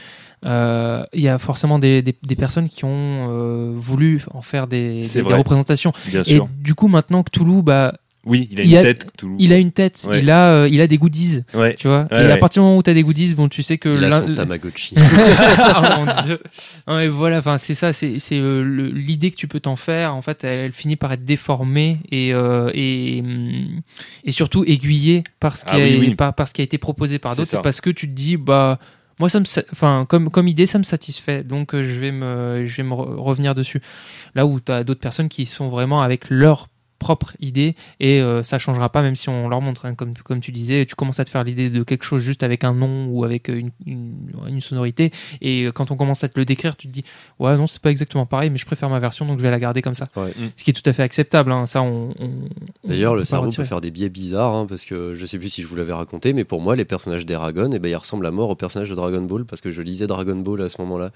euh, 0.44 1.02
il 1.14 1.22
y 1.22 1.28
a 1.28 1.38
forcément 1.38 1.78
des, 1.78 2.02
des- 2.02 2.14
des 2.22 2.36
personnes 2.36 2.68
qui 2.68 2.84
ont 2.84 3.28
euh, 3.30 3.72
voulu 3.74 4.22
en 4.34 4.42
faire 4.42 4.66
des, 4.66 5.02
représentations. 5.24 5.92
Bien 6.08 6.20
Et 6.20 6.24
sûr. 6.24 6.48
du 6.58 6.74
coup, 6.74 6.88
maintenant 6.88 7.22
que 7.22 7.30
Toulouse, 7.30 7.62
bah, 7.64 7.94
Oui, 8.26 8.48
il 8.50 8.60
a 8.60 8.64
une 8.64 8.74
a- 8.76 8.82
tête, 8.82 9.06
il 9.38 9.52
a 9.52 9.56
une 9.56 9.70
tête, 9.70 10.04
Ouais. 10.08 10.20
il, 10.20 10.30
a, 10.30 10.50
euh, 10.50 10.68
il 10.68 10.80
a 10.80 10.88
des 10.88 10.98
goodies, 10.98 11.42
Ouais. 11.54 11.74
tu 11.76 11.86
vois. 11.86 12.08
Ouais, 12.10 12.24
et 12.26 12.32
à 12.32 12.36
partir 12.38 12.60
du 12.60 12.66
moment 12.66 12.76
où 12.78 12.82
tu 12.82 12.90
as 12.90 12.94
des 12.94 13.04
goodies, 13.04 13.34
bon, 13.36 13.48
tu 13.48 13.62
sais 13.62 13.78
que 13.78 13.88
Il 13.88 14.04
a 14.04 14.20
son 14.20 14.34
Tamagotchi. 14.34 14.94
ah 14.96 15.96
mon 16.06 16.22
dieu. 16.26 16.40
Non, 16.88 16.96
mais 16.96 17.08
voilà, 17.08 17.38
enfin 17.38 17.56
c'est 17.58 17.74
ça, 17.74 17.92
c'est 17.92 18.18
c'est 18.18 18.38
euh, 18.38 18.62
le- 18.62 18.88
l'idée 18.90 19.30
que 19.30 19.36
tu 19.36 19.46
peux 19.48 19.60
t'en 19.60 19.76
faire. 19.76 20.14
En 20.14 20.22
fait, 20.22 20.42
elle, 20.44 20.58
elle 20.58 20.72
finit 20.72 20.96
par 20.96 21.12
être 21.12 21.24
déformée 21.24 21.98
et 22.10 22.34
euh, 22.34 22.70
et 22.74 23.20
hum, 23.24 23.80
et 24.24 24.32
surtout 24.32 24.64
aiguillée 24.66 25.22
par 25.40 25.56
ce 25.56 25.64
qui 25.64 25.70
Ah 25.72 25.76
a, 25.76 25.84
oui, 25.84 25.96
oui. 26.00 26.14
par, 26.16 26.34
par 26.34 26.48
ce 26.48 26.52
qui 26.52 26.60
a 26.62 26.64
été 26.64 26.78
proposé 26.78 27.18
par 27.18 27.32
C'est 27.32 27.38
d'autres, 27.42 27.50
ça. 27.50 27.60
parce 27.60 27.80
que 27.80 27.90
tu 27.90 28.08
te 28.08 28.12
dis 28.12 28.36
bah 28.36 28.78
moi 29.20 29.28
ça 29.28 29.38
me 29.40 29.44
enfin 29.72 30.04
comme 30.08 30.30
comme 30.30 30.48
idée 30.48 30.66
ça 30.66 30.78
me 30.78 30.84
satisfait, 30.84 31.44
donc 31.44 31.74
euh, 31.74 31.82
je 31.82 32.00
vais 32.00 32.10
me 32.12 32.64
je 32.66 32.76
vais 32.76 32.82
me 32.82 32.92
re- 32.94 33.14
revenir 33.16 33.54
dessus. 33.54 33.80
Là 34.34 34.46
où 34.46 34.58
tu 34.60 34.72
as 34.72 34.82
d'autres 34.84 35.00
personnes 35.00 35.28
qui 35.28 35.46
sont 35.46 35.68
vraiment 35.68 36.02
avec 36.02 36.28
leur 36.28 36.68
propre 36.98 37.34
idée 37.40 37.74
et 38.00 38.20
euh, 38.20 38.42
ça 38.42 38.58
changera 38.58 38.90
pas 38.90 39.02
même 39.02 39.16
si 39.16 39.28
on 39.28 39.48
leur 39.48 39.60
montre 39.60 39.84
hein, 39.86 39.94
comme, 39.94 40.14
comme 40.14 40.40
tu 40.40 40.50
disais 40.52 40.86
tu 40.86 40.94
commences 40.94 41.20
à 41.20 41.24
te 41.24 41.30
faire 41.30 41.44
l'idée 41.44 41.68
de 41.70 41.82
quelque 41.82 42.04
chose 42.04 42.22
juste 42.22 42.42
avec 42.42 42.64
un 42.64 42.72
nom 42.72 43.06
ou 43.08 43.24
avec 43.24 43.48
une, 43.48 43.70
une, 43.86 44.14
une 44.48 44.60
sonorité 44.60 45.10
et 45.40 45.64
euh, 45.66 45.72
quand 45.72 45.90
on 45.90 45.96
commence 45.96 46.24
à 46.24 46.28
te 46.28 46.38
le 46.38 46.44
décrire 46.44 46.76
tu 46.76 46.86
te 46.88 46.92
dis 46.92 47.04
ouais 47.38 47.56
non 47.56 47.66
c'est 47.66 47.82
pas 47.82 47.90
exactement 47.90 48.24
pareil 48.26 48.48
mais 48.50 48.58
je 48.58 48.66
préfère 48.66 48.88
ma 48.88 48.98
version 49.00 49.26
donc 49.26 49.38
je 49.38 49.42
vais 49.42 49.50
la 49.50 49.60
garder 49.60 49.82
comme 49.82 49.94
ça 49.94 50.06
Ouais. 50.16 50.30
Mm. 50.38 50.46
ce 50.56 50.64
qui 50.64 50.70
est 50.70 50.74
tout 50.74 50.88
à 50.88 50.92
fait 50.92 51.02
acceptable 51.02 51.52
hein. 51.52 51.66
ça 51.66 51.82
on, 51.82 52.14
on- 52.18 52.88
D'ailleurs, 52.88 53.14
le 53.14 53.24
cerveau 53.24 53.50
peut 53.50 53.64
faire 53.64 53.80
des 53.80 53.90
biais 53.90 54.08
bizarres, 54.08 54.54
hein, 54.54 54.66
parce 54.68 54.84
que 54.84 55.12
je 55.14 55.26
sais 55.26 55.38
plus 55.38 55.50
si 55.50 55.60
je 55.62 55.66
vous 55.66 55.74
l'avais 55.76 55.92
raconté, 55.92 56.32
mais 56.32 56.44
pour 56.44 56.60
moi, 56.60 56.76
les 56.76 56.84
personnages 56.84 57.26
d'Eragon, 57.26 57.70
eh 57.74 57.78
ben, 57.80 57.88
ils 57.88 57.96
ressemblent 57.96 58.26
à 58.26 58.30
mort 58.30 58.48
aux 58.50 58.54
personnages 58.54 58.88
de 58.88 58.94
Dragon 58.94 59.22
Ball, 59.22 59.44
parce 59.44 59.60
que 59.60 59.70
je 59.72 59.82
lisais 59.82 60.06
Dragon 60.06 60.36
Ball 60.36 60.62
à 60.62 60.68
ce 60.68 60.80
moment-là. 60.82 61.10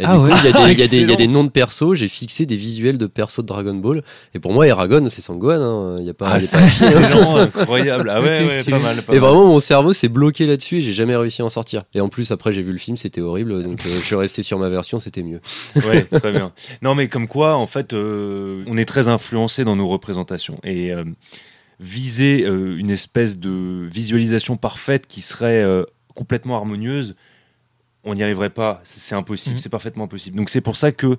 Et 0.00 0.04
Ah 0.06 0.16
du 0.16 0.22
ouais. 0.24 0.30
coup, 0.30 0.36
il 0.42 0.44
y, 0.44 0.48
a 0.82 0.86
des- 0.88 1.02
y 1.02 1.22
a 1.22 1.26
noms 1.26 1.44
de 1.44 1.50
persos, 1.50 1.94
j'ai 1.94 2.08
fixé 2.08 2.46
des 2.46 2.56
visuels 2.56 2.96
de 2.96 3.06
persos 3.06 3.42
de 3.42 3.46
Dragon 3.46 3.74
Ball. 3.74 4.02
Et 4.34 4.38
pour 4.38 4.52
moi, 4.54 4.66
Eragon, 4.66 5.06
c'est 5.10 5.20
Sangohan. 5.20 5.60
hein, 5.60 5.96
Il 6.00 6.06
y 6.06 6.10
a 6.10 6.14
pas, 6.14 6.30
Ah, 6.32 6.40
c'est 6.40 6.56
incroyable. 7.36 8.08
Ah 8.10 8.20
ouais, 8.22 8.40
Ok, 8.44 8.48
ouais, 8.50 8.60
stylé. 8.60 8.76
pas 8.78 8.82
mal. 8.82 9.02
Pas 9.02 9.12
Et 9.14 9.20
mal. 9.20 9.28
vraiment, 9.28 9.46
mon 9.46 9.60
cerveau 9.60 9.92
s'est 9.92 10.08
bloqué 10.08 10.46
là-dessus 10.46 10.76
et 10.78 10.82
j'ai 10.82 10.92
jamais 10.94 11.14
réussi 11.16 11.42
à 11.42 11.44
en 11.44 11.48
sortir. 11.50 11.82
Et 11.94 12.00
en 12.00 12.08
plus, 12.08 12.30
après, 12.32 12.52
j'ai 12.52 12.62
vu 12.62 12.72
le 12.72 12.78
film, 12.78 12.96
c'était 12.96 13.20
horrible, 13.20 13.62
donc 13.62 13.84
euh, 13.86 13.90
je 14.00 14.04
suis 14.06 14.16
resté 14.16 14.42
sur 14.42 14.58
ma 14.58 14.68
version, 14.68 14.98
c'était 15.00 15.22
mieux. 15.22 15.40
Ouais, 15.86 16.04
très 16.04 16.32
bien. 16.32 16.52
Non, 16.82 16.94
mais 16.94 17.08
comme 17.08 17.26
quoi, 17.28 17.56
en 17.56 17.66
fait, 17.66 17.92
euh, 17.92 18.64
on 18.66 18.76
est 18.76 18.84
très 18.86 19.08
influencé 19.08 19.64
dans 19.64 19.76
nos 19.76 19.86
représentations. 19.88 20.58
Et 20.64 20.92
euh, 20.92 21.04
viser 21.78 22.46
une 22.46 22.90
espèce 22.90 23.38
de 23.38 23.86
visualisation 23.90 24.56
parfaite 24.56 25.06
qui 25.06 25.20
serait 25.20 25.64
complètement 26.14 26.56
harmonieuse, 26.56 27.14
on 28.04 28.14
n'y 28.14 28.22
arriverait 28.22 28.50
pas. 28.50 28.80
C'est 28.84 29.14
impossible, 29.14 29.56
Mhm. 29.56 29.60
c'est 29.60 29.68
parfaitement 29.68 30.04
impossible. 30.04 30.36
Donc 30.36 30.50
c'est 30.50 30.60
pour 30.60 30.76
ça 30.76 30.92
que 30.92 31.18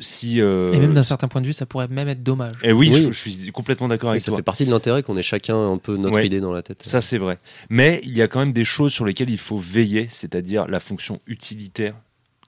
si... 0.00 0.40
euh, 0.40 0.72
et 0.72 0.78
même 0.78 0.94
d'un 0.94 1.02
certain 1.02 1.28
point 1.28 1.40
de 1.40 1.46
vue 1.46 1.52
ça 1.52 1.66
pourrait 1.66 1.88
même 1.88 2.08
être 2.08 2.22
dommage 2.22 2.52
eh 2.62 2.72
oui, 2.72 2.90
Oui. 2.92 3.04
Je, 3.10 3.12
je 3.12 3.30
suis 3.30 3.50
complètement 3.52 3.88
d'accord 3.88 4.10
Et 4.10 4.12
avec 4.12 4.20
ça 4.22 4.26
toi. 4.30 4.36
fait 4.36 4.42
partie 4.42 4.64
de 4.66 4.70
l'intérêt 4.70 5.02
qu'on 5.02 5.16
ait 5.16 5.22
chacun 5.22 5.56
un 5.56 5.78
peu 5.78 5.96
notre 5.96 6.16
Ouais. 6.16 6.26
idée 6.26 6.40
dans 6.40 6.52
la 6.52 6.62
tête. 6.62 6.82
Ça, 6.84 7.00
c'est 7.00 7.18
vrai. 7.18 7.38
Mais 7.70 8.00
il 8.04 8.16
y 8.16 8.22
a 8.22 8.28
quand 8.28 8.38
même 8.40 8.52
des 8.52 8.64
choses 8.64 8.92
sur 8.92 9.04
lesquelles 9.04 9.30
il 9.30 9.38
faut 9.38 9.58
veiller, 9.58 10.06
c'est-à-dire 10.10 10.68
la 10.68 10.78
fonction 10.80 11.20
utilitaire 11.26 11.94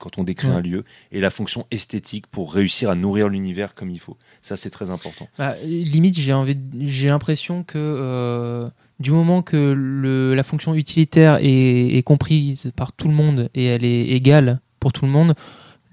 quand 0.01 0.17
on 0.17 0.23
décrit 0.23 0.47
Ouais. 0.49 0.55
un 0.55 0.61
lieu 0.61 0.83
et 1.13 1.21
la 1.21 1.29
fonction 1.29 1.65
esthétique 1.71 2.27
pour 2.27 2.53
réussir 2.53 2.89
à 2.89 2.95
nourrir 2.95 3.29
l'univers 3.29 3.73
comme 3.75 3.89
il 3.89 3.99
faut. 3.99 4.17
Ça, 4.41 4.57
c'est 4.57 4.69
très 4.71 4.89
important. 4.89 5.27
Bah, 5.37 5.55
limite, 5.63 6.17
j'ai 6.19 6.33
envie, 6.33 6.57
j'ai 6.81 7.07
l'impression 7.07 7.63
que 7.63 7.77
euh, 7.77 8.69
du 8.99 9.11
moment 9.11 9.41
que 9.43 9.73
le, 9.77 10.33
la 10.35 10.43
fonction 10.43 10.73
utilitaire 10.75 11.37
est, 11.41 11.95
est 11.97 12.03
comprise 12.03 12.71
par 12.75 12.91
tout 12.91 13.07
le 13.07 13.13
monde 13.13 13.49
et 13.55 13.65
elle 13.65 13.85
est 13.85 14.07
égale 14.09 14.59
pour 14.79 14.91
tout 14.91 15.05
le 15.05 15.11
monde, 15.11 15.35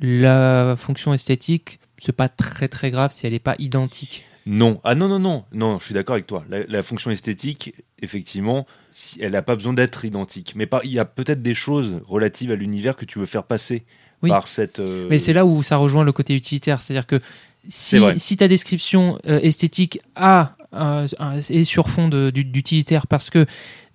la 0.01 0.77
fonction 0.79 1.13
esthétique, 1.13 1.79
c'est 1.99 2.13
pas 2.13 2.29
très 2.29 2.69
très 2.69 2.91
grave 2.91 3.11
si 3.13 3.27
elle 3.27 3.33
n'est 3.33 3.39
pas 3.39 3.57
identique. 3.59 4.25
Non. 4.51 4.81
Ah 4.83 4.95
non, 4.95 5.09
non, 5.09 5.19
non. 5.19 5.45
Non, 5.53 5.79
je 5.79 5.85
suis 5.85 5.95
d'accord 5.95 6.15
avec 6.15 6.27
toi. 6.27 6.43
La, 6.49 6.65
la 6.67 6.83
fonction 6.83 7.11
esthétique, 7.11 7.75
effectivement, 8.01 8.67
si- 8.91 9.19
elle 9.23 9.33
n'a 9.33 9.43
pas 9.43 9.55
besoin 9.55 9.75
d'être 9.75 10.05
identique. 10.07 10.55
Mais 10.57 10.67
il 10.85 10.91
y 10.91 10.99
a 10.99 11.05
peut-être 11.05 11.43
des 11.43 11.53
choses 11.55 12.01
relatives 12.09 12.51
à 12.51 12.55
l'univers 12.57 12.97
que 12.97 13.05
tu 13.05 13.19
veux 13.19 13.27
faire 13.27 13.45
passer 13.45 13.85
Oui. 14.23 14.31
par 14.31 14.49
cette... 14.49 14.79
euh, 14.79 15.07
Mais 15.11 15.19
c'est 15.19 15.35
là 15.35 15.45
où 15.45 15.63
ça 15.63 15.77
rejoint 15.77 16.03
le 16.03 16.13
côté 16.13 16.35
utilitaire, 16.35 16.81
c'est-à-dire 16.81 17.07
que 17.07 17.21
si, 17.69 17.99
si 18.17 18.37
ta 18.39 18.49
description 18.49 19.19
euh, 19.27 19.39
esthétique 19.43 20.01
a 20.15 20.57
euh, 20.75 21.07
est 21.51 21.65
sur 21.65 21.89
fond 21.89 22.09
d'utilitaire 22.09 23.07
parce 23.07 23.31
que 23.31 23.47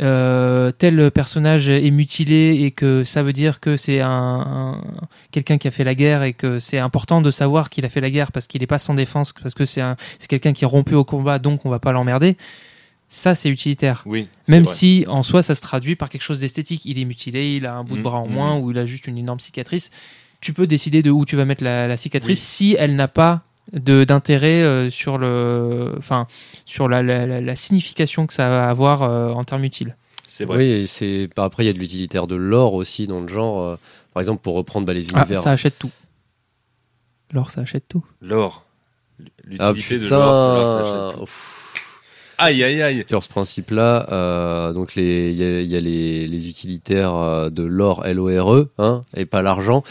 euh, 0.01 0.71
tel 0.71 1.11
personnage 1.11 1.69
est 1.69 1.91
mutilé 1.91 2.63
et 2.63 2.71
que 2.71 3.03
ça 3.03 3.21
veut 3.23 3.33
dire 3.33 3.59
que 3.59 3.77
c'est 3.77 4.01
un, 4.01 4.09
un- 4.09 4.81
quelqu'un 5.31 5.57
qui 5.57 5.67
a 5.67 5.71
fait 5.71 5.83
la 5.83 5.93
guerre 5.95 6.23
et 6.23 6.33
que 6.33 6.57
c'est 6.59 6.79
important 6.79 7.21
de 7.21 7.29
savoir 7.31 7.69
qu'il 7.69 7.85
a 7.85 7.89
fait 7.89 8.01
la 8.01 8.09
guerre 8.09 8.31
parce 8.31 8.47
qu'il 8.47 8.61
n'est 8.61 8.67
pas 8.67 8.79
sans 8.79 8.95
défense 8.95 9.33
parce 9.33 9.53
que 9.53 9.65
c'est 9.65 9.81
un- 9.81 9.95
c'est 10.17 10.27
quelqu'un 10.27 10.53
qui 10.53 10.63
est 10.63 10.67
rompu 10.67 10.95
au 10.95 11.03
combat 11.05 11.37
donc 11.39 11.65
on 11.65 11.69
va 11.69 11.79
pas 11.79 11.91
l'emmerder 11.91 12.35
ça 13.07 13.35
c'est 13.35 13.49
utilitaire 13.49 14.01
Oui. 14.07 14.27
même 14.47 14.63
vrai. 14.63 14.73
si 14.73 15.05
en 15.07 15.21
soi 15.21 15.43
ça 15.43 15.53
se 15.53 15.61
traduit 15.61 15.95
par 15.95 16.09
quelque 16.09 16.23
chose 16.23 16.39
d'esthétique. 16.39 16.81
Il 16.85 16.97
est 16.97 17.05
mutilé, 17.05 17.55
il 17.57 17.67
a 17.67 17.75
un 17.75 17.83
bout 17.83 17.93
de 17.93 17.99
Mhm, 17.99 18.03
bras 18.03 18.17
en 18.19 18.27
mhm. 18.27 18.33
moins 18.33 18.57
ou 18.57 18.71
il 18.71 18.77
a 18.79 18.85
juste 18.87 19.05
une 19.05 19.19
énorme 19.19 19.39
cicatrice. 19.39 19.91
Tu 20.41 20.51
peux 20.53 20.65
décider 20.65 21.03
de 21.03 21.11
où 21.11 21.23
tu 21.23 21.35
vas 21.35 21.45
mettre 21.45 21.63
la, 21.63 21.87
la 21.87 21.95
cicatrice 21.97 22.39
Oui. 22.39 22.43
si 22.45 22.75
elle 22.79 22.95
n'a 22.95 23.07
pas 23.07 23.43
d'intérêt 23.73 24.61
euh, 24.61 24.89
sur 24.89 25.17
le 25.17 25.93
enfin 25.97 26.27
sur 26.65 26.87
la, 26.87 27.01
la- 27.01 27.25
la- 27.25 27.41
la 27.41 27.55
signification 27.55 28.27
que 28.27 28.33
ça 28.33 28.49
va 28.49 28.69
avoir 28.69 29.01
euh, 29.03 29.31
en 29.31 29.43
termes 29.43 29.63
utiles. 29.63 29.95
C'est 30.27 30.45
vrai. 30.45 30.57
Oui, 30.57 30.87
c'est 30.87 31.29
bah, 31.35 31.43
après 31.45 31.63
il 31.63 31.67
y 31.67 31.69
a 31.69 31.73
de 31.73 31.79
l'utilitaire 31.79 32.27
de 32.27 32.35
l'or 32.35 32.73
aussi 32.75 33.07
dans 33.07 33.19
le 33.21 33.27
genre. 33.27 33.61
euh, 33.61 33.75
par 34.13 34.21
exemple, 34.21 34.41
pour 34.41 34.55
reprendre 34.55 34.85
bah, 34.85 34.93
les 34.93 35.05
Ah, 35.13 35.19
univers. 35.21 35.39
ça 35.41 35.51
achète 35.51 35.77
tout. 35.79 35.91
L'or, 37.33 37.49
ça 37.49 37.61
achète 37.61 37.87
tout. 37.87 38.05
L'or. 38.21 38.63
Ah 39.59 39.71
L'utilité 39.71 39.97
de 39.99 40.07
l'or, 40.07 40.09
c'est 40.09 40.19
l'or, 40.19 40.67
ça 40.67 40.79
achète 41.07 41.17
tout. 41.17 41.23
Ouf. 41.23 41.59
Aïe, 42.37 42.63
aïe, 42.63 42.81
aïe. 42.81 43.05
Sur 43.07 43.23
ce 43.23 43.29
principe-là, 43.29 44.07
euh, 44.11 44.73
donc 44.73 44.93
il 44.95 45.03
y 45.33 45.43
a, 45.43 45.61
il 45.61 45.67
y 45.67 45.75
a 45.77 45.79
les, 45.79 46.27
les 46.27 46.47
utilitaires 46.49 47.15
euh, 47.15 47.49
de 47.49 47.63
l'or 47.63 48.05
L-O-R-E, 48.05 48.69
hein, 48.79 49.01
et 49.15 49.25
pas 49.25 49.41
l'argent. 49.41 49.83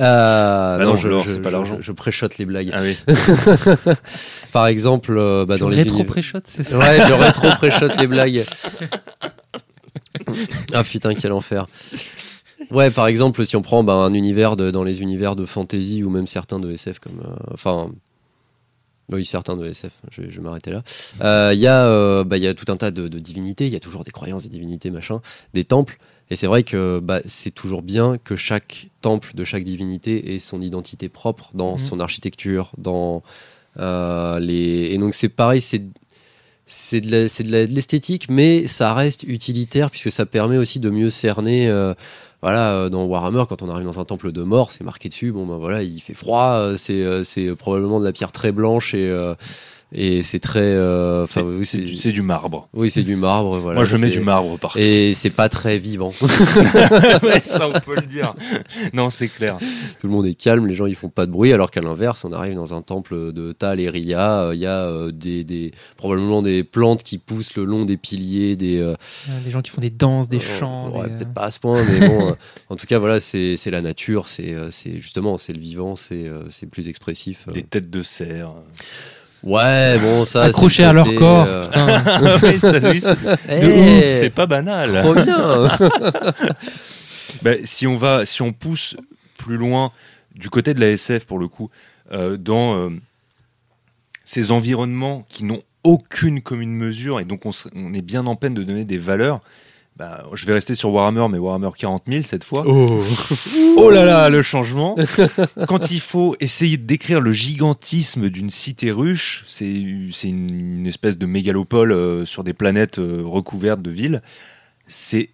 Euh, 0.00 0.78
Bah 0.78 0.84
non, 0.84 0.94
l'or, 1.02 1.24
c'est 1.26 1.40
pas 1.40 1.48
je- 1.48 1.54
l'argent. 1.54 1.76
Je, 1.80 1.86
je 1.86 1.92
préchote 1.92 2.36
les 2.38 2.44
blagues. 2.44 2.70
Ah 2.72 2.80
oui. 2.82 2.96
Par 4.52 4.66
exemple, 4.66 5.16
euh, 5.18 5.46
bah, 5.46 5.56
dans 5.58 5.68
les 5.68 5.78
rétro 5.78 6.04
préshot, 6.04 6.38
c'est 6.44 6.64
ça. 6.64 6.78
Ouais, 6.78 6.98
je 7.06 7.12
rétro 7.14 7.48
préchote 7.56 7.96
les 7.98 8.06
blagues. 8.06 8.44
ah 10.74 10.84
putain, 10.84 11.14
quel 11.14 11.32
enfer. 11.32 11.66
Ouais, 12.70 12.90
par 12.90 13.06
exemple, 13.06 13.44
si 13.46 13.54
on 13.56 13.62
prend 13.62 13.84
bah, 13.84 13.94
un 13.94 14.12
univers 14.14 14.56
de, 14.56 14.70
dans 14.70 14.82
les 14.82 15.00
univers 15.02 15.36
de 15.36 15.44
fantasy 15.46 16.02
ou 16.02 16.10
même 16.10 16.26
certains 16.26 16.58
de 16.58 16.70
SF, 16.70 16.98
comme. 16.98 17.20
euh, 17.24 17.52
enfin. 17.54 17.90
Oui, 19.12 19.24
certains 19.24 19.56
de 19.56 19.66
SF, 19.66 19.92
je, 20.10 20.22
vais- 20.22 20.30
je 20.30 20.36
vais 20.36 20.42
m'arrêter 20.42 20.70
là. 20.70 20.82
Euh, 21.22 21.52
Il 21.54 21.60
y, 21.60 21.66
a, 21.66 21.86
euh, 21.86 22.24
bah, 22.24 22.38
y 22.38 22.46
a 22.46 22.54
tout 22.54 22.70
un 22.72 22.76
tas 22.76 22.90
de, 22.90 23.08
de 23.08 23.18
divinités, 23.18 23.66
il 23.66 23.72
y 23.72 23.76
a 23.76 23.80
toujours 23.80 24.04
des 24.04 24.10
croyances, 24.10 24.42
des 24.42 24.48
divinités, 24.48 24.90
machin, 24.90 25.20
des 25.54 25.64
temples. 25.64 25.98
Et 26.28 26.34
c'est 26.34 26.48
vrai 26.48 26.64
que 26.64 26.98
bah, 26.98 27.20
c'est 27.24 27.52
toujours 27.52 27.82
bien 27.82 28.18
que 28.18 28.34
chaque 28.34 28.88
temple 29.00 29.30
de 29.34 29.44
chaque 29.44 29.62
divinité 29.62 30.34
ait 30.34 30.40
son 30.40 30.60
identité 30.60 31.08
propre 31.08 31.50
dans 31.54 31.72
Mhm. 31.74 31.78
son 31.78 32.00
architecture, 32.00 32.72
dans 32.78 33.22
euh, 33.78 34.40
les. 34.40 34.90
Et 34.92 34.98
donc 34.98 35.14
c'est 35.14 35.28
pareil, 35.28 35.60
c'est 35.60 35.82
c'est 36.68 37.00
de 37.00 37.66
l'esthétique, 37.72 38.26
mais 38.28 38.66
ça 38.66 38.92
reste 38.92 39.22
utilitaire 39.22 39.88
puisque 39.88 40.10
ça 40.10 40.26
permet 40.26 40.56
aussi 40.56 40.80
de 40.80 40.90
mieux 40.90 41.10
cerner. 41.10 41.68
euh, 41.68 41.94
voilà, 42.42 42.72
euh, 42.74 42.88
dans 42.88 43.04
Warhammer, 43.06 43.44
quand 43.48 43.62
on 43.62 43.70
arrive 43.70 43.86
dans 43.86 43.98
un 43.98 44.04
temple 44.04 44.30
de 44.32 44.42
mort, 44.42 44.70
c'est 44.72 44.84
marqué 44.84 45.08
dessus. 45.08 45.32
Bon, 45.32 45.46
ben 45.46 45.56
voilà, 45.56 45.82
il 45.82 46.00
fait 46.00 46.14
froid. 46.14 46.52
euh, 46.58 46.76
C'est 46.76 47.02
euh, 47.02 47.24
c'est 47.24 47.54
probablement 47.56 47.98
de 48.00 48.04
la 48.04 48.12
pierre 48.12 48.32
très 48.32 48.52
blanche 48.52 48.94
et 48.94 49.10
et 49.92 50.22
c'est 50.22 50.40
très. 50.40 50.60
euh, 50.60 51.26
oui, 51.36 51.64
C'est 51.64 52.12
du, 52.12 52.22
marbre. 52.22 52.68
oui, 52.74 52.90
c'est 52.90 53.02
du 53.02 53.14
marbre. 53.16 53.58
Voilà. 53.58 53.80
Moi, 53.80 53.84
je 53.84 53.96
mets 53.96 54.10
du 54.10 54.20
marbre 54.20 54.58
partout. 54.58 54.78
Et 54.80 55.14
c'est 55.14 55.30
pas 55.30 55.48
très 55.48 55.78
vivant. 55.78 56.12
Ouais, 57.22 57.40
ça, 57.40 57.68
on 57.68 57.80
peut 57.80 57.94
le 57.96 58.02
dire. 58.06 58.34
Non, 58.92 59.10
c'est 59.10 59.28
clair. 59.28 59.58
Tout 60.00 60.06
le 60.06 60.12
monde 60.12 60.26
est 60.26 60.34
calme, 60.34 60.66
les 60.66 60.74
gens 60.74 60.86
ils 60.86 60.94
font 60.94 61.08
pas 61.08 61.26
de 61.26 61.30
bruit, 61.32 61.52
alors 61.52 61.70
qu'à 61.70 61.80
l'inverse, 61.80 62.24
on 62.24 62.32
arrive 62.32 62.54
dans 62.54 62.74
un 62.74 62.82
temple 62.82 63.32
de 63.32 63.52
Tal 63.52 63.80
et 63.80 63.88
Ria, 63.88 64.40
euh, 64.40 64.54
il 64.54 64.60
y 64.60 64.66
a 64.66 64.80
euh, 64.84 65.10
des, 65.12 65.44
des- 65.44 65.72
probablement 65.96 66.42
des 66.42 66.62
plantes 66.64 67.02
qui 67.02 67.18
poussent 67.18 67.56
le 67.56 67.64
long 67.64 67.84
des 67.84 67.96
piliers, 67.96 68.56
des, 68.56 68.78
euh, 68.78 68.94
Des 69.44 69.50
gens 69.50 69.62
qui 69.62 69.70
font 69.70 69.80
des 69.80 69.90
danses, 69.90 70.28
des 70.28 70.36
Euh, 70.38 70.40
chants. 70.40 70.90
ouais, 70.96 71.08
des, 71.08 71.16
peut-être 71.16 71.34
pas 71.34 71.42
à 71.44 71.50
ce 71.50 71.58
point, 71.60 71.82
mais 71.84 72.06
bon. 72.08 72.28
euh, 72.30 72.32
en 72.68 72.76
tout 72.76 72.86
cas, 72.86 72.98
voilà, 72.98 73.20
c'est 73.20 73.56
c'est 73.56 73.70
la 73.70 73.82
nature, 73.82 74.28
c'est 74.28 74.54
c'est 74.70 75.00
justement, 75.00 75.38
c'est 75.38 75.52
le 75.52 75.60
vivant, 75.60 75.96
c'est 75.96 76.26
euh, 76.26 76.42
c'est 76.50 76.66
plus 76.68 76.88
expressif. 76.88 77.46
euh. 77.48 77.52
Des 77.52 77.62
têtes 77.62 77.90
de 77.90 78.02
cerf. 78.02 78.52
Ouais, 79.46 79.96
bon, 80.00 80.24
ça. 80.24 80.48
le 80.48 80.84
à 80.84 80.92
leur 80.92 81.14
corps. 81.14 81.46
euh, 81.48 82.38
oui, 82.42 82.58
oui, 82.92 83.00
c'est- 83.00 84.24
hey, 84.24 84.30
pas 84.30 84.46
banal. 84.46 85.00
trop 85.02 85.14
bien. 85.14 85.68
Bah, 87.42 87.52
si 87.64 87.86
on 87.86 87.94
va, 87.96 88.24
si 88.24 88.42
on 88.42 88.52
pousse 88.52 88.96
plus 89.38 89.56
loin 89.56 89.92
du 90.34 90.48
côté 90.50 90.74
de 90.74 90.80
la 90.80 90.88
SF 90.88 91.26
pour 91.26 91.38
le 91.38 91.48
coup, 91.48 91.70
euh, 92.12 92.36
dans 92.36 92.76
euh, 92.76 92.90
ces 94.24 94.50
environnements 94.50 95.24
qui 95.28 95.44
n'ont 95.44 95.62
aucune 95.84 96.40
commune 96.40 96.72
mesure 96.74 97.20
et 97.20 97.24
donc 97.24 97.42
on 97.46 97.94
est 97.94 98.02
bien 98.02 98.26
en 98.26 98.34
peine 98.36 98.54
de 98.54 98.64
donner 98.64 98.84
des 98.84 98.98
valeurs. 98.98 99.40
Bah, 99.96 100.24
je 100.34 100.44
vais 100.44 100.52
rester 100.52 100.74
sur 100.74 100.92
Warhammer, 100.92 101.26
mais 101.30 101.38
Warhammer 101.38 101.70
40 101.74 102.04
000 102.06 102.22
cette 102.22 102.44
fois. 102.44 102.64
Oh. 102.66 102.98
Oh 103.78 103.90
là 103.90 104.04
là, 104.04 104.28
le 104.28 104.42
changement. 104.42 104.94
Quand 105.68 105.90
il 105.90 106.00
faut 106.00 106.36
essayer 106.40 106.76
de 106.76 106.84
décrire 106.84 107.20
le 107.20 107.32
gigantisme 107.32 108.28
d'une 108.28 108.50
cité 108.50 108.90
ruche, 108.90 109.44
c'est 109.46 109.70
une, 109.70 110.10
une 110.24 110.86
espèce 110.86 111.18
de 111.18 111.26
mégalopole 111.26 111.92
euh, 111.92 112.24
sur 112.24 112.42
des 112.42 112.54
planètes 112.54 112.98
euh, 112.98 113.22
recouvertes 113.24 113.82
de 113.82 113.90
villes, 113.90 114.22
c'est 114.86 115.30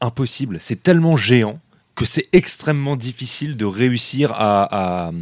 impossible. 0.00 0.58
C'est 0.60 0.82
tellement 0.82 1.16
géant 1.16 1.60
que 1.94 2.04
c'est 2.04 2.26
extrêmement 2.32 2.96
difficile 2.96 3.56
de 3.56 3.64
réussir 3.64 4.32
à, 4.32 5.06
à, 5.08 5.12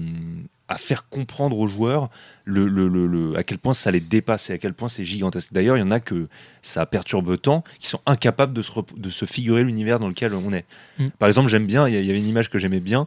à 0.69 0.79
faire 0.79 1.09
comprendre 1.09 1.59
aux 1.59 1.67
joueurs 1.67 2.09
le, 2.45 2.67
le- 2.67 2.89
le- 2.89 3.07
le- 3.07 3.37
à 3.37 3.43
quel 3.43 3.59
point 3.59 3.75
ça 3.75 3.91
les 3.91 4.01
dépasse 4.01 4.49
et 4.49 4.55
à 4.55 4.59
quel 4.59 4.73
point 4.73 4.89
c'est 4.89 5.05
gigantesque. 5.05 5.53
D'ailleurs, 5.53 5.77
il 5.77 5.81
y 5.81 5.83
en 5.83 5.91
a 5.91 6.01
que 6.01 6.29
ça 6.63 6.87
perturbe 6.87 7.39
tant 7.39 7.63
qui 7.79 7.89
sont 7.89 8.01
incapables 8.07 8.55
de 8.55 8.63
se, 8.63 8.71
de 8.97 9.11
se 9.11 9.25
figurer 9.27 9.63
l'univers 9.65 9.99
dans 9.99 10.09
lequel 10.09 10.33
on 10.35 10.53
est. 10.53 10.65
Mm. 10.99 11.09
Par 11.19 11.29
exemple, 11.29 11.49
j'aime 11.51 11.67
bien, 11.67 11.87
il 11.87 11.95
y 11.95 12.07
y 12.07 12.11
avait 12.11 12.19
une 12.19 12.29
image 12.29 12.49
que 12.49 12.59
j'aimais 12.59 12.81
bien. 12.81 13.07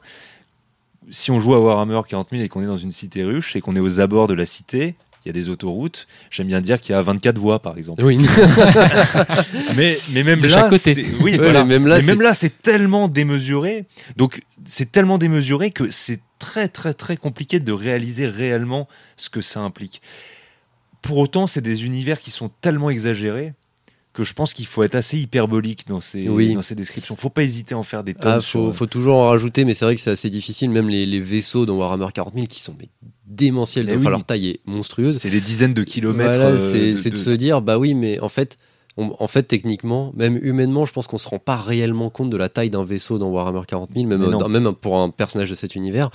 Si 1.10 1.32
on 1.32 1.40
joue 1.40 1.56
à 1.56 1.60
Warhammer 1.60 2.02
40 2.08 2.30
000 2.32 2.44
et 2.44 2.50
qu'on 2.50 2.62
est 2.62 2.68
dans 2.68 2.78
une 2.78 2.92
cité 2.92 3.24
ruche 3.24 3.56
et 3.56 3.62
qu'on 3.62 3.76
est 3.76 3.80
aux 3.80 4.00
abords 4.02 4.28
de 4.28 4.34
la 4.36 4.46
cité, 4.46 4.96
il 5.26 5.30
y 5.30 5.32
a 5.32 5.34
des 5.34 5.50
autoroutes, 5.50 6.08
j'aime 6.30 6.48
bien 6.48 6.62
dire 6.62 6.80
qu'il 6.80 6.94
y 6.94 6.96
a 6.96 7.02
24 7.02 7.38
voies 7.38 7.60
par 7.60 7.78
exemple. 7.78 8.04
Oui. 8.04 8.18
Mais, 9.76 9.98
mais 10.14 10.24
même 10.24 10.40
De 10.40 10.48
là, 10.48 10.54
chaque 10.54 10.70
côté. 10.70 10.94
c'est- 10.94 11.06
Oui, 11.22 11.32
Ouais, 11.34 11.38
voilà. 11.38 11.64
mais 11.64 11.80
même 11.80 11.88
là, 11.88 11.98
Mais 11.98 12.06
même 12.06 12.22
là, 12.22 12.34
c'est 12.34 12.62
tellement 12.62 13.08
démesuré. 13.08 13.86
Donc, 14.16 14.42
c'est 14.66 14.92
tellement 14.92 15.18
démesuré 15.18 15.72
que 15.72 15.90
c'est 15.90 16.20
très, 16.40 16.68
très, 16.68 16.94
très 16.94 17.18
compliqué 17.18 17.60
de 17.60 17.72
réaliser 17.72 18.28
réellement 18.28 18.88
ce 19.16 19.30
que 19.30 19.42
ça 19.42 19.60
implique. 19.62 20.02
Pour 21.02 21.18
autant, 21.18 21.48
c'est 21.48 21.62
des 21.62 21.86
univers 21.86 22.20
qui 22.20 22.32
sont 22.32 22.50
tellement 22.62 22.90
exagérés 22.90 23.54
que 24.14 24.24
je 24.24 24.34
pense 24.34 24.56
qu'il 24.56 24.66
faut 24.66 24.82
être 24.82 24.96
assez 24.96 25.20
hyperbolique 25.20 25.88
dans 25.88 26.02
ces, 26.02 26.28
Oui. 26.28 26.56
dans 26.56 26.64
ces 26.64 26.74
descriptions. 26.74 27.16
Faut 27.16 27.30
pas 27.30 27.44
hésiter 27.44 27.76
à 27.76 27.78
en 27.78 27.84
faire 27.84 28.04
des 28.04 28.16
tonnes. 28.16 28.32
Ah, 28.38 28.42
sur- 28.42 28.76
faut, 28.76 28.88
toujours 28.88 29.18
en 29.18 29.30
rajouter, 29.30 29.64
mais 29.64 29.76
c'est 29.76 29.86
vrai 29.86 29.94
que 29.94 30.02
c'est 30.02 30.10
assez 30.10 30.32
difficile. 30.32 30.72
Même 30.72 30.90
les, 30.90 31.06
les 31.06 31.20
vaisseaux 31.20 31.68
dans 31.68 31.76
Warhammer 31.78 32.08
40 32.12 32.34
000 32.34 32.48
qui 32.48 32.60
sont 32.60 32.76
mais, 32.80 32.90
démentiels, 33.28 33.86
Mais 33.86 33.92
enfin, 33.94 34.06
oui. 34.06 34.10
leur 34.10 34.24
taille 34.24 34.48
est 34.50 34.60
monstrueuse. 34.66 35.20
C'est 35.20 35.30
des 35.30 35.40
dizaines 35.42 35.76
de 35.76 35.84
kilomètres. 35.84 36.32
Voilà, 36.32 36.46
euh, 36.50 36.72
c'est 36.72 36.92
de- 36.94 36.96
c'est 36.98 37.10
de, 37.12 37.16
de- 37.16 37.20
se 37.20 37.30
dire, 37.30 37.62
bah 37.62 37.78
oui, 37.78 37.94
mais 37.94 38.20
en 38.20 38.30
fait, 38.30 38.58
on- 38.98 39.16
en 39.20 39.28
fait, 39.28 39.44
techniquement, 39.44 40.12
même 40.16 40.40
humainement, 40.42 40.86
je 40.86 40.94
pense 40.94 41.08
qu'on 41.08 41.18
se 41.18 41.30
rend 41.30 41.40
pas 41.40 41.56
réellement 41.58 42.10
compte 42.10 42.30
de 42.30 42.38
la 42.38 42.50
taille 42.50 42.70
d'un 42.70 42.84
vaisseau 42.84 43.18
dans 43.20 43.30
Warhammer 43.30 43.62
40 43.68 43.90
000, 43.96 44.06
même, 44.08 44.20
dans- 44.64 44.74
pour 44.74 44.98
un 44.98 45.10
personnage 45.10 45.50
de 45.50 45.56
cet 45.56 45.76
univers. 45.76 46.10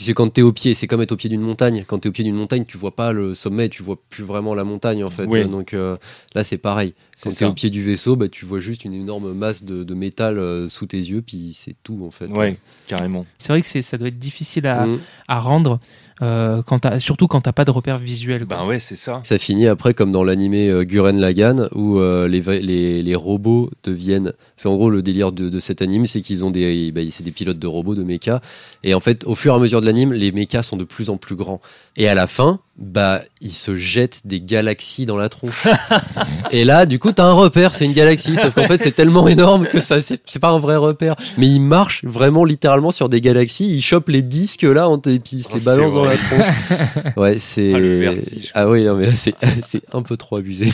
C'est 0.00 0.14
quand 0.14 0.28
t'es 0.32 0.42
au 0.42 0.52
pied, 0.52 0.76
c'est 0.76 0.86
comme 0.86 1.02
être 1.02 1.10
au 1.10 1.16
pied 1.16 1.28
d'une 1.28 1.40
montagne. 1.40 1.82
Quand 1.84 1.98
t'es 1.98 2.08
au 2.08 2.12
pied 2.12 2.22
d'une 2.22 2.36
montagne, 2.36 2.64
tu 2.64 2.78
vois 2.78 2.94
pas 2.94 3.12
le 3.12 3.34
sommet, 3.34 3.68
tu 3.68 3.82
vois 3.82 3.96
plus 4.10 4.22
vraiment 4.22 4.54
la 4.54 4.62
montagne 4.62 5.02
en 5.02 5.10
fait. 5.10 5.24
Oui. 5.26 5.44
Donc 5.48 5.74
euh, 5.74 5.96
là, 6.36 6.44
c'est 6.44 6.56
pareil. 6.58 6.94
C'est 7.16 7.30
Quand 7.30 7.34
t'es 7.36 7.44
au 7.46 7.52
pied 7.52 7.68
du 7.68 7.82
vaisseau, 7.82 8.14
bah, 8.14 8.28
tu 8.28 8.44
vois 8.46 8.60
juste 8.60 8.84
une 8.84 8.92
énorme 8.92 9.32
masse 9.32 9.64
de, 9.64 9.82
de 9.82 9.94
métal 9.94 10.38
euh, 10.38 10.68
sous 10.68 10.86
tes 10.86 10.98
yeux, 10.98 11.20
puis 11.20 11.50
c'est 11.52 11.74
tout 11.82 11.98
en 12.06 12.12
fait. 12.12 12.26
Ouais, 12.30 12.60
carrément. 12.86 13.26
C'est 13.38 13.48
vrai 13.52 13.60
que 13.60 13.82
ça 13.82 13.98
doit 13.98 14.06
être 14.06 14.20
difficile 14.20 14.68
à, 14.68 14.86
Mm. 14.86 15.00
à 15.26 15.40
rendre, 15.40 15.80
euh, 16.22 16.62
quand 16.62 16.80
t'as- 16.80 17.00
surtout 17.00 17.26
quand 17.26 17.40
t'as 17.40 17.52
pas 17.52 17.64
de 17.64 17.70
repères 17.70 17.98
visuels. 17.98 18.46
quoi. 18.46 18.58
Ben 18.58 18.66
ouais, 18.66 18.78
c'est 18.78 18.96
ça. 18.96 19.20
Ça 19.22 19.38
finit 19.38 19.66
après 19.66 19.94
comme 19.94 20.12
dans 20.12 20.24
l'animé 20.24 20.68
euh, 20.68 20.84
Gurren 20.84 21.18
Lagann 21.18 21.68
où 21.74 21.98
euh, 21.98 22.26
les, 22.28 22.40
les, 22.60 23.02
les 23.02 23.14
robots 23.14 23.70
deviennent. 23.84 24.32
C'est 24.56 24.68
en 24.68 24.74
gros 24.76 24.90
le 24.90 25.02
délire 25.02 25.32
de, 25.32 25.48
de 25.48 25.60
cet 25.60 25.82
anime, 25.82 26.06
c'est 26.06 26.20
qu'ils 26.20 26.44
ont 26.44 26.50
des, 26.50 26.90
bah, 26.92 27.00
c'est 27.10 27.24
des 27.24 27.30
pilotes 27.30 27.58
de 27.58 27.66
robots, 27.66 27.94
de 27.94 28.02
mechas. 28.02 28.40
Et 28.84 28.94
en 28.94 29.00
fait, 29.00 29.24
au 29.26 29.34
fur 29.34 29.52
et 29.52 29.56
à 29.56 29.58
mesure 29.58 29.80
de 29.80 29.86
l'anime, 29.86 30.12
les 30.12 30.32
mechas 30.32 30.62
sont 30.62 30.76
de 30.76 30.84
plus 30.84 31.10
en 31.10 31.16
plus 31.16 31.36
grands. 31.36 31.60
Et 31.96 32.08
à 32.08 32.14
la 32.14 32.26
fin, 32.26 32.60
bah, 32.78 33.22
ils 33.40 33.52
se 33.52 33.74
jettent 33.74 34.20
des 34.24 34.40
galaxies 34.40 35.04
dans 35.04 35.16
la 35.16 35.28
tronche. 35.28 35.66
et 36.52 36.64
là, 36.64 36.86
du 36.86 36.98
coup, 36.98 37.10
t'as 37.12 37.24
un 37.24 37.32
repère, 37.32 37.74
c'est 37.74 37.84
une 37.84 37.92
galaxie. 37.92 38.36
Sauf 38.36 38.54
qu'en 38.54 38.64
fait, 38.64 38.78
c'est 38.80 38.92
tellement 38.92 39.26
énorme 39.28 39.66
que 39.66 39.80
ça, 39.80 40.00
c'est 40.00 40.22
c'est 40.24 40.38
pas 40.38 40.50
un 40.50 40.58
vrai 40.60 40.76
repère. 40.76 41.16
Mais 41.38 41.46
ils 41.48 41.60
marchent 41.60 42.04
vraiment 42.04 42.44
littéralement 42.44 42.92
sur 42.92 43.08
des 43.08 43.20
galaxies. 43.20 43.68
Ils 43.74 43.82
chopent 43.82 44.08
les 44.10 44.22
disques 44.22 44.62
là, 44.62 44.88
en- 44.88 44.96
et 44.98 45.18
puis 45.18 45.38
ils 45.38 45.42
se 45.42 45.48
Oh, 45.50 45.54
les 45.54 45.58
c'est 45.60 45.64
balancent 45.64 45.94
dans 45.94 46.04
la 46.04 46.16
tronche. 46.16 46.46
Ouais, 47.16 47.38
c'est. 47.38 47.72
Ah, 47.74 47.78
le 47.78 47.98
vertige. 47.98 48.50
Ah 48.54 48.68
oui, 48.68 48.84
non, 48.84 48.94
mais 48.94 49.06
là, 49.06 49.12
c'est 49.16 49.34
c'est 49.60 49.82
un 49.92 50.02
peu 50.02 50.16
trop 50.16 50.36
abusé. 50.36 50.72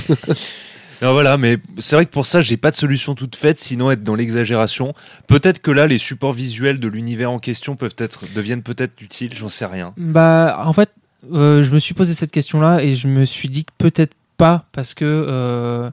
Non, 1.02 1.12
voilà, 1.12 1.36
mais 1.38 1.58
c'est 1.78 1.96
vrai 1.96 2.06
que 2.06 2.10
pour 2.10 2.24
ça, 2.26 2.40
j'ai 2.40 2.56
pas 2.56 2.70
de 2.70 2.76
solution 2.76 3.14
toute 3.14 3.34
faite, 3.36 3.58
sinon 3.58 3.90
être 3.90 4.04
dans 4.04 4.14
l'exagération. 4.14 4.94
Peut-être 5.26 5.60
que 5.60 5.70
là, 5.70 5.86
les 5.86 5.98
supports 5.98 6.32
visuels 6.32 6.78
de 6.80 6.88
l'univers 6.88 7.30
en 7.30 7.38
question 7.38 7.76
peuvent 7.76 7.96
être, 7.98 8.24
deviennent 8.34 8.62
peut-être 8.62 9.00
utiles, 9.02 9.30
j'en 9.34 9.48
sais 9.48 9.66
rien. 9.66 9.92
Bah, 9.96 10.62
en 10.64 10.72
fait, 10.72 10.90
euh, 11.32 11.62
je 11.62 11.72
me 11.72 11.78
suis 11.78 11.94
posé 11.94 12.14
cette 12.14 12.30
question-là 12.30 12.82
et 12.82 12.94
je 12.94 13.08
me 13.08 13.24
suis 13.24 13.48
dit 13.48 13.64
que 13.64 13.72
peut-être 13.78 14.14
pas 14.36 14.64
parce 14.72 14.94
que, 14.94 15.04
euh, 15.04 15.90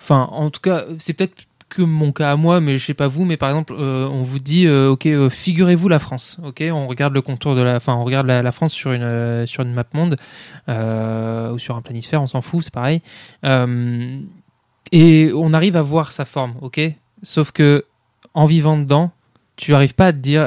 enfin, 0.00 0.28
en 0.30 0.50
tout 0.50 0.60
cas, 0.60 0.84
c'est 0.98 1.12
peut-être 1.12 1.34
que 1.68 1.82
mon 1.82 2.12
cas 2.12 2.32
à 2.32 2.36
moi, 2.36 2.60
mais 2.60 2.76
je 2.76 2.84
sais 2.84 2.94
pas 2.94 3.08
vous, 3.08 3.24
mais 3.24 3.36
par 3.36 3.48
exemple, 3.48 3.74
euh, 3.78 4.06
on 4.08 4.22
vous 4.22 4.38
dit, 4.38 4.68
ok, 4.68 5.08
figurez-vous 5.30 5.88
la 5.88 5.98
France, 5.98 6.38
ok, 6.44 6.62
on 6.70 6.86
regarde 6.86 7.14
le 7.14 7.22
contour 7.22 7.54
de 7.54 7.62
la, 7.62 7.76
enfin, 7.76 7.94
on 7.94 8.04
regarde 8.04 8.26
la, 8.26 8.52
France 8.52 8.74
sur 8.74 8.92
une 8.92 9.46
sur 9.46 9.62
une 9.62 9.72
map 9.72 9.84
monde 9.94 10.16
ou 10.68 11.58
sur 11.58 11.76
un 11.76 11.82
planisphère, 11.82 12.22
on 12.22 12.26
s'en 12.26 12.42
fout, 12.42 12.62
c'est 12.64 12.72
pareil, 12.72 13.00
et 14.92 15.32
on 15.34 15.52
arrive 15.54 15.76
à 15.76 15.82
voir 15.82 16.12
sa 16.12 16.26
forme, 16.26 16.54
ok, 16.60 16.78
sauf 17.22 17.52
que 17.52 17.86
en 18.34 18.44
vivant 18.44 18.76
dedans, 18.76 19.10
tu 19.56 19.74
arrives 19.74 19.94
pas 19.94 20.08
à 20.08 20.12
te 20.12 20.18
dire 20.18 20.44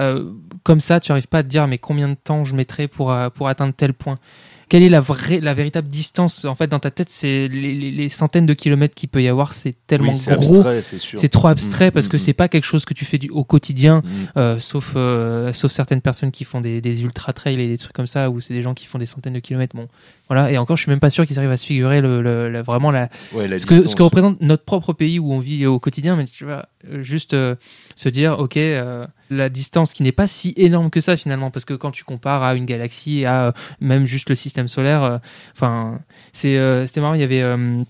comme 0.65 0.81
ça, 0.81 0.99
tu 0.99 1.11
arrives 1.13 1.27
pas 1.27 1.37
à 1.39 1.43
te 1.43 1.47
dire 1.47 1.65
mais 1.67 1.77
combien 1.77 2.09
de 2.09 2.17
temps 2.21 2.43
je 2.43 2.55
mettrai 2.55 2.87
pour 2.89 3.11
euh, 3.13 3.29
pour 3.29 3.47
atteindre 3.47 3.73
tel 3.75 3.93
point. 3.93 4.19
Quelle 4.67 4.81
est 4.81 4.89
la 4.89 4.99
vraie, 4.99 5.39
la 5.41 5.53
véritable 5.53 5.87
distance 5.87 6.43
en 6.43 6.55
fait 6.55 6.65
dans 6.65 6.79
ta 6.79 6.89
tête 6.89 7.09
C'est 7.11 7.47
les, 7.47 7.75
les- 7.75 7.91
les 7.91 8.09
centaines 8.09 8.47
de 8.47 8.53
kilomètres 8.55 8.95
qu'il 8.95 9.09
peut 9.09 9.21
y 9.21 9.27
avoir, 9.27 9.53
c'est 9.53 9.75
tellement 9.85 10.13
Oui, 10.15 10.35
gros, 10.35 10.65
abstrait, 10.67 10.81
c'est 11.17 11.29
trop 11.29 11.47
abstrait 11.49 11.89
Mm, 11.89 11.91
parce 11.91 12.07
mm, 12.07 12.09
que 12.09 12.15
mm. 12.17 12.19
c'est 12.19 12.33
pas 12.33 12.47
quelque 12.49 12.63
chose 12.63 12.83
que 12.83 12.95
tu 12.95 13.05
fais 13.05 13.19
du, 13.19 13.29
au 13.29 13.43
quotidien, 13.43 14.01
Mm. 14.03 14.09
euh, 14.39 14.59
sauf 14.59 14.93
euh, 14.95 15.53
sauf 15.53 15.71
certaines 15.71 16.01
personnes 16.01 16.31
qui 16.31 16.45
font 16.45 16.61
des, 16.61 16.81
des 16.81 17.03
ultra 17.03 17.31
trails 17.31 17.61
et 17.61 17.67
des 17.67 17.77
trucs 17.77 17.93
comme 17.93 18.07
ça 18.07 18.31
où 18.31 18.41
c'est 18.41 18.55
des 18.55 18.63
gens 18.63 18.73
qui 18.73 18.87
font 18.87 18.97
des 18.97 19.05
centaines 19.05 19.33
de 19.33 19.39
kilomètres. 19.39 19.75
Bon, 19.75 19.87
voilà. 20.27 20.51
Et 20.51 20.57
encore, 20.57 20.75
je 20.77 20.81
suis 20.83 20.89
même 20.89 20.99
pas 20.99 21.09
sûr 21.09 21.25
qu'ils 21.25 21.37
arrivent 21.37 21.51
à 21.51 21.57
se 21.57 21.65
figurer 21.65 22.01
le, 22.01 22.21
le- 22.21 22.49
le- 22.49 22.61
vraiment 22.63 22.91
la, 22.91 23.09
Ouais, 23.33 23.47
la 23.47 23.59
ce 23.59 23.65
que, 23.65 23.87
ce 23.87 23.95
que 23.95 24.03
représente 24.03 24.41
notre 24.41 24.63
propre 24.63 24.93
pays 24.93 25.19
où 25.19 25.31
on 25.31 25.39
vit 25.39 25.65
au 25.65 25.79
quotidien, 25.79 26.15
mais 26.15 26.25
tu 26.25 26.45
vois, 26.45 26.65
euh, 26.89 27.01
juste 27.03 27.33
euh, 27.33 27.55
se 27.95 28.09
dire, 28.09 28.39
ok, 28.39 28.57
euh, 28.57 29.05
la 29.29 29.49
distance 29.49 29.93
qui 29.93 30.03
n'est 30.03 30.11
pas 30.11 30.27
si 30.27 30.53
énorme 30.57 30.89
que 30.89 30.99
ça 31.01 31.15
finalement, 31.17 31.51
parce 31.51 31.65
que 31.65 31.73
quand 31.73 31.91
tu 31.91 32.03
compares 32.03 32.43
à 32.43 32.55
une 32.55 32.65
galaxie, 32.65 33.25
à 33.25 33.47
euh, 33.47 33.51
même 33.81 34.05
juste 34.05 34.29
le 34.29 34.35
système 34.35 34.67
solaire, 34.67 35.19
enfin, 35.55 35.99
c'est 36.33 36.57
c'était 36.87 37.01
marrant, 37.01 37.13
il 37.15 37.21
y 37.21 37.23
avait 37.23 37.41
une 37.41 37.85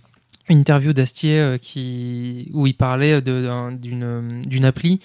interview 0.49 0.93
d'Astier 0.93 1.57
qui 1.61 2.49
où 2.53 2.67
il 2.67 2.73
parlait 2.75 3.21
d'une 3.21 4.65
appli 4.65 4.99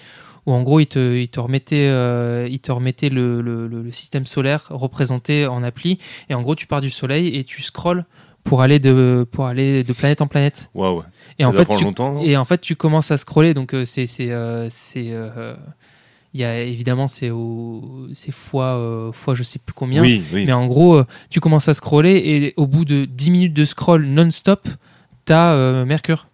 où 0.45 0.53
en 0.53 0.61
gros 0.63 0.79
il 0.79 0.87
te, 0.87 1.15
il 1.17 1.27
te 1.27 1.39
remettait, 1.39 1.87
euh, 1.89 2.47
il 2.49 2.59
te 2.59 2.71
remettait 2.71 3.09
le, 3.09 3.41
le- 3.41 3.67
le- 3.67 3.91
système 3.91 4.25
solaire 4.25 4.65
représenté 4.69 5.45
en 5.47 5.63
appli, 5.63 5.99
et 6.29 6.33
en 6.33 6.41
gros 6.41 6.55
tu 6.55 6.65
pars 6.67 6.81
du 6.81 6.89
soleil 6.89 7.35
et 7.37 7.43
tu 7.43 7.61
scrolles 7.61 8.05
pour 8.43 8.61
aller 8.61 8.79
de, 8.79 9.27
pour 9.31 9.45
aller 9.45 9.83
de 9.83 9.93
planète 9.93 10.21
en 10.21 10.27
planète. 10.27 10.69
Waouh. 10.73 11.03
Et 11.37 11.43
Ça 11.43 11.49
en 11.49 11.53
fait, 11.53 11.65
tu, 11.77 11.83
longtemps. 11.83 12.13
non? 12.13 12.21
et 12.23 12.35
en 12.37 12.45
fait, 12.45 12.59
tu 12.59 12.75
commences 12.75 13.11
à 13.11 13.17
scroller, 13.17 13.53
donc 13.53 13.73
euh, 13.75 13.85
c'est 13.85 14.07
c'est 14.07 14.31
euh, 14.31 14.67
c'est 14.71 15.13
il 16.33 16.39
y 16.39 16.43
a 16.45 16.61
évidemment 16.61 17.07
c'est 17.09 17.29
au 17.29 18.07
c'est 18.13 18.31
fois 18.31 18.77
euh, 18.77 19.11
fois 19.11 19.35
je 19.35 19.43
sais 19.43 19.59
plus 19.59 19.73
combien. 19.73 20.01
oui, 20.01 20.23
oui. 20.33 20.45
Mais 20.45 20.53
en 20.53 20.65
gros, 20.67 20.95
euh, 20.95 21.05
tu 21.29 21.39
commences 21.41 21.67
à 21.67 21.73
scroller 21.73 22.15
et 22.15 22.53
au 22.57 22.67
bout 22.67 22.85
de 22.85 23.03
10 23.05 23.31
minutes 23.31 23.53
de 23.53 23.65
scroll 23.65 24.05
non-stop, 24.05 24.67
t'as 25.25 25.53
euh, 25.53 25.85
Mercure. 25.85 26.27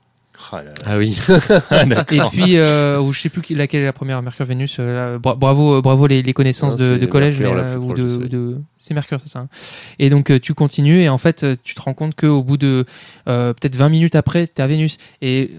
Ah 0.54 0.58
là 0.64 0.64
là. 0.64 0.74
Ah 0.86 0.98
oui. 0.98 1.18
Et 2.12 2.20
puis, 2.32 2.58
euh, 2.58 3.00
ou 3.00 3.12
je 3.12 3.20
sais 3.20 3.30
plus 3.30 3.42
laquelle 3.56 3.82
est 3.82 3.86
la 3.86 3.94
première, 3.94 4.22
Mercure, 4.22 4.46
Vénus. 4.46 4.78
euh, 4.80 5.14
là, 5.14 5.18
bravo, 5.20 5.76
euh, 5.78 5.82
bravo 5.82 6.08
les, 6.08 6.22
les 6.24 6.34
connaissances 6.34 6.78
Non, 6.80 6.98
de, 6.98 7.06
collège 7.06 7.40
Mercure, 7.40 7.56
mais, 7.64 7.70
euh, 7.72 7.78
ou 7.78 7.94
de, 7.94 8.58
c'est 8.78 8.94
Mercure, 8.94 9.20
c'est 9.22 9.30
ça. 9.30 9.40
hein. 9.40 9.50
Et 10.00 10.10
donc 10.10 10.32
tu 10.42 10.54
continues 10.54 11.02
et 11.02 11.10
en 11.10 11.18
fait 11.18 11.46
tu 11.64 11.76
te 11.76 11.82
rends 11.82 11.94
compte 11.94 12.16
qu'au 12.16 12.44
bout 12.44 12.58
de 12.58 12.86
euh, 13.28 13.54
peut-être 13.54 13.76
20 13.76 13.90
minutes 13.90 14.16
après, 14.16 14.48
t'es 14.48 14.62
à 14.62 14.68
Vénus. 14.68 14.98
Et, 15.22 15.52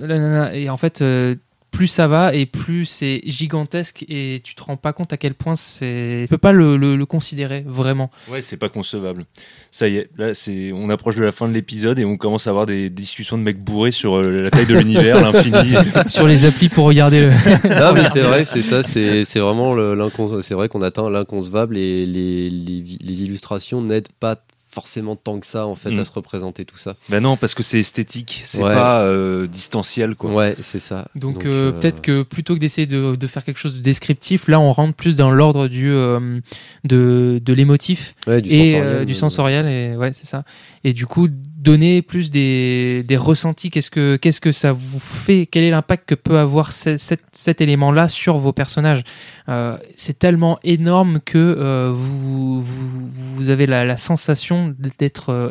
et 0.55 0.71
en 0.71 0.77
fait, 0.77 1.03
euh, 1.03 1.35
plus 1.71 1.87
ça 1.89 2.09
va 2.09 2.35
et 2.35 2.47
plus 2.47 2.87
c'est 2.87 3.21
gigantesque 3.25 4.05
et 4.09 4.41
tu 4.43 4.55
te 4.55 4.63
rends 4.63 4.77
pas 4.77 4.93
compte 4.93 5.13
à 5.13 5.17
quel 5.17 5.35
point 5.35 5.55
c'est. 5.57 6.23
Tu 6.23 6.29
peux 6.31 6.39
pas 6.39 6.53
le, 6.53 6.77
le- 6.77 6.97
le 6.97 7.07
considérer 7.07 7.65
vraiment. 7.67 8.11
Ouais, 8.29 8.41
c'est 8.41 8.57
pas 8.57 8.69
concevable. 8.69 9.25
Ça 9.71 9.87
y 9.89 9.97
est, 9.97 10.09
là, 10.17 10.35
c'est, 10.35 10.73
on 10.73 10.89
approche 10.91 11.17
de 11.17 11.23
la 11.25 11.33
fin 11.33 11.47
de 11.49 11.53
l'épisode 11.53 11.99
et 11.99 12.05
on 12.05 12.17
commence 12.17 12.47
à 12.47 12.51
avoir 12.51 12.67
des 12.67 12.91
discussions 12.91 13.37
de 13.39 13.43
mecs 13.43 13.63
bourrés 13.63 13.91
sur 13.93 14.17
euh, 14.17 14.43
la 14.45 14.51
taille 14.51 14.67
de 14.67 14.77
l'univers, 14.79 15.21
l'infini. 15.33 15.75
Sur 16.07 16.27
les 16.27 16.45
applis 16.45 16.69
pour 16.69 16.87
regarder 16.87 17.21
le. 17.21 17.29
Non, 17.29 17.93
mais 17.93 18.09
c'est 18.13 18.21
vrai, 18.23 18.45
c'est 18.45 18.63
ça, 18.63 18.83
c'est 18.83 19.25
c'est 19.25 19.41
vraiment 19.41 19.75
le- 19.75 19.95
l'incon- 19.95 20.41
c'est 20.43 20.55
vrai 20.55 20.69
qu'on 20.69 20.83
atteint 20.83 21.11
l'inconcevable 21.11 21.77
et 21.79 22.07
les, 22.07 22.49
les, 22.51 22.83
les 23.03 23.23
illustrations 23.23 23.83
n'aident 23.83 24.09
pas 24.21 24.37
forcément 24.79 25.17
tant 25.17 25.41
que 25.41 25.47
ça 25.47 25.67
en 25.67 25.75
fait 25.75 25.91
Mm. 25.91 25.99
à 26.01 26.05
se 26.05 26.13
représenter 26.13 26.65
tout 26.65 26.79
ça. 26.79 26.95
bah 27.09 27.21
non, 27.21 27.37
parce 27.37 27.55
que 27.55 27.63
c'est 27.63 27.81
esthétique, 27.81 28.43
c'est 28.45 28.63
Ouais. 28.63 28.75
pas 28.75 29.01
euh, 29.03 29.47
distanciel, 29.47 30.15
quoi. 30.15 30.33
Ouais, 30.35 30.55
c'est 30.61 30.79
ça. 30.79 31.09
Donc, 31.17 31.45
euh, 31.45 31.71
euh, 31.71 31.73
peut-être 31.73 32.01
que 32.01 32.23
plutôt 32.23 32.55
que 32.55 32.61
d'essayer 32.61 32.87
de, 32.87 33.17
de 33.17 33.27
faire 33.27 33.45
quelque 33.45 33.59
chose 33.59 33.75
de 33.75 33.81
descriptif, 33.81 34.47
là 34.49 34.61
on 34.61 34.73
rentre 34.73 34.95
plus 34.95 35.17
dans 35.17 35.31
l'ordre 35.31 35.67
du 35.69 35.91
euh, 35.91 36.41
de, 36.85 37.41
de 37.45 37.53
l'émotif 37.53 38.15
ouais, 38.27 38.41
du 38.41 38.51
et 38.51 38.65
sensoriel, 38.67 38.83
euh, 38.87 39.05
du 39.05 39.15
sensoriel 39.15 39.67
et 39.67 39.97
ouais 39.97 40.13
c'est 40.13 40.27
ça. 40.27 40.45
Et 40.85 40.93
du 40.93 41.07
coup 41.07 41.29
donner 41.69 42.03
plus 42.03 42.31
des, 42.31 43.03
des 43.07 43.17
ressentis. 43.17 43.71
Qu'est-ce 43.71 43.91
que 43.91 44.17
qu'est-ce 44.17 44.41
que 44.41 44.53
ça 44.53 44.73
vous 44.73 44.99
fait 44.99 45.47
Quel 45.51 45.65
est 45.65 45.71
l'impact 45.71 46.09
que 46.09 46.15
peut 46.15 46.39
avoir 46.39 46.73
ce- 46.73 46.97
cet, 46.97 47.21
cet 47.33 47.61
élément-là 47.61 48.09
sur 48.09 48.39
vos 48.39 48.53
personnages? 48.53 49.03
Euh, 49.49 49.77
C'est 49.95 50.19
tellement 50.19 50.59
énorme 50.65 51.21
que 51.25 51.37
euh, 51.39 51.93
vous, 51.95 52.61
vous 52.61 53.09
vous 53.35 53.51
avez 53.51 53.67
la, 53.67 53.85
la 53.85 53.97
sensation 53.97 54.75
d'être 54.99 55.29
euh, 55.31 55.49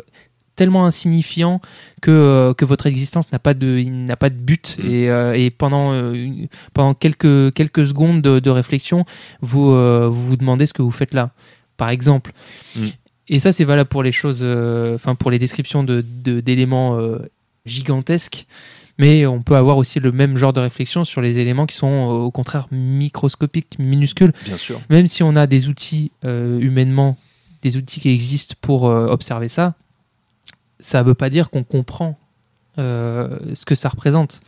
tellement 0.56 0.84
insignifiant 0.86 1.60
que, 2.02 2.52
que 2.58 2.64
votre 2.64 2.86
existence 2.88 3.30
n'a 3.30 3.38
pas 3.38 3.54
de 3.54 3.70
n'a 3.88 4.16
pas 4.16 4.28
de 4.30 4.34
but 4.50 4.76
Mm. 4.82 4.90
et, 4.90 5.08
euh, 5.08 5.34
et 5.40 5.50
pendant 5.50 5.92
une- 6.12 6.48
pendant 6.74 6.94
quelques 6.94 7.54
quelques 7.54 7.86
secondes 7.86 8.22
de, 8.22 8.40
de 8.40 8.50
réflexion 8.50 9.04
vous, 9.40 9.70
euh, 9.70 10.08
vous 10.10 10.24
vous 10.30 10.36
demandez 10.36 10.66
ce 10.66 10.74
que 10.74 10.82
vous 10.82 10.90
faites 11.00 11.14
là 11.14 11.30
par 11.76 11.90
exemple 11.90 12.32
Mm. 12.76 12.86
Et 13.30 13.38
ça 13.40 13.52
c'est 13.52 13.64
valable 13.64 13.88
pour 13.88 14.02
les 14.02 14.12
choses 14.12 14.40
euh, 14.42 14.94
enfin 14.94 15.14
pour 15.14 15.30
les 15.30 15.38
descriptions 15.38 15.84
de 15.84 16.04
de- 16.24 16.40
d'éléments 16.40 16.98
euh, 16.98 17.18
gigantesques 17.66 18.46
mais 18.98 19.26
on 19.26 19.42
peut 19.42 19.54
avoir 19.56 19.76
aussi 19.76 20.00
le 20.00 20.10
même 20.12 20.36
genre 20.36 20.52
de 20.52 20.60
réflexion 20.60 21.04
sur 21.04 21.20
les 21.20 21.38
éléments 21.38 21.66
qui 21.66 21.76
sont 21.76 21.86
euh, 21.86 22.12
au 22.14 22.30
contraire 22.30 22.66
microscopiques 22.70 23.78
minuscules 23.78 24.32
Bien 24.44 24.56
sûr. 24.56 24.80
même 24.90 25.06
si 25.06 25.22
on 25.22 25.36
a 25.36 25.46
des 25.46 25.68
outils 25.68 26.10
euh, 26.24 26.58
humainement, 26.60 27.16
des 27.62 27.76
outils 27.76 28.00
qui 28.00 28.08
existent 28.10 28.54
pour 28.60 28.88
euh, 28.88 29.06
observer 29.08 29.48
ça, 29.48 29.74
ça 30.80 31.02
ne 31.02 31.06
veut 31.08 31.14
pas 31.14 31.30
dire 31.30 31.50
qu'on 31.50 31.62
comprend 31.64 32.18
euh, 32.78 33.38
ce 33.54 33.64
que 33.64 33.74
ça 33.74 33.88
représente. 33.88 34.40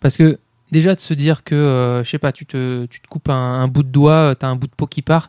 Parce 0.00 0.16
que 0.16 0.38
déjà 0.72 0.94
de 0.96 1.00
se 1.00 1.14
dire 1.14 1.44
que, 1.44 1.54
euh, 1.54 2.02
je 2.02 2.10
sais 2.10 2.18
pas, 2.18 2.32
tu 2.32 2.46
te, 2.46 2.86
tu 2.86 3.00
te 3.00 3.06
coupes 3.06 3.28
un, 3.28 3.68
bout 3.68 3.84
de 3.84 3.88
doigt, 3.90 4.34
tu 4.38 4.44
as 4.44 4.48
un 4.48 4.56
bout 4.56 4.66
de 4.66 4.74
peau 4.74 4.86
qui 4.88 5.02
part, 5.02 5.28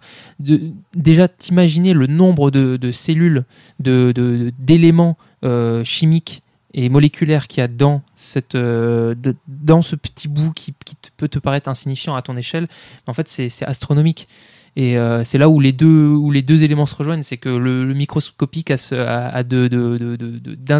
déjà 0.95 1.27
t'imaginer 1.27 1.93
le 1.93 2.07
nombre 2.07 2.49
de, 2.49 2.77
de 2.77 2.91
cellules, 2.91 3.43
de, 3.79 4.11
de- 4.15 4.51
d'éléments 4.57 5.17
euh, 5.43 5.83
chimiques 5.83 6.41
et 6.73 6.89
moléculaires 6.89 7.47
qu'il 7.47 7.61
y 7.61 7.63
a 7.63 7.67
dans, 7.67 8.01
cette, 8.15 8.55
euh, 8.55 9.13
dans 9.47 9.83
ce 9.83 9.95
petit 9.95 10.27
bout 10.27 10.53
qui, 10.53 10.73
qui 10.85 10.95
peut 11.17 11.27
te 11.27 11.37
paraître 11.37 11.69
insignifiant 11.69 12.15
à 12.15 12.21
ton 12.23 12.35
échelle, 12.37 12.65
en 13.05 13.13
fait 13.13 13.27
c'est, 13.27 13.63
astronomique. 13.63 14.27
Et 14.75 14.97
euh, 14.97 15.23
c'est 15.23 15.37
là 15.37 15.49
où 15.49 15.59
les 15.59 15.71
deux 15.71 16.07
où 16.07 16.31
les 16.31 16.41
deux 16.41 16.63
éléments 16.63 16.87
se 16.87 16.95
rejoignent, 16.95 17.21
c'est 17.21 17.37
que 17.37 17.49
le, 17.49 17.85
microscopique 17.93 18.71
a, 18.71 18.77
ce- 18.77 18.95
a- 18.95 19.27
a 19.27 19.43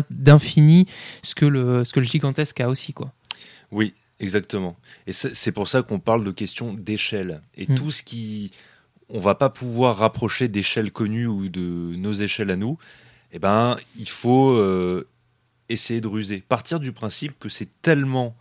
d'infini 0.10 0.88
ce 1.22 1.36
que 1.36 1.46
le 1.46 1.84
ce 1.84 1.94
que 1.94 2.00
le 2.00 2.06
gigantesque 2.08 2.60
a 2.60 2.70
aussi 2.70 2.94
quoi. 2.94 3.12
Oui, 3.72 3.94
exactement. 4.20 4.76
Et 5.08 5.12
c'est 5.14 5.52
pour 5.52 5.68
ça 5.68 5.82
qu'on 5.84 6.00
parle 6.00 6.24
de 6.24 6.32
questions 6.32 6.74
d'échelle. 6.74 7.42
Et 7.56 7.66
Mm. 7.68 7.76
tout 7.76 7.92
ce 7.92 8.04
qui. 8.04 8.52
On 9.10 9.20
va 9.20 9.36
pas 9.36 9.50
pouvoir 9.50 9.98
rapprocher 9.98 10.48
d'échelles 10.48 10.92
connues 10.92 11.28
ou 11.28 11.50
de 11.50 11.96
nos 11.96 12.14
échelles 12.14 12.50
à 12.50 12.56
nous, 12.56 12.78
eh 13.32 13.38
ben, 13.40 13.76
il 14.00 14.10
faut 14.10 14.52
euh, 14.52 15.08
essayer 15.70 16.02
de 16.02 16.08
ruser. 16.08 16.42
Partir 16.48 16.80
du 16.80 16.92
principe 16.94 17.38
que 17.38 17.50
c'est 17.50 17.70
tellement 17.82 18.36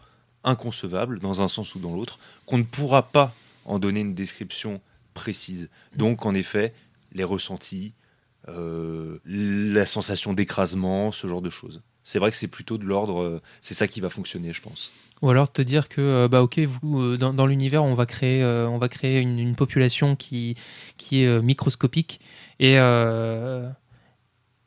inconcevable, 0.44 1.18
dans 1.18 1.42
un 1.42 1.48
sens 1.48 1.74
ou 1.74 1.78
dans 1.78 1.94
l'autre, 1.94 2.18
qu'on 2.46 2.58
ne 2.58 2.62
pourra 2.62 3.02
pas 3.10 3.34
en 3.64 3.78
donner 3.78 4.00
une 4.00 4.14
description 4.14 4.80
précise. 5.14 5.68
Donc, 5.94 6.26
en 6.26 6.34
effet, 6.34 6.72
les 7.12 7.24
ressentis, 7.24 7.92
euh, 8.48 9.18
la 9.26 9.84
sensation 9.86 10.32
d'écrasement, 10.32 11.12
ce 11.12 11.26
genre 11.26 11.42
de 11.42 11.50
choses. 11.50 11.82
C'est 12.04 12.18
vrai 12.18 12.30
que 12.30 12.36
c'est 12.36 12.48
plutôt 12.48 12.78
de 12.78 12.84
l'ordre. 12.84 13.20
euh, 13.22 13.42
c'est 13.60 13.74
ça 13.74 13.86
qui 13.86 14.00
va 14.00 14.08
fonctionner, 14.08 14.52
je 14.52 14.60
pense. 14.60 14.92
Ou 15.22 15.30
alors 15.30 15.52
te 15.52 15.62
dire 15.62 15.88
que 15.88 16.00
euh, 16.00 16.28
bah 16.28 16.42
ok 16.42 16.58
vous 16.58 17.00
euh, 17.00 17.16
dans, 17.16 17.32
dans 17.32 17.46
l'univers 17.46 17.84
on 17.84 17.94
va 17.94 18.06
créer 18.06 18.44
on 18.44 18.78
va 18.78 18.88
créer 18.88 19.20
une, 19.20 19.54
population 19.54 20.16
qui 20.16 20.56
qui 20.96 21.22
est 21.22 21.42
microscopique 21.42 22.20
et 22.58 22.76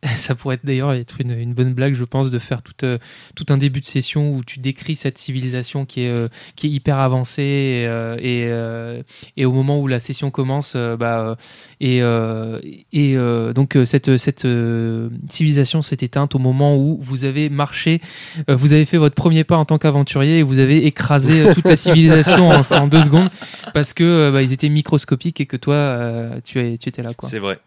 ça 0.17 0.35
pourrait 0.35 0.59
d'ailleurs 0.63 0.93
être 0.93 1.19
une, 1.21 1.53
bonne 1.53 1.73
blague 1.73 1.93
je 1.93 2.03
pense 2.03 2.31
de 2.31 2.39
faire 2.39 2.61
tout, 2.61 2.73
euh, 2.83 2.97
tout 3.35 3.45
un 3.49 3.57
début 3.57 3.79
de 3.79 3.85
session 3.85 4.35
où 4.35 4.43
tu 4.43 4.59
décris 4.59 4.95
cette 4.95 5.17
civilisation 5.17 5.85
qui 5.85 6.01
est 6.01 6.09
euh, 6.09 6.27
hyper 6.63 6.97
avancée 6.97 7.41
et, 7.41 8.45
euh, 8.47 9.01
et, 9.37 9.45
au 9.45 9.51
moment 9.51 9.79
où 9.79 9.87
la 9.87 9.99
session 9.99 10.31
commence 10.31 10.75
bah 10.75 11.37
et 11.79 12.01
donc 12.01 13.77
cette 13.85 14.47
civilisation 15.29 15.81
s'est 15.81 15.97
éteinte 16.01 16.35
au 16.35 16.39
moment 16.39 16.75
où 16.75 16.97
vous 16.99 17.25
avez 17.25 17.49
marché 17.49 18.01
vous 18.47 18.73
avez 18.73 18.85
fait 18.85 18.97
votre 18.97 19.15
premier 19.15 19.43
pas 19.43 19.57
en 19.57 19.65
tant 19.65 19.77
qu'aventurier 19.77 20.39
et 20.39 20.43
vous 20.43 20.59
avez 20.59 20.85
écrasé 20.85 21.53
toute 21.53 21.65
la 21.65 21.75
civilisation 21.75 22.49
en, 22.49 22.87
deux 22.87 23.03
secondes 23.03 23.29
parce 23.73 23.93
que 23.93 24.31
bah, 24.31 24.41
ils 24.41 24.51
étaient 24.51 24.69
microscopiques 24.69 25.39
et 25.41 25.45
que 25.45 25.57
toi 25.57 26.39
tu, 26.43 26.59
étais 26.59 27.01
là. 27.01 27.11
C'est 27.23 27.39
vrai. 27.39 27.59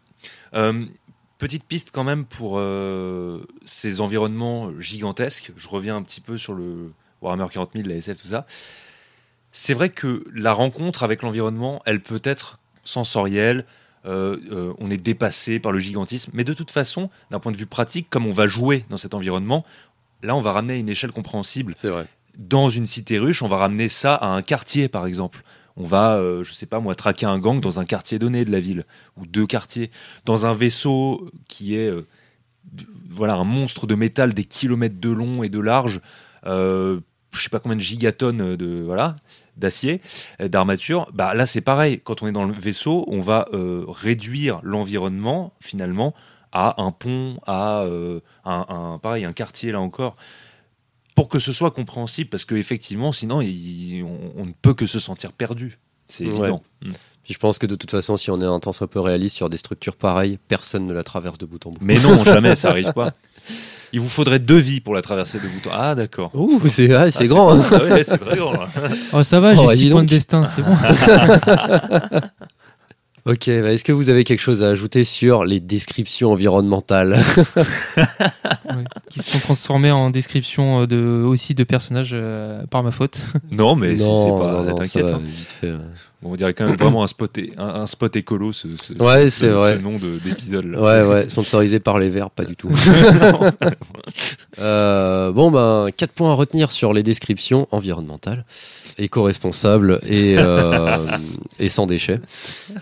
Petite 1.38 1.64
piste 1.64 1.90
quand 1.92 2.04
même 2.04 2.24
pour 2.24 2.54
euh, 2.58 3.40
ces 3.64 4.00
environnements 4.00 4.70
gigantesques. 4.78 5.52
Je 5.56 5.68
reviens 5.68 5.96
un 5.96 6.02
petit 6.02 6.20
peu 6.20 6.36
sur 6.38 6.52
le 6.54 6.92
Warhammer 7.22 7.46
40 7.50 7.70
000, 7.74 7.88
la 7.88 7.94
SF, 7.96 8.22
tout 8.22 8.28
ça. 8.28 8.46
C'est 9.52 9.74
vrai 9.74 9.88
que 9.88 10.24
la 10.34 10.52
rencontre 10.52 11.02
avec 11.04 11.22
l'environnement, 11.22 11.80
elle 11.86 12.00
peut 12.00 12.20
être 12.24 12.58
sensorielle. 12.84 13.64
euh, 14.04 14.38
euh, 14.52 14.72
on 14.78 14.90
est 14.90 14.96
dépassé 14.96 15.58
par 15.58 15.72
le 15.72 15.80
gigantisme. 15.80 16.30
Mais 16.34 16.44
de 16.44 16.54
toute 16.54 16.70
façon, 16.70 17.10
d'un 17.30 17.40
point 17.40 17.52
de 17.52 17.56
vue 17.56 17.66
pratique, 17.66 18.08
comme 18.08 18.26
on 18.26 18.32
va 18.32 18.46
jouer 18.46 18.84
dans 18.90 18.96
cet 18.96 19.12
environnement, 19.14 19.64
là, 20.22 20.36
on 20.36 20.40
va 20.40 20.52
ramener 20.52 20.74
à 20.74 20.76
une 20.76 20.88
échelle 20.88 21.10
compréhensible 21.12 21.74
C'est 21.76 21.88
vrai. 21.88 22.06
dans 22.38 22.68
une 22.70 22.86
cité 22.86 23.18
ruche, 23.18 23.42
on 23.42 23.48
va 23.48 23.56
ramener 23.56 23.88
ça 23.88 24.14
à 24.14 24.28
un 24.28 24.42
quartier, 24.42 24.88
par 24.88 25.04
exemple. 25.06 25.42
On 25.78 25.84
va, 25.84 26.16
euh, 26.16 26.42
je 26.42 26.52
sais 26.52 26.66
pas 26.66 26.80
moi, 26.80 26.94
traquer 26.96 27.26
un 27.26 27.38
gang 27.38 27.60
dans 27.60 27.78
un 27.78 27.84
quartier 27.84 28.18
donné 28.18 28.44
de 28.44 28.50
la 28.50 28.58
ville, 28.58 28.84
ou 29.16 29.26
deux 29.26 29.46
quartiers, 29.46 29.90
dans 30.24 30.44
un 30.44 30.52
vaisseau 30.52 31.30
qui 31.48 31.76
est, 31.76 31.88
euh, 31.88 32.04
voilà, 33.08 33.34
un 33.36 33.44
monstre 33.44 33.86
de 33.86 33.94
métal 33.94 34.34
des 34.34 34.44
kilomètres 34.44 35.00
de 35.00 35.08
long 35.10 35.44
et 35.44 35.48
de 35.48 35.60
large, 35.60 36.00
euh, 36.46 36.98
je 37.32 37.40
sais 37.40 37.48
pas 37.48 37.60
combien 37.60 37.76
de 37.76 37.80
gigatonnes 37.82 38.56
d'acier, 39.56 40.00
euh, 40.40 40.48
d'armature. 40.48 41.08
Bah 41.14 41.34
là, 41.34 41.46
c'est 41.46 41.60
pareil. 41.60 42.00
Quand 42.02 42.22
on 42.22 42.26
est 42.26 42.32
dans 42.32 42.44
le 42.44 42.52
vaisseau, 42.52 43.04
on 43.08 43.20
va 43.20 43.46
euh, 43.52 43.84
réduire 43.86 44.60
l'environnement 44.64 45.52
finalement 45.60 46.12
à 46.50 46.82
un 46.82 46.90
pont, 46.90 47.38
à 47.46 47.84
un- 48.44 48.98
pareil, 48.98 49.24
un 49.26 49.34
quartier 49.34 49.70
là 49.70 49.80
encore 49.80 50.16
pour 51.18 51.28
que 51.28 51.38
ce 51.38 51.52
soit 51.52 51.70
compréhensible, 51.72 52.30
parce 52.30 52.44
qu'effectivement, 52.44 53.12
sinon, 53.12 53.40
il- 53.40 54.02
on, 54.04 54.42
on 54.42 54.46
ne 54.46 54.52
peut 54.62 54.74
que 54.74 54.86
se 54.86 54.98
sentir 54.98 55.32
perdu. 55.32 55.78
C'est 56.06 56.24
Ouais. 56.24 56.30
évident. 56.30 56.62
Puis 56.80 57.34
je 57.34 57.38
pense 57.38 57.58
que 57.58 57.66
de 57.66 57.74
toute 57.74 57.90
façon, 57.90 58.16
si 58.16 58.30
on 58.30 58.40
est 58.40 58.44
un 58.46 58.58
tant 58.60 58.72
soit 58.72 58.88
peu 58.88 59.00
réaliste 59.00 59.36
sur 59.36 59.50
des 59.50 59.58
structures 59.58 59.96
pareilles, 59.96 60.38
personne 60.48 60.86
ne 60.86 60.92
la 60.94 61.04
traverse 61.04 61.36
de 61.36 61.44
bout 61.44 61.66
en 61.66 61.70
bout. 61.70 61.78
Mais 61.82 61.98
non, 62.00 62.24
jamais, 62.24 62.54
ça 62.54 62.70
arrive 62.70 62.92
pas. 62.94 63.12
Il 63.92 64.00
vous 64.00 64.08
faudrait 64.08 64.38
deux 64.38 64.56
vies 64.58 64.80
pour 64.80 64.94
la 64.94 65.02
traverser 65.02 65.38
de 65.38 65.44
bout 65.48 65.66
en 65.68 65.72
Ah, 65.72 65.94
d'accord. 65.94 66.30
Ouh, 66.34 66.60
c'est 66.68 66.94
ah, 66.94 67.10
c'est 67.10 67.24
Ah, 67.24 67.26
grand. 67.26 67.52
hein. 67.54 67.62
Ah 67.70 67.76
ouais, 67.84 68.04
c'est 68.04 68.16
très 68.18 68.36
grand. 68.36 68.52
là. 68.52 68.68
Oh, 69.12 69.22
ça 69.22 69.40
va, 69.40 69.52
Oh, 69.56 69.68
j'ai 69.70 69.76
6 69.76 69.84
dis 69.84 69.90
points 69.90 70.04
de 70.04 70.08
destin, 70.08 70.46
c'est 70.46 70.62
bon. 70.62 70.74
Ok, 73.28 73.46
bah, 73.46 73.72
est-ce 73.72 73.84
que 73.84 73.92
vous 73.92 74.08
avez 74.08 74.24
quelque 74.24 74.40
chose 74.40 74.62
à 74.62 74.68
ajouter 74.68 75.04
sur 75.04 75.44
les 75.44 75.60
descriptions 75.60 76.32
environnementales? 76.32 77.18
Ouais. 78.70 78.84
Qui 79.10 79.20
se 79.20 79.30
sont 79.32 79.38
transformés 79.38 79.90
en 79.90 80.10
description 80.10 80.82
euh, 80.82 80.86
de, 80.86 81.22
aussi 81.24 81.54
de 81.54 81.64
personnages 81.64 82.10
euh, 82.12 82.64
par 82.70 82.82
ma 82.82 82.90
faute. 82.90 83.18
Non, 83.50 83.76
mais 83.76 83.96
c'est 83.96 84.04
c'est 84.04 84.10
Non, 84.10 84.38
pas. 84.66 84.74
T'inquiète. 84.74 85.06
hein. 85.06 85.20
vite 85.24 85.48
fait, 85.60 85.72
ouais. 85.72 85.78
Bon, 86.20 86.32
on 86.32 86.36
dirait 86.36 86.52
quand 86.52 86.66
même 86.66 86.76
vraiment 86.76 87.02
un 87.02 87.06
spot, 87.06 87.38
un, 87.56 87.64
un 87.66 87.86
spot 87.86 88.14
écolo, 88.16 88.52
ce, 88.52 88.68
ce- 88.82 88.92
Ouais, 88.94 89.30
ce- 89.30 89.46
vrai. 89.46 89.78
nom 89.78 89.96
de- 89.98 90.18
d'épisode. 90.24 90.66
là. 90.66 90.80
Ouais, 91.02 91.08
ouais, 91.14 91.28
sponsorisé 91.28 91.80
par 91.80 91.98
les 91.98 92.10
Verts, 92.10 92.30
pas 92.30 92.44
du 92.44 92.56
tout. 92.56 92.70
Euh, 94.58 95.32
bon, 95.32 95.50
ben, 95.50 95.88
4 95.96 96.12
points 96.12 96.30
à 96.30 96.34
retenir 96.34 96.70
sur 96.70 96.92
les 96.92 97.02
descriptions 97.02 97.68
environnementales, 97.70 98.44
éco-responsables 98.98 100.00
et, 100.06 100.34
euh, 100.38 101.06
et 101.58 101.68
sans 101.68 101.86
déchets. 101.86 102.20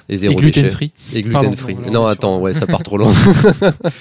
Et 0.08 0.16
zéro 0.16 0.34
Et 0.34 0.36
gluten 0.36 0.62
déchet. 0.62 0.74
free. 0.74 0.92
Et 1.14 1.20
gluten 1.22 1.56
free. 1.56 1.76
non, 1.92 2.04
attends, 2.06 2.40
ouais, 2.40 2.54
ça 2.54 2.66
part 2.66 2.82
trop 2.82 2.96
loin. 2.98 3.12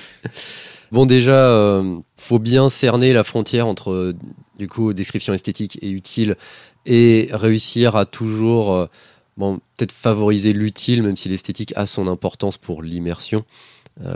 bon, 0.91 1.05
déjà, 1.05 1.49
euh, 1.49 1.97
faut 2.17 2.39
bien 2.39 2.69
cerner 2.69 3.13
la 3.13 3.23
frontière 3.23 3.67
entre, 3.67 3.91
euh, 3.91 4.13
du 4.57 4.67
coup, 4.67 4.93
description 4.93 5.33
esthétique 5.33 5.77
et 5.81 5.89
utile 5.89 6.35
et 6.85 7.29
réussir 7.31 7.95
à 7.95 8.05
toujours, 8.05 8.73
euh, 8.73 8.85
bon, 9.37 9.59
peut-être 9.77 9.91
favoriser 9.91 10.53
l'utile, 10.53 11.03
même 11.03 11.15
si 11.17 11.29
l'esthétique 11.29 11.73
a 11.75 11.85
son 11.85 12.07
importance 12.07 12.57
pour 12.57 12.81
l'immersion. 12.81 13.43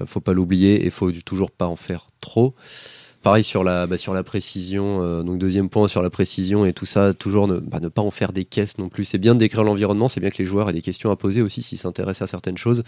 Faut 0.07 0.19
pas 0.19 0.33
l'oublier 0.33 0.85
et 0.85 0.89
faut 0.89 1.09
toujours 1.09 1.51
pas 1.51 1.65
en 1.65 1.77
faire 1.77 2.07
trop. 2.19 2.53
Pareil 3.21 3.43
sur 3.43 3.63
la, 3.65 3.85
bah, 3.85 3.97
sur 3.97 4.13
la 4.13 4.23
précision, 4.23 5.01
euh, 5.03 5.23
donc 5.23 5.39
deuxième 5.39 5.67
point 5.69 5.89
sur 5.89 6.01
la 6.01 6.09
précision 6.09 6.65
et 6.65 6.71
tout 6.71 6.85
ça, 6.85 7.13
toujours 7.13 7.47
ne, 7.47 7.59
bah, 7.59 7.79
ne 7.81 7.89
pas 7.89 8.01
en 8.01 8.11
faire 8.11 8.31
des 8.31 8.45
caisses 8.45 8.77
non 8.77 8.87
plus. 8.87 9.03
C'est 9.03 9.17
bien 9.17 9.33
de 9.35 9.39
décrire 9.39 9.65
l'environnement, 9.65 10.07
c'est 10.07 10.21
bien 10.21 10.29
que 10.29 10.37
les 10.37 10.45
joueurs 10.45 10.69
aient 10.69 10.73
des 10.73 10.81
questions 10.81 11.11
à 11.11 11.17
poser 11.17 11.41
aussi 11.41 11.61
s'ils 11.61 11.77
s'intéressent 11.77 12.29
à 12.29 12.31
certaines 12.31 12.57
choses. 12.57 12.83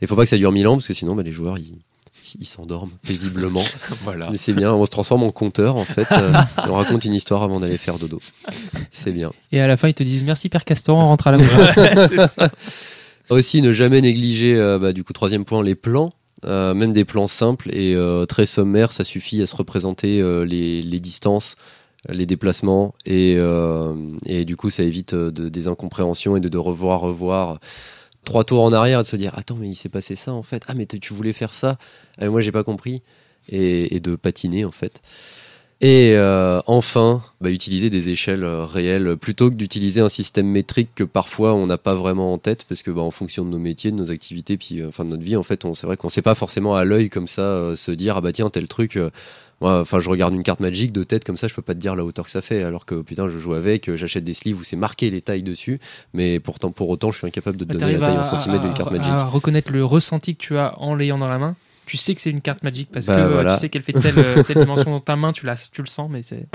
Il 0.00 0.06
faut 0.06 0.14
pas 0.14 0.22
que 0.22 0.28
ça 0.28 0.36
dure 0.36 0.52
mille 0.52 0.68
ans 0.68 0.76
parce 0.76 0.86
que 0.86 0.94
sinon 0.94 1.16
bah, 1.16 1.24
les 1.24 1.32
joueurs 1.32 1.58
ils 1.58 1.78
ils 2.38 2.46
s'endorment 2.46 2.92
paisiblement. 3.04 3.64
Voilà. 4.04 4.30
Mais 4.30 4.36
c'est 4.36 4.52
bien, 4.52 4.72
on 4.72 4.84
se 4.84 4.90
transforme 4.90 5.24
en 5.24 5.32
conteur 5.32 5.74
en 5.74 5.84
fait. 5.84 6.06
euh, 6.12 6.32
on 6.68 6.74
raconte 6.74 7.04
une 7.04 7.14
histoire 7.14 7.42
avant 7.42 7.58
d'aller 7.58 7.78
faire 7.78 7.98
dodo. 7.98 8.20
C'est 8.92 9.10
bien. 9.10 9.32
Et 9.50 9.60
à 9.60 9.66
la 9.66 9.76
fin, 9.76 9.88
ils 9.88 9.94
te 9.94 10.04
disent 10.04 10.22
merci 10.22 10.48
Père 10.48 10.64
Castor, 10.64 10.96
on 10.96 11.06
rentre 11.06 11.26
à 11.26 11.32
la 11.32 11.38
maison. 11.38 12.48
Aussi, 13.28 13.62
ne 13.62 13.72
jamais 13.72 14.00
négliger, 14.00 14.56
euh, 14.56 14.78
bah, 14.78 14.92
du 14.92 15.04
coup, 15.04 15.12
troisième 15.12 15.44
point, 15.44 15.62
les 15.62 15.74
plans. 15.74 16.12
Euh, 16.44 16.74
même 16.74 16.92
des 16.92 17.04
plans 17.04 17.28
simples 17.28 17.72
et 17.72 17.94
euh, 17.94 18.26
très 18.26 18.46
sommaires, 18.46 18.92
ça 18.92 19.04
suffit 19.04 19.40
à 19.42 19.46
se 19.46 19.54
représenter 19.54 20.20
euh, 20.20 20.44
les, 20.44 20.82
distances, 21.00 21.54
les 22.08 22.26
déplacements 22.26 22.94
et, 23.06 23.36
du 24.44 24.56
coup, 24.56 24.70
ça 24.70 24.82
évite 24.82 25.14
de- 25.14 25.48
des 25.48 25.68
incompréhensions 25.68 26.36
et 26.36 26.40
de, 26.40 26.58
revoir, 26.58 27.00
revoir 27.02 27.60
trois 28.24 28.44
tours 28.44 28.62
en 28.62 28.72
arrière 28.72 29.00
et 29.00 29.02
de 29.04 29.08
se 29.08 29.16
dire 29.16 29.32
Attends, 29.36 29.56
mais 29.56 29.68
il 29.68 29.74
s'est 29.76 29.88
passé 29.88 30.16
ça 30.16 30.32
en 30.32 30.42
fait. 30.42 30.64
Ah, 30.66 30.74
mais 30.74 30.86
tu 30.86 31.14
voulais 31.14 31.32
faire 31.32 31.54
ça 31.54 31.78
Ah, 32.18 32.22
mais 32.22 32.28
Moi, 32.28 32.40
j'ai 32.40 32.52
pas 32.52 32.64
compris. 32.64 33.02
Et, 33.48 33.96
et 33.96 34.00
de 34.00 34.14
patiner 34.14 34.64
en 34.64 34.70
fait. 34.70 35.00
Et 35.84 36.12
euh, 36.14 36.60
enfin, 36.68 37.22
bah, 37.40 37.50
utiliser 37.50 37.90
des 37.90 38.08
échelles 38.08 38.44
euh, 38.44 38.64
réelles 38.64 39.16
plutôt 39.16 39.50
que 39.50 39.56
d'utiliser 39.56 40.00
un 40.00 40.08
système 40.08 40.46
métrique 40.46 40.90
que 40.94 41.02
parfois 41.02 41.54
on 41.54 41.66
n'a 41.66 41.76
pas 41.76 41.96
vraiment 41.96 42.32
en 42.32 42.38
tête 42.38 42.64
parce 42.68 42.84
que 42.84 42.92
bah, 42.92 43.02
en 43.02 43.10
fonction 43.10 43.44
de 43.44 43.50
nos 43.50 43.58
métiers, 43.58 43.90
de 43.90 43.96
nos 43.96 44.12
activités, 44.12 44.56
puis 44.56 44.80
euh, 44.80 44.88
enfin 44.90 45.04
de 45.04 45.10
notre 45.10 45.24
vie, 45.24 45.34
en 45.34 45.42
fait, 45.42 45.64
on 45.64 45.74
c'est 45.74 45.88
vrai 45.88 45.96
qu'on 45.96 46.08
sait 46.08 46.22
pas 46.22 46.36
forcément 46.36 46.76
à 46.76 46.84
l'œil 46.84 47.10
comme 47.10 47.26
ça 47.26 47.42
euh, 47.42 47.74
se 47.74 47.90
dire 47.90 48.16
ah 48.16 48.20
bah 48.20 48.30
tiens 48.32 48.48
tel 48.48 48.68
truc. 48.68 48.96
euh, 48.96 49.10
Enfin, 49.64 50.00
je 50.00 50.10
regarde 50.10 50.34
une 50.34 50.42
carte 50.42 50.58
magique 50.58 50.90
de 50.90 51.04
tête 51.04 51.22
comme 51.24 51.36
ça, 51.36 51.46
je 51.46 51.54
peux 51.54 51.62
pas 51.62 51.74
te 51.74 51.78
dire 51.78 51.94
la 51.94 52.04
hauteur 52.04 52.24
que 52.24 52.32
ça 52.32 52.42
fait. 52.42 52.64
Alors 52.64 52.84
que 52.84 53.00
putain, 53.00 53.28
je 53.28 53.38
joue 53.38 53.54
avec, 53.54 53.94
j'achète 53.94 54.24
des 54.24 54.34
sleeves 54.34 54.58
où 54.58 54.64
c'est 54.64 54.74
marqué 54.74 55.08
les 55.08 55.20
tailles 55.20 55.44
dessus, 55.44 55.78
mais 56.14 56.40
pourtant 56.40 56.72
pour 56.72 56.88
autant, 56.88 57.12
je 57.12 57.18
suis 57.18 57.28
incapable 57.28 57.56
de 57.58 57.64
te 57.64 57.72
donner 57.72 57.92
la 57.92 58.06
taille 58.06 58.16
à, 58.16 58.20
en 58.20 58.24
centimètres 58.24 58.64
d'une 58.64 58.74
carte 58.74 58.90
magique. 58.90 59.12
à 59.12 59.24
reconnaître 59.24 59.70
le 59.70 59.84
ressenti 59.84 60.34
que 60.34 60.42
tu 60.42 60.58
as 60.58 60.76
en 60.80 60.96
l'ayant 60.96 61.18
dans 61.18 61.28
la 61.28 61.38
main? 61.38 61.54
Tu 61.86 61.96
sais 61.96 62.14
que 62.14 62.20
c'est 62.20 62.30
une 62.30 62.40
carte 62.40 62.62
magique 62.62 62.90
parce 62.92 63.06
Bah, 63.06 63.16
que 63.16 63.20
euh, 63.20 63.28
voilà. 63.32 63.54
tu 63.54 63.60
sais 63.60 63.68
qu'elle 63.68 63.82
fait 63.82 63.92
telle, 63.92 64.18
euh, 64.18 64.42
telle 64.46 64.58
dimension 64.58 64.90
dans 64.90 65.00
ta 65.00 65.16
main, 65.16 65.32
tu, 65.32 65.44
la, 65.46 65.56
tu 65.56 65.80
le 65.82 65.88
sens, 65.88 66.08
mais 66.10 66.22
c'est. 66.22 66.46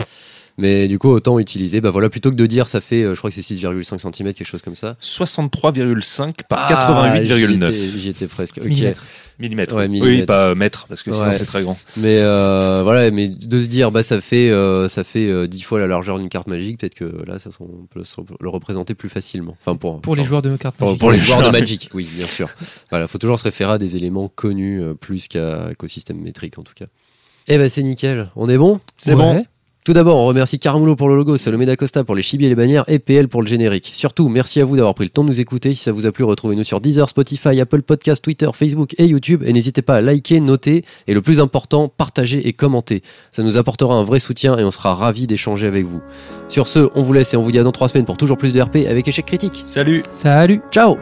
Mais 0.60 0.88
du 0.88 0.98
coup, 0.98 1.10
autant 1.10 1.38
utiliser, 1.38 1.82
bah 1.82 1.92
voilà, 1.92 2.10
plutôt 2.10 2.32
que 2.32 2.36
de 2.36 2.46
dire 2.48 2.68
ça 2.68 2.82
fait, 2.82 3.04
euh, 3.04 3.14
je 3.14 3.20
crois 3.20 3.30
que 3.30 3.36
c'est 3.36 3.42
6,5 3.44 4.00
cm, 4.00 4.34
quelque 4.34 4.44
chose 4.48 4.64
comme 4.64 4.74
ça. 4.74 4.96
63,5 5.02 6.44
par 6.50 6.66
Ah, 6.70 7.22
j'y 7.24 7.30
88,9 7.30 7.70
étais- 7.70 8.00
J'y 8.00 8.10
étais 8.10 8.28
presque. 8.28 8.58
ok. 8.58 8.64
Millimètres. 8.66 9.04
millimètres. 9.40 9.76
Ouais, 9.76 9.88
Oui, 9.88 10.24
pas 10.26 10.56
mètres, 10.56 10.88
parce 10.90 11.04
que 11.04 11.14
sinon 11.14 11.28
Ouais. 11.28 11.34
c'est 11.38 11.46
très 11.46 11.62
grand. 11.62 11.78
Mais 11.98 12.18
euh, 12.22 12.82
voilà, 12.84 13.12
mais 13.12 13.30
de 13.30 13.62
se 13.62 13.68
dire 13.68 13.92
bah 13.92 14.02
ça 14.02 14.20
fait 14.20 14.50
euh, 14.50 14.88
ça 14.90 15.04
fait 15.04 15.30
euh, 15.30 15.46
10 15.48 15.62
fois 15.62 15.80
la 15.80 15.86
largeur 15.86 16.18
d'une 16.18 16.28
carte 16.30 16.48
magique, 16.48 16.80
peut-être 16.80 16.96
que 16.96 17.24
là 17.28 17.38
ça 17.38 17.52
on 17.60 17.86
peut 17.86 18.04
se- 18.04 18.20
le 18.40 18.50
représenter 18.50 18.96
plus 18.96 19.10
facilement. 19.10 19.56
Enfin 19.62 19.76
pour 19.76 20.02
Pour 20.02 20.16
les 20.16 20.24
joueurs 20.24 20.42
de 20.42 20.58
cartes 20.58 20.76
pour, 20.78 20.88
magiques. 20.88 21.00
pour 21.00 21.12
les 21.12 21.18
les 21.20 21.24
joueurs 21.24 21.44
de. 21.44 21.50
Magic, 21.60 21.90
oui, 21.94 22.08
bien 22.16 22.26
sûr. 22.26 22.50
Voilà, 22.90 23.08
faut 23.08 23.20
toujours 23.20 23.38
se 23.40 23.44
référer 23.44 23.74
à 23.74 23.78
des 23.78 23.96
éléments 23.96 24.28
connus 24.28 24.82
euh, 24.82 24.96
plus 24.96 25.28
qu'à 25.28 25.70
qu'au 25.78 25.88
système 25.88 26.20
métrique 26.20 26.58
en 26.58 26.64
tout 26.64 26.74
cas. 26.76 26.86
Eh 27.48 27.58
ben 27.60 27.70
c'est 27.70 27.84
nickel. 27.84 28.30
On 28.36 28.50
est 28.50 28.58
bon? 28.58 28.80
C'est 28.98 29.12
Ouais. 29.14 29.18
bon. 29.18 29.46
Tout 29.88 29.94
d'abord, 29.94 30.18
on 30.18 30.26
remercie 30.26 30.60
Caramulo 30.60 30.98
pour 30.98 31.08
le 31.08 31.16
logo, 31.16 31.38
Salomé 31.38 31.66
d'Acosta 31.66 32.04
pour 32.04 32.14
les 32.14 32.22
chibis 32.22 32.44
et 32.44 32.50
les 32.50 32.56
bannières 32.56 32.84
et 32.90 33.00
PL 33.00 33.30
pour 33.30 33.42
le 33.42 33.48
générique. 33.48 33.90
Surtout, 33.94 34.28
merci 34.28 34.60
à 34.60 34.66
vous 34.66 34.76
d'avoir 34.76 34.94
pris 34.94 35.06
le 35.06 35.10
temps 35.10 35.24
de 35.24 35.30
nous 35.30 35.40
écouter. 35.40 35.74
Si 35.74 35.82
ça 35.82 35.94
vous 35.94 36.06
a 36.06 36.12
plu, 36.12 36.26
retrouvez-nous 36.26 36.66
sur 36.66 36.82
Deezer, 36.82 37.08
Spotify, 37.08 37.62
Apple 37.62 37.84
Podcast, 37.84 38.22
Twitter, 38.22 38.50
Facebook 38.54 38.96
et 38.98 39.06
YouTube. 39.06 39.44
Et 39.46 39.54
n'hésitez 39.54 39.82
pas 39.82 39.96
à 39.96 40.02
liker, 40.02 40.42
noter 40.42 40.84
et 41.08 41.14
le 41.14 41.22
plus 41.22 41.40
important, 41.40 41.88
partager 41.88 42.50
et 42.50 42.52
commenter. 42.52 43.02
Ça 43.32 43.44
nous 43.44 43.56
apportera 43.56 43.96
un 43.96 44.04
vrai 44.04 44.20
soutien 44.20 44.58
et 44.58 44.66
on 44.66 44.72
sera 44.72 44.94
ravis 44.94 45.26
d'échanger 45.26 45.68
avec 45.68 45.86
vous. 45.86 46.02
Sur 46.50 46.68
ce, 46.68 46.90
on 46.94 47.02
vous 47.02 47.14
laisse 47.14 47.34
et 47.34 47.38
on 47.38 47.44
vous 47.44 47.54
dit 47.54 47.60
à 47.60 47.64
dans 47.64 47.72
trois 47.72 47.88
semaines 47.88 48.04
pour 48.04 48.18
toujours 48.18 48.38
plus 48.38 48.52
de 48.52 48.60
RP 48.60 48.80
avec 48.90 49.08
échec 49.08 49.26
critique. 49.26 49.64
Salut 49.66 50.04
Salut 50.12 50.60
Ciao 50.70 50.98